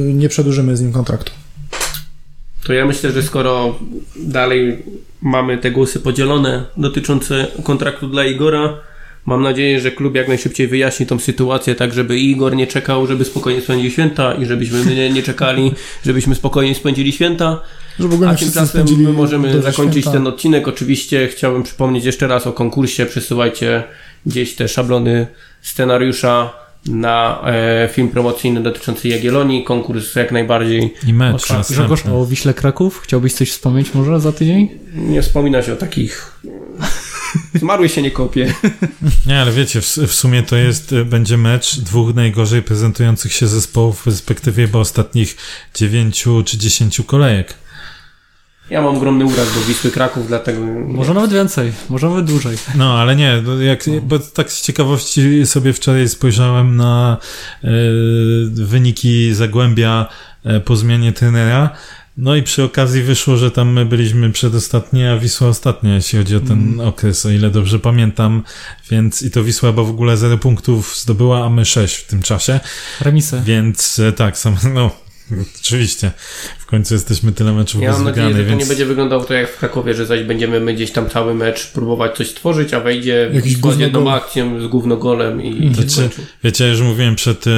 y, 0.08 0.14
nie 0.14 0.28
przedłużymy 0.28 0.76
z 0.76 0.80
nim 0.82 0.92
kontraktu. 0.92 1.32
To 2.66 2.72
ja 2.72 2.86
myślę, 2.86 3.12
że 3.12 3.22
skoro 3.22 3.78
dalej 4.16 4.82
mamy 5.22 5.58
te 5.58 5.70
głosy 5.70 6.00
podzielone 6.00 6.64
dotyczące 6.76 7.46
kontraktu 7.62 8.08
dla 8.08 8.24
Igora, 8.24 8.74
mam 9.26 9.42
nadzieję, 9.42 9.80
że 9.80 9.90
klub 9.90 10.14
jak 10.14 10.28
najszybciej 10.28 10.68
wyjaśni 10.68 11.06
tą 11.06 11.18
sytuację, 11.18 11.74
tak 11.74 11.94
żeby 11.94 12.18
Igor 12.18 12.56
nie 12.56 12.66
czekał, 12.66 13.06
żeby 13.06 13.24
spokojnie 13.24 13.60
spędził 13.60 13.90
święta 13.90 14.34
i 14.34 14.46
żebyśmy 14.46 14.84
my 14.84 14.94
nie, 14.94 15.10
nie 15.10 15.22
czekali, 15.22 15.72
żebyśmy 16.04 16.34
spokojnie 16.34 16.74
spędzili 16.74 17.12
święta. 17.12 17.60
A 18.28 18.34
tymczasem 18.34 18.86
my 18.98 19.12
możemy 19.12 19.62
zakończyć 19.62 20.02
święta. 20.02 20.18
ten 20.18 20.26
odcinek. 20.26 20.68
Oczywiście 20.68 21.28
chciałbym 21.28 21.62
przypomnieć 21.62 22.04
jeszcze 22.04 22.26
raz 22.26 22.46
o 22.46 22.52
konkursie. 22.52 23.06
Przesyłajcie 23.06 23.84
gdzieś 24.26 24.54
te 24.54 24.68
szablony 24.68 25.26
scenariusza 25.62 26.65
na 26.88 27.42
e, 27.46 27.88
film 27.92 28.08
promocyjny 28.08 28.62
dotyczący 28.62 29.08
Jagiellonii. 29.08 29.64
Konkurs 29.64 30.14
jak 30.14 30.32
najbardziej 30.32 30.94
I 31.06 31.12
mecz 31.12 31.42
Grzegorz, 31.42 31.90
następny. 31.90 32.12
o 32.12 32.26
Wiśle 32.26 32.54
Kraków, 32.54 33.00
chciałbyś 33.00 33.32
coś 33.32 33.50
wspomnieć 33.50 33.94
może 33.94 34.20
za 34.20 34.32
tydzień? 34.32 34.68
nie 34.94 35.22
wspomina 35.22 35.62
się 35.62 35.72
o 35.72 35.76
takich 35.76 36.40
Zmarły 37.54 37.88
się 37.88 38.02
nie 38.02 38.10
kopie. 38.10 38.54
Nie, 39.26 39.40
ale 39.40 39.52
wiecie, 39.52 39.80
w, 39.80 39.86
w 39.86 40.14
sumie 40.14 40.42
to 40.42 40.56
jest, 40.56 40.92
y, 40.92 41.04
będzie 41.04 41.36
mecz 41.36 41.78
dwóch 41.80 42.14
najgorzej 42.14 42.62
prezentujących 42.62 43.32
się 43.32 43.46
zespołów 43.46 44.00
w 44.00 44.04
perspektywie 44.04 44.66
chyba 44.66 44.78
ostatnich 44.78 45.36
dziewięciu 45.74 46.42
czy 46.42 46.58
dziesięciu 46.58 47.04
kolejek. 47.04 47.54
Ja 48.70 48.82
mam 48.82 48.96
ogromny 48.96 49.24
uraz 49.24 49.54
do 49.54 49.60
Wisły 49.60 49.90
Kraków, 49.90 50.28
dlatego... 50.28 50.60
Może 50.88 51.14
nawet 51.14 51.32
więcej, 51.32 51.72
może 51.88 52.08
nawet 52.08 52.24
dłużej. 52.24 52.56
No, 52.74 52.98
ale 52.98 53.16
nie, 53.16 53.42
bo 53.44 53.60
jak, 53.60 53.84
bo 54.02 54.18
tak 54.18 54.52
z 54.52 54.62
ciekawości 54.62 55.46
sobie 55.46 55.72
wczoraj 55.72 56.08
spojrzałem 56.08 56.76
na 56.76 57.16
e, 57.64 57.68
wyniki 58.50 59.34
Zagłębia 59.34 60.06
e, 60.44 60.60
po 60.60 60.76
zmianie 60.76 61.12
trenera. 61.12 61.70
No 62.16 62.36
i 62.36 62.42
przy 62.42 62.62
okazji 62.62 63.02
wyszło, 63.02 63.36
że 63.36 63.50
tam 63.50 63.72
my 63.72 63.84
byliśmy 63.84 64.30
przedostatni, 64.30 65.06
a 65.06 65.18
Wisła 65.18 65.48
ostatnia, 65.48 65.94
jeśli 65.94 66.18
chodzi 66.18 66.36
o 66.36 66.40
ten 66.40 66.80
okres, 66.80 67.26
o 67.26 67.30
ile 67.30 67.50
dobrze 67.50 67.78
pamiętam. 67.78 68.42
Więc 68.90 69.22
i 69.22 69.30
to 69.30 69.44
Wisła 69.44 69.70
chyba 69.70 69.82
w 69.82 69.90
ogóle 69.90 70.16
0 70.16 70.38
punktów 70.38 70.96
zdobyła, 70.96 71.44
a 71.46 71.50
my 71.50 71.64
6 71.64 71.96
w 71.96 72.06
tym 72.06 72.22
czasie. 72.22 72.60
Remisy. 73.00 73.42
Więc 73.44 73.98
e, 73.98 74.12
tak, 74.12 74.38
sam, 74.38 74.56
no, 74.74 74.90
oczywiście. 75.60 76.10
W 76.58 76.66
końcu 76.66 76.94
jesteśmy 76.94 77.32
tyle 77.32 77.52
meczów 77.52 77.82
Ja 77.82 77.88
bez 77.88 77.98
mam 77.98 78.06
nadzieję, 78.06 78.26
wygranej, 78.26 78.44
że 78.44 78.50
to 78.50 78.56
więc... 78.56 78.62
nie 78.62 78.68
będzie 78.68 78.86
wyglądało 78.86 79.24
to 79.24 79.34
jak 79.34 79.50
w 79.50 79.58
Krakowie, 79.58 79.94
że 79.94 80.06
zaś 80.06 80.22
będziemy 80.22 80.60
my 80.60 80.74
gdzieś 80.74 80.90
tam 80.90 81.10
cały 81.10 81.34
mecz 81.34 81.66
próbować 81.66 82.16
coś 82.16 82.30
stworzyć, 82.30 82.74
a 82.74 82.80
wejdzie 82.80 83.30
Jakiś 83.32 83.56
z 83.56 83.78
jedną 83.78 84.12
akcją 84.12 84.60
z 84.60 84.66
gównogolem 84.66 85.42
i, 85.42 85.74
Znaczy. 85.74 86.10
Wiecie, 86.44 86.64
ja 86.64 86.70
już 86.70 86.80
mówiłem 86.80 87.16
przed 87.16 87.46
e, 87.46 87.50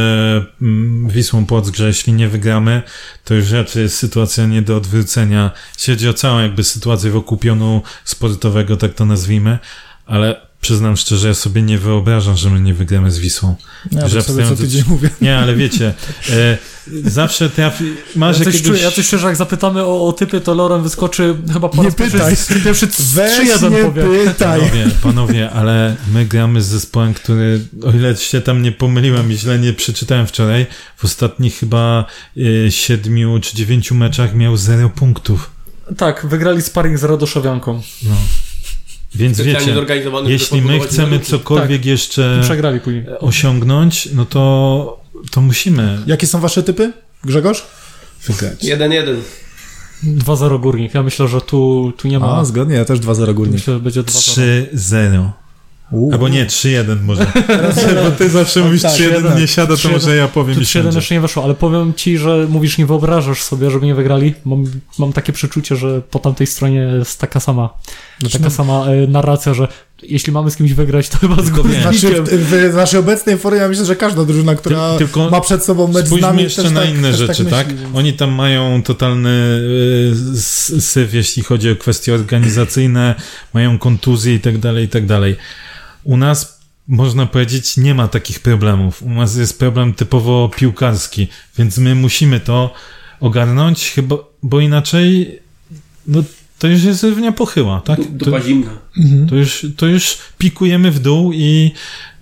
Wisłą 1.07 1.47
Płock, 1.47 1.77
że 1.77 1.87
jeśli 1.87 2.13
nie 2.13 2.29
wygramy, 2.29 2.83
to 3.25 3.35
już 3.35 3.51
raczej 3.51 3.83
jest 3.83 3.97
sytuacja 3.97 4.47
nie 4.47 4.63
do 4.63 4.77
odwrócenia. 4.77 5.51
Chodzi 5.87 6.09
o 6.09 6.15
całą 6.15 6.41
jakby 6.41 6.65
sytuację 6.65 7.11
wokół 7.11 7.39
pionu 7.39 7.83
sportowego, 8.05 8.77
tak 8.77 8.95
to 8.95 9.05
nazwijmy, 9.05 9.59
ale 10.07 10.48
przyznam 10.61 10.97
szczerze, 10.97 11.29
ja 11.29 11.35
sobie 11.35 11.63
nie 11.63 11.79
wyobrażam, 11.79 12.37
że 12.37 12.51
my 12.51 12.61
nie 12.61 12.75
wygramy 12.75 13.11
z 13.11 13.19
Wisłą. 13.19 13.55
Ja 13.93 14.09
Że 14.09 14.23
sobie 14.23 14.47
co 14.49 14.57
tydzień 14.57 14.85
mówię. 14.89 15.11
Nie, 15.21 15.39
ale 15.39 15.57
wiecie, 15.57 15.95
e, 16.31 16.59
zawsze 17.05 17.51
trafi... 17.51 17.85
Masz 18.17 18.39
Ja 18.39 18.45
coś, 18.45 18.55
jakiegoś... 18.55 18.77
czuję, 18.77 18.83
ja 18.83 18.91
coś 18.91 19.07
szczerze, 19.07 19.27
jak 19.27 19.37
zapytamy 19.37 19.85
o, 19.85 20.07
o 20.07 20.13
typy, 20.13 20.41
to 20.41 20.55
Loren 20.55 20.83
wyskoczy 20.83 21.37
chyba 21.53 21.69
po 21.69 21.77
Nie 21.77 21.83
raz 21.89 21.95
pierwszy, 21.95 22.19
pytaj. 22.19 22.63
pierwszy 22.65 22.87
Weź 23.15 23.49
3-1 23.49 23.71
nie 23.71 23.85
powie. 23.85 24.03
pytaj. 24.25 24.61
Panowie, 24.61 24.87
panowie, 25.03 25.51
ale 25.51 25.97
my 26.13 26.27
gramy 26.27 26.63
z 26.63 26.67
zespołem, 26.67 27.15
który, 27.15 27.61
o 27.85 27.91
ile 27.91 28.17
się 28.17 28.41
tam 28.41 28.63
nie 28.63 28.73
pomyliłem 28.73 29.33
i 29.33 29.37
źle 29.37 29.59
nie 29.59 29.73
przeczytałem 29.73 30.27
wczoraj, 30.27 30.67
w 30.97 31.05
ostatnich 31.05 31.55
chyba 31.59 32.05
siedmiu 32.71 33.39
czy 33.41 33.57
dziewięciu 33.57 33.95
meczach 33.95 34.35
miał 34.35 34.57
zero 34.57 34.91
punktów. 34.91 35.51
Tak, 35.97 36.27
wygrali 36.27 36.63
sparring 36.63 36.99
z 36.99 37.05
Radoszowianką. 37.05 37.83
No. 38.03 38.17
Więc 39.15 39.41
wiecie, 39.41 39.75
jeśli 40.27 40.63
my 40.63 40.81
chcemy 40.81 41.21
cokolwiek 41.21 41.85
jeszcze 41.85 42.39
Przegrali 42.43 42.81
później. 42.81 43.05
osiągnąć, 43.21 44.09
no 44.15 44.25
to, 44.25 45.01
to 45.31 45.41
musimy 45.41 45.99
Jakie 46.07 46.27
są 46.27 46.41
wasze 46.41 46.63
typy, 46.63 46.93
Grzegorz? 47.25 47.67
wygrać. 48.27 48.65
1-1. 48.65 49.17
2-0 50.05 50.61
Górnik. 50.61 50.95
Ja 50.95 51.03
myślę, 51.03 51.29
że 51.29 51.41
tu, 51.41 51.93
tu 51.97 52.09
nie 52.09 52.19
ma... 52.19 52.37
A, 52.37 52.45
zgodnie, 52.45 52.77
ja 52.77 52.85
też 52.85 53.01
2-0 53.01 53.35
górnik. 53.35 53.55
Myślę, 53.55 53.75
że 53.75 53.81
będzie 53.81 54.03
2-0. 54.03 54.67
3-0. 54.75 55.31
Uuu. 55.93 56.13
Albo 56.13 56.29
nie, 56.29 56.47
3-1 56.47 57.03
może. 57.03 57.27
Bo 58.05 58.11
ty 58.11 58.29
zawsze 58.31 58.61
mówisz 58.61 58.83
tak, 58.83 58.93
3-1 58.93 59.23
tak. 59.29 59.39
nie 59.39 59.47
siada, 59.49 59.77
to 59.77 59.83
3-1. 59.89 59.93
może 59.93 60.17
ja 60.17 60.29
powiem 60.29 60.57
i 60.57 60.61
3-1 60.61 60.65
siądzie. 60.65 60.99
jeszcze 60.99 61.15
nie 61.15 61.21
weszło, 61.21 61.45
ale 61.45 61.55
powiem 61.55 61.95
ci, 61.95 62.19
że 62.19 62.47
mówisz, 62.49 62.79
nie 62.79 62.87
wyobrażasz 62.87 63.43
sobie, 63.43 63.71
żeby 63.71 63.87
nie 63.87 63.95
wygrali. 63.95 64.35
Mam, 64.45 64.65
mam 64.99 65.13
takie 65.13 65.33
przeczucie, 65.33 65.77
że 65.77 66.01
po 66.11 66.19
tamtej 66.19 66.47
stronie 66.47 66.81
jest 66.99 67.21
taka 67.21 67.41
sama, 67.41 67.71
Znaczy, 68.21 68.39
taka 68.39 68.51
sama 68.51 68.87
e, 68.87 69.07
narracja, 69.07 69.55
że 69.55 69.69
jeśli 70.03 70.33
mamy 70.33 70.51
z 70.51 70.57
kimś 70.57 70.73
wygrać, 70.73 71.09
to 71.09 71.19
chyba 71.19 71.35
z 71.35 71.39
nie. 71.39 71.45
Znaczy, 71.83 72.01
Górnikiem. 72.11 72.25
w, 72.27 72.71
w 72.73 72.75
naszej 72.75 73.01
obecnej 73.01 73.39
formie 73.39 73.59
ja 73.61 73.69
myślę, 73.69 73.85
że 73.85 73.97
każda 73.97 74.25
drużyna, 74.25 74.55
która 74.55 74.93
Ty- 74.93 74.99
tylko 74.99 75.31
ma 75.31 75.41
przed 75.41 75.65
sobą 75.65 75.89
mecz 75.89 76.05
z 76.05 76.07
Spójrzmy 76.07 76.29
nami, 76.29 76.43
jeszcze 76.43 76.63
też 76.63 76.73
na 76.73 76.81
tak, 76.81 76.91
inne 76.91 77.09
też 77.11 77.19
rzeczy, 77.19 77.45
tak? 77.45 77.67
myśli, 77.67 77.83
więc- 77.85 77.97
Oni 77.97 78.13
tam 78.13 78.31
mają 78.33 78.83
totalny 78.83 79.31
y, 79.31 80.13
s- 80.35 80.75
syf, 80.91 81.15
jeśli 81.15 81.43
chodzi 81.43 81.71
o 81.71 81.77
kwestie 81.77 82.15
organizacyjne, 82.15 83.15
mają 83.55 83.79
kontuzje 83.79 84.35
i 84.35 84.41
tak 84.41 84.59
dalej, 84.59 84.85
i 84.85 84.89
tak 84.89 85.07
dalej. 85.07 85.37
U 86.05 86.17
nas, 86.17 86.61
można 86.89 87.27
powiedzieć, 87.27 87.77
nie 87.77 87.95
ma 87.95 88.09
takich 88.09 88.41
problemów. 88.41 89.03
U 89.03 89.11
nas 89.11 89.37
jest 89.37 89.59
problem 89.59 89.95
typowo 89.95 90.51
piłkarski, 90.57 91.27
więc 91.59 91.79
my 91.79 91.95
musimy 91.95 92.41
to 92.41 92.75
ogarnąć, 93.21 93.91
chyba, 93.91 94.17
bo 94.43 94.61
inaczej, 94.61 95.39
no, 96.07 96.23
to 96.59 96.69
już 96.69 96.85
jest 96.85 97.03
równia 97.03 97.33
pochyła, 97.33 97.81
tak? 97.81 98.01
Dupa 98.11 98.41
zimna. 98.41 98.71
to, 99.29 99.35
już, 99.35 99.67
to 99.77 99.87
już 99.87 100.19
pikujemy 100.39 100.91
w 100.91 100.99
dół 100.99 101.33
i 101.33 101.73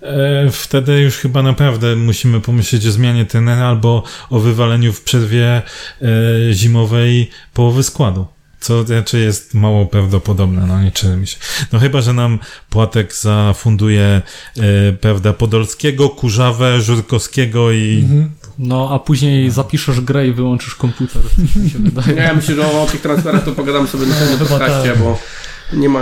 e, 0.01 0.51
wtedy 0.51 1.01
już 1.01 1.15
chyba 1.15 1.43
naprawdę 1.43 1.95
musimy 1.95 2.41
pomyśleć 2.41 2.87
o 2.87 2.91
zmianie 2.91 3.25
trenera 3.25 3.65
albo 3.65 4.03
o 4.29 4.39
wywaleniu 4.39 4.93
w 4.93 5.01
przerwie 5.01 5.47
e, 5.51 5.63
zimowej 6.53 7.29
połowy 7.53 7.83
składu. 7.83 8.25
Co 8.59 8.85
raczej 8.89 9.23
jest 9.23 9.53
mało 9.53 9.85
prawdopodobne, 9.85 10.67
no 10.67 11.17
mi 11.17 11.27
się. 11.27 11.37
No 11.73 11.79
chyba, 11.79 12.01
że 12.01 12.13
nam 12.13 12.39
Płatek 12.69 13.13
zafunduje, 13.13 14.21
e, 14.57 14.93
prawda, 14.93 15.33
Podolskiego, 15.33 16.09
Kurzawę, 16.09 16.81
Żurkowskiego 16.81 17.71
i 17.71 17.99
Mhm. 18.03 18.31
No, 18.59 18.89
a 18.91 18.99
później 18.99 19.51
zapiszesz 19.51 20.01
grę 20.01 20.27
i 20.27 20.31
wyłączysz 20.31 20.75
komputer, 20.75 21.21
mi 21.63 21.69
się 21.69 21.79
wydaje. 21.79 22.17
Ja 22.17 22.33
myślę, 22.33 22.55
że 22.55 22.71
o 22.71 22.87
tych 22.91 23.01
transferach 23.01 23.45
to 23.45 23.51
pogadamy 23.51 23.87
sobie 23.87 24.05
na 24.05 24.15
pewno 24.15 24.45
podcaście, 24.45 24.89
tak. 24.89 24.99
bo 24.99 25.19
nie 25.73 25.89
ma, 25.89 26.01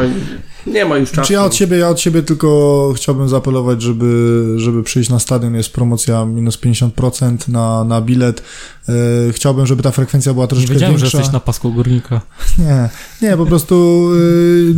nie 0.68 0.86
ma 0.86 0.98
już 0.98 1.12
czasu. 1.12 1.28
Czy 1.28 1.34
ja 1.34 1.44
od 1.44 1.56
siebie, 1.56 1.78
ja 1.78 1.90
od 1.90 2.00
siebie 2.00 2.24
tylko 2.24 2.94
chciałbym 2.96 3.30
zaapelować, 3.30 3.82
żeby, 3.82 4.44
żeby 4.58 4.84
przyjść 4.84 5.10
na 5.10 5.20
stadion, 5.20 5.56
jest 5.56 5.74
promocja 5.74 6.26
minus 6.26 6.58
50% 6.58 7.50
na, 7.50 7.84
na 7.84 8.02
bilet. 8.02 8.44
E, 8.90 9.34
chciałbym, 9.34 9.68
żeby 9.68 9.84
ta 9.84 9.92
frekwencja 9.92 10.34
była 10.34 10.46
Nie 10.46 10.50
troszeczkę 10.50 10.74
wiedziałem, 10.74 10.98
że 10.98 11.06
jesteś 11.06 11.32
na 11.32 11.40
pasku 11.40 11.74
Górnika. 11.74 12.22
Nie, 12.60 12.90
nie, 13.22 13.38
po 13.38 13.46
prostu 13.46 14.08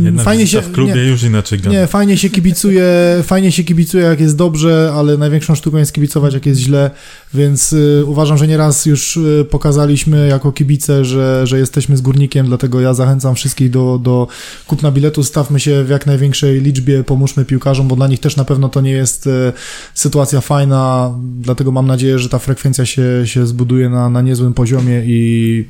e, 0.00 0.04
jedna 0.04 0.22
fajnie 0.22 0.46
się... 0.46 0.60
w 0.60 0.72
klubie 0.72 0.94
nie, 0.94 1.02
już 1.02 1.22
inaczej 1.22 1.58
gra. 1.58 1.72
Nie, 1.72 1.86
fajnie 1.86 2.16
się 2.16 2.30
kibicuje, 2.30 2.84
fajnie 3.22 3.52
się 3.52 3.64
kibicuje 3.64 4.04
jak 4.04 4.20
jest 4.20 4.36
dobrze, 4.36 4.92
ale 4.96 5.16
największą 5.16 5.54
sztuką 5.54 5.76
jest 5.76 5.92
kibicować 5.92 6.34
jak 6.34 6.46
jest 6.46 6.60
źle, 6.60 6.90
więc 7.34 7.72
y, 7.72 8.04
uważam, 8.06 8.38
że 8.38 8.48
nieraz 8.48 8.86
już 8.86 9.16
y, 9.16 9.46
pokazaliśmy 9.50 10.28
jako 10.28 10.52
kibice, 10.52 11.04
że, 11.04 11.46
że 11.46 11.58
jesteśmy 11.58 11.96
z 11.96 12.00
górnikiem, 12.00 12.46
dlatego 12.46 12.80
ja 12.80 12.94
zachęcam 12.94 13.34
wszystkich 13.34 13.70
do, 13.70 13.98
do 13.98 14.28
kupna 14.66 14.90
biletu, 14.90 15.24
stawmy 15.24 15.60
się 15.60 15.84
w 15.84 15.88
jak 15.88 16.06
największej 16.06 16.60
liczbie, 16.60 17.04
pomóżmy 17.04 17.44
piłkarzom, 17.44 17.88
bo 17.88 17.96
dla 17.96 18.06
nich 18.06 18.20
też 18.20 18.36
na 18.36 18.44
pewno 18.44 18.68
to 18.68 18.80
nie 18.80 18.90
jest 18.92 19.26
y, 19.26 19.52
sytuacja 19.94 20.40
fajna, 20.40 21.14
dlatego 21.40 21.72
mam 21.72 21.86
nadzieję, 21.86 22.18
że 22.18 22.28
ta 22.28 22.38
frekwencja 22.38 22.86
się, 22.86 23.02
się 23.24 23.46
zbuduje 23.46 23.88
na, 23.88 23.97
na 24.10 24.22
niezłym 24.22 24.54
poziomie 24.54 25.02
i 25.06 25.64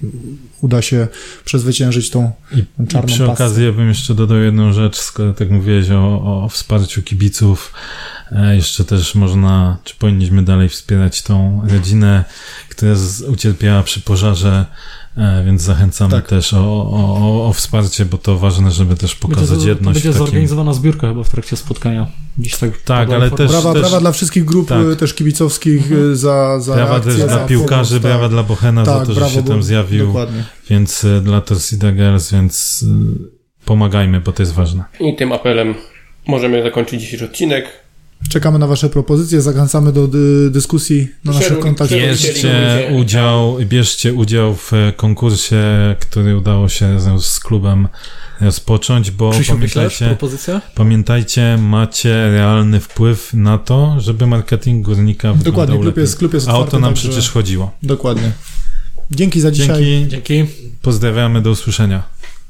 uda 0.60 0.82
się 0.82 1.08
przezwyciężyć 1.44 2.10
tą, 2.10 2.32
tą 2.76 2.84
I 2.84 2.86
czarną 2.86 3.06
przy 3.06 3.18
pasę. 3.18 3.32
okazji 3.32 3.64
ja 3.64 3.72
bym 3.72 3.88
jeszcze 3.88 4.14
dodał 4.14 4.38
jedną 4.38 4.72
rzecz, 4.72 4.96
skoro 4.96 5.32
tak 5.32 5.50
mówiłeś 5.50 5.90
o, 5.90 6.42
o 6.44 6.48
wsparciu 6.48 7.02
kibiców. 7.02 7.72
E, 8.32 8.56
jeszcze 8.56 8.84
też 8.84 9.14
można, 9.14 9.78
czy 9.84 9.94
powinniśmy 9.94 10.42
dalej 10.42 10.68
wspierać 10.68 11.22
tą 11.22 11.62
rodzinę, 11.68 12.24
która 12.68 12.94
z, 12.94 13.22
ucierpiała 13.22 13.82
przy 13.82 14.00
pożarze, 14.00 14.66
więc 15.46 15.62
zachęcamy 15.62 16.10
Tak. 16.10 16.26
też 16.28 16.54
o, 16.54 16.58
o, 16.90 17.48
o, 17.48 17.52
wsparcie, 17.52 18.04
bo 18.04 18.18
to 18.18 18.38
ważne, 18.38 18.70
żeby 18.70 18.96
też 18.96 19.14
pokazać 19.14 19.50
będzie, 19.50 19.68
jedność. 19.68 19.94
będzie 19.94 20.08
takim... 20.12 20.26
zorganizowana 20.26 20.72
zbiórka 20.72 21.08
chyba 21.08 21.22
w 21.22 21.28
trakcie 21.30 21.56
spotkania. 21.56 22.06
Dziś 22.38 22.56
tak, 22.56 22.70
Tak, 22.84 23.10
ale 23.10 23.30
też- 23.30 23.50
Brawa, 23.50 23.72
też- 23.72 23.80
brawa 23.82 24.00
dla 24.00 24.12
wszystkich 24.12 24.44
grup 24.44 24.68
tak. 24.68 24.86
y, 24.86 24.96
też 24.96 25.14
kibicowskich 25.14 25.92
y, 25.92 26.16
za, 26.16 26.60
za 26.60 26.74
Brawa 26.74 26.94
akcję, 26.96 27.12
też 27.12 27.20
za 27.20 27.26
dla 27.26 27.38
piłkarzy, 27.46 27.90
pomoc, 27.90 28.02
brawa 28.02 28.22
tak. 28.22 28.30
dla 28.30 28.42
Bochena 28.42 28.84
za 28.84 28.98
Tak, 28.98 29.06
to, 29.06 29.12
że 29.12 29.20
brawo, 29.20 29.34
się 29.34 29.42
bo- 29.42 29.48
tam 29.48 29.62
zjawił, 29.62 30.06
Dokładnie. 30.06 30.44
więc 30.70 31.04
e, 31.04 31.20
dla 31.20 31.40
Torsida 31.40 31.92
Girls, 31.92 32.32
więc 32.32 32.84
e, 32.88 33.64
pomagajmy, 33.64 34.20
bo 34.20 34.32
to 34.32 34.42
jest 34.42 34.52
ważne. 34.54 34.84
I 35.00 35.16
tym 35.16 35.32
apelem 35.32 35.74
możemy 36.26 36.62
zakończyć 36.62 37.00
dzisiejszy 37.00 37.24
odcinek. 37.24 37.64
Czekamy 38.30 38.58
na 38.58 38.66
Wasze 38.66 38.88
propozycje, 38.90 39.40
zachęcamy 39.42 39.92
do 39.92 40.08
dy, 40.08 40.50
dyskusji 40.50 41.08
na 41.24 41.32
naszych 41.32 41.58
kontaktach. 41.58 41.98
Bierzcie 41.98 42.90
udział, 43.00 43.56
bierzcie 43.64 44.14
udział 44.14 44.54
w 44.54 44.72
konkursie, 44.96 45.64
który 46.00 46.36
udało 46.36 46.68
się 46.68 46.94
razem 46.94 47.20
z 47.20 47.40
klubem 47.40 47.88
rozpocząć, 48.40 49.10
bo 49.10 49.30
Krzysiu, 49.30 49.52
pamiętajcie, 49.52 50.16
pamiętajcie, 50.74 51.58
macie 51.62 52.30
realny 52.30 52.80
wpływ 52.80 53.34
na 53.34 53.58
to, 53.58 53.96
żeby 53.98 54.26
marketing 54.26 54.84
górnika 54.86 55.28
Dokładnie, 55.28 55.44
wyglądał 55.44 55.76
klub 55.76 55.86
lepiej. 55.86 56.00
jest, 56.02 56.18
klub 56.18 56.34
jest 56.34 56.48
A 56.48 56.50
otwarty. 56.50 56.68
o 56.68 56.70
to 56.70 56.80
nam 56.80 56.94
także- 56.94 57.08
przecież 57.08 57.30
chodziło. 57.30 57.70
Dokładnie. 57.82 58.32
Dzięki 59.10 59.40
za 59.40 59.50
dzisiaj. 59.50 59.84
Dzięki, 59.84 60.08
Dzięki. 60.10 60.46
pozdrawiamy, 60.82 61.42
do 61.42 61.50
usłyszenia. 61.50 62.02